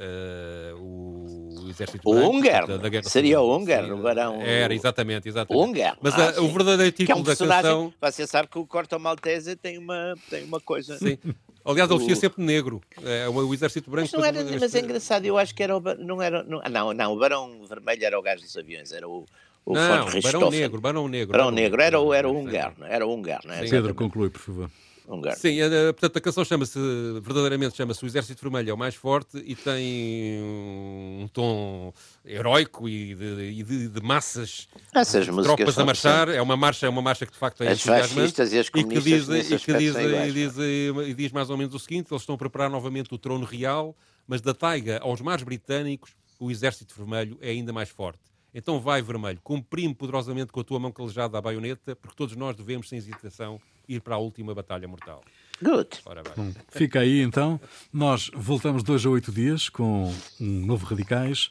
uh, 0.74 0.76
o 0.82 1.70
exército 1.70 2.02
o 2.04 2.12
Húngaro, 2.12 2.76
da, 2.76 2.88
guerra 2.88 3.04
seria 3.04 3.40
o 3.40 3.48
Húngaro, 3.48 3.94
o 3.94 4.02
barão. 4.02 4.42
Era, 4.42 4.74
exatamente, 4.74 5.28
exatamente. 5.28 5.64
Húngaro. 5.64 5.96
Mas 6.02 6.18
ah, 6.18 6.34
a, 6.36 6.42
o 6.42 6.48
verdadeiro 6.48 6.90
título 6.90 7.18
é 7.18 7.20
um 7.20 7.22
da 7.22 7.36
canção... 7.36 7.94
Você 8.00 8.26
sabe 8.26 8.48
que 8.48 8.58
o 8.58 8.66
Corto 8.66 8.98
Maltese 8.98 9.54
tem 9.54 9.78
uma, 9.78 10.16
tem 10.28 10.42
uma 10.42 10.58
coisa... 10.58 10.98
Sim. 10.98 11.16
Aliás, 11.64 11.88
ele 11.88 12.00
vestia 12.00 12.16
sempre 12.16 12.42
negro. 12.42 12.80
É, 13.04 13.28
o 13.28 13.54
exército 13.54 13.88
branco... 13.88 14.10
Mas, 14.12 14.20
não 14.20 14.24
era, 14.24 14.58
mas 14.58 14.74
é 14.74 14.80
engraçado, 14.80 15.24
eu 15.24 15.38
acho 15.38 15.54
que 15.54 15.62
era 15.62 15.76
o... 15.76 15.80
Não, 15.80 16.20
era, 16.20 16.42
não, 16.42 16.60
não, 16.68 16.92
não, 16.92 17.12
o 17.12 17.16
barão 17.16 17.64
vermelho 17.68 18.04
era 18.04 18.18
o 18.18 18.22
gajo 18.22 18.42
dos 18.42 18.56
aviões, 18.56 18.90
era 18.90 19.06
o... 19.08 19.24
O 19.64 19.74
não, 19.74 20.10
Barão 20.20 20.50
Negro, 20.50 20.80
Barão 20.80 21.06
Negro. 21.06 21.32
Barão 21.32 21.50
Negro, 21.52 21.80
era, 21.80 22.00
o, 22.00 22.12
era 22.12 22.28
o 22.28 22.36
húngaro, 22.36 22.74
era 22.80 23.06
o 23.06 23.14
húngaro. 23.14 23.46
Não 23.46 23.54
é? 23.54 23.68
Pedro, 23.68 23.94
conclui, 23.94 24.30
por 24.30 24.40
favor 24.40 24.70
húngaro. 25.10 25.36
Sim, 25.38 25.60
a, 25.60 25.92
portanto 25.92 26.16
a 26.16 26.20
canção 26.20 26.44
chama-se, 26.44 26.78
verdadeiramente 27.22 27.76
chama-se 27.76 28.04
O 28.04 28.06
Exército 28.06 28.40
Vermelho 28.42 28.70
é 28.70 28.72
o 28.74 28.78
mais 28.78 28.94
forte 28.94 29.38
e 29.38 29.54
tem 29.54 30.40
um 30.42 31.28
tom 31.32 31.92
heróico 32.24 32.88
e 32.88 33.14
de, 33.14 33.50
e 33.58 33.62
de, 33.62 33.88
de 33.88 34.00
massas, 34.00 34.68
Essas 34.94 35.26
de 35.26 35.42
tropas 35.42 35.78
a 35.78 35.84
marchar. 35.84 36.28
É 36.28 36.40
uma 36.40 36.56
marcha, 36.56 36.86
é 36.86 36.88
uma 36.88 37.02
marcha 37.02 37.26
que 37.26 37.32
de 37.32 37.38
facto 37.38 37.62
é 37.62 37.68
as 37.68 37.82
fascistas 37.82 38.52
e 38.52 38.58
as 38.58 38.68
comunistas 38.68 39.04
e 39.04 39.14
que 39.14 39.32
diz, 39.32 39.50
e 39.50 39.58
que 39.58 39.74
diz, 39.74 39.96
e 39.96 40.32
diz, 40.32 40.54
e 40.58 41.14
diz 41.14 41.32
mais 41.32 41.50
ou 41.50 41.56
menos 41.56 41.74
o 41.74 41.78
seguinte: 41.78 42.08
eles 42.10 42.22
estão 42.22 42.34
a 42.34 42.38
preparar 42.38 42.70
novamente 42.70 43.12
o 43.12 43.18
trono 43.18 43.44
real, 43.44 43.96
mas 44.26 44.40
da 44.40 44.54
taiga 44.54 44.98
aos 45.02 45.20
mares 45.20 45.42
britânicos, 45.42 46.12
o 46.38 46.50
Exército 46.50 46.94
Vermelho 46.96 47.36
é 47.40 47.50
ainda 47.50 47.72
mais 47.72 47.88
forte. 47.88 48.20
Então 48.52 48.80
vai, 48.80 49.00
vermelho, 49.00 49.40
comprime 49.42 49.94
poderosamente 49.94 50.50
com 50.50 50.60
a 50.60 50.64
tua 50.64 50.80
mão 50.80 50.90
calejada 50.90 51.38
à 51.38 51.40
baioneta, 51.40 51.94
porque 51.94 52.16
todos 52.16 52.34
nós 52.34 52.56
devemos, 52.56 52.88
sem 52.88 52.98
hesitação, 52.98 53.60
ir 53.90 54.00
para 54.00 54.14
a 54.14 54.18
última 54.18 54.54
batalha 54.54 54.86
mortal. 54.86 55.22
Good. 55.62 55.88
Bom, 56.36 56.52
fica 56.70 57.00
aí 57.00 57.20
então. 57.20 57.60
Nós 57.92 58.30
voltamos 58.34 58.82
dois 58.82 59.04
a 59.04 59.10
oito 59.10 59.30
dias 59.30 59.68
com 59.68 60.12
um 60.40 60.66
novo 60.66 60.86
Radicais. 60.86 61.48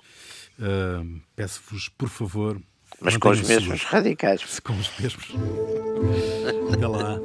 Uh, 0.57 1.21
Peço-vos, 1.35 1.89
por 1.89 2.09
favor. 2.09 2.59
Mas 2.99 3.17
com 3.17 3.29
os 3.29 3.41
mesmos 3.41 3.83
radicais. 3.83 4.59
Com 4.59 4.73
os 4.73 4.99
mesmos. 4.99 5.27
Até 6.73 6.87
lá. 6.87 7.19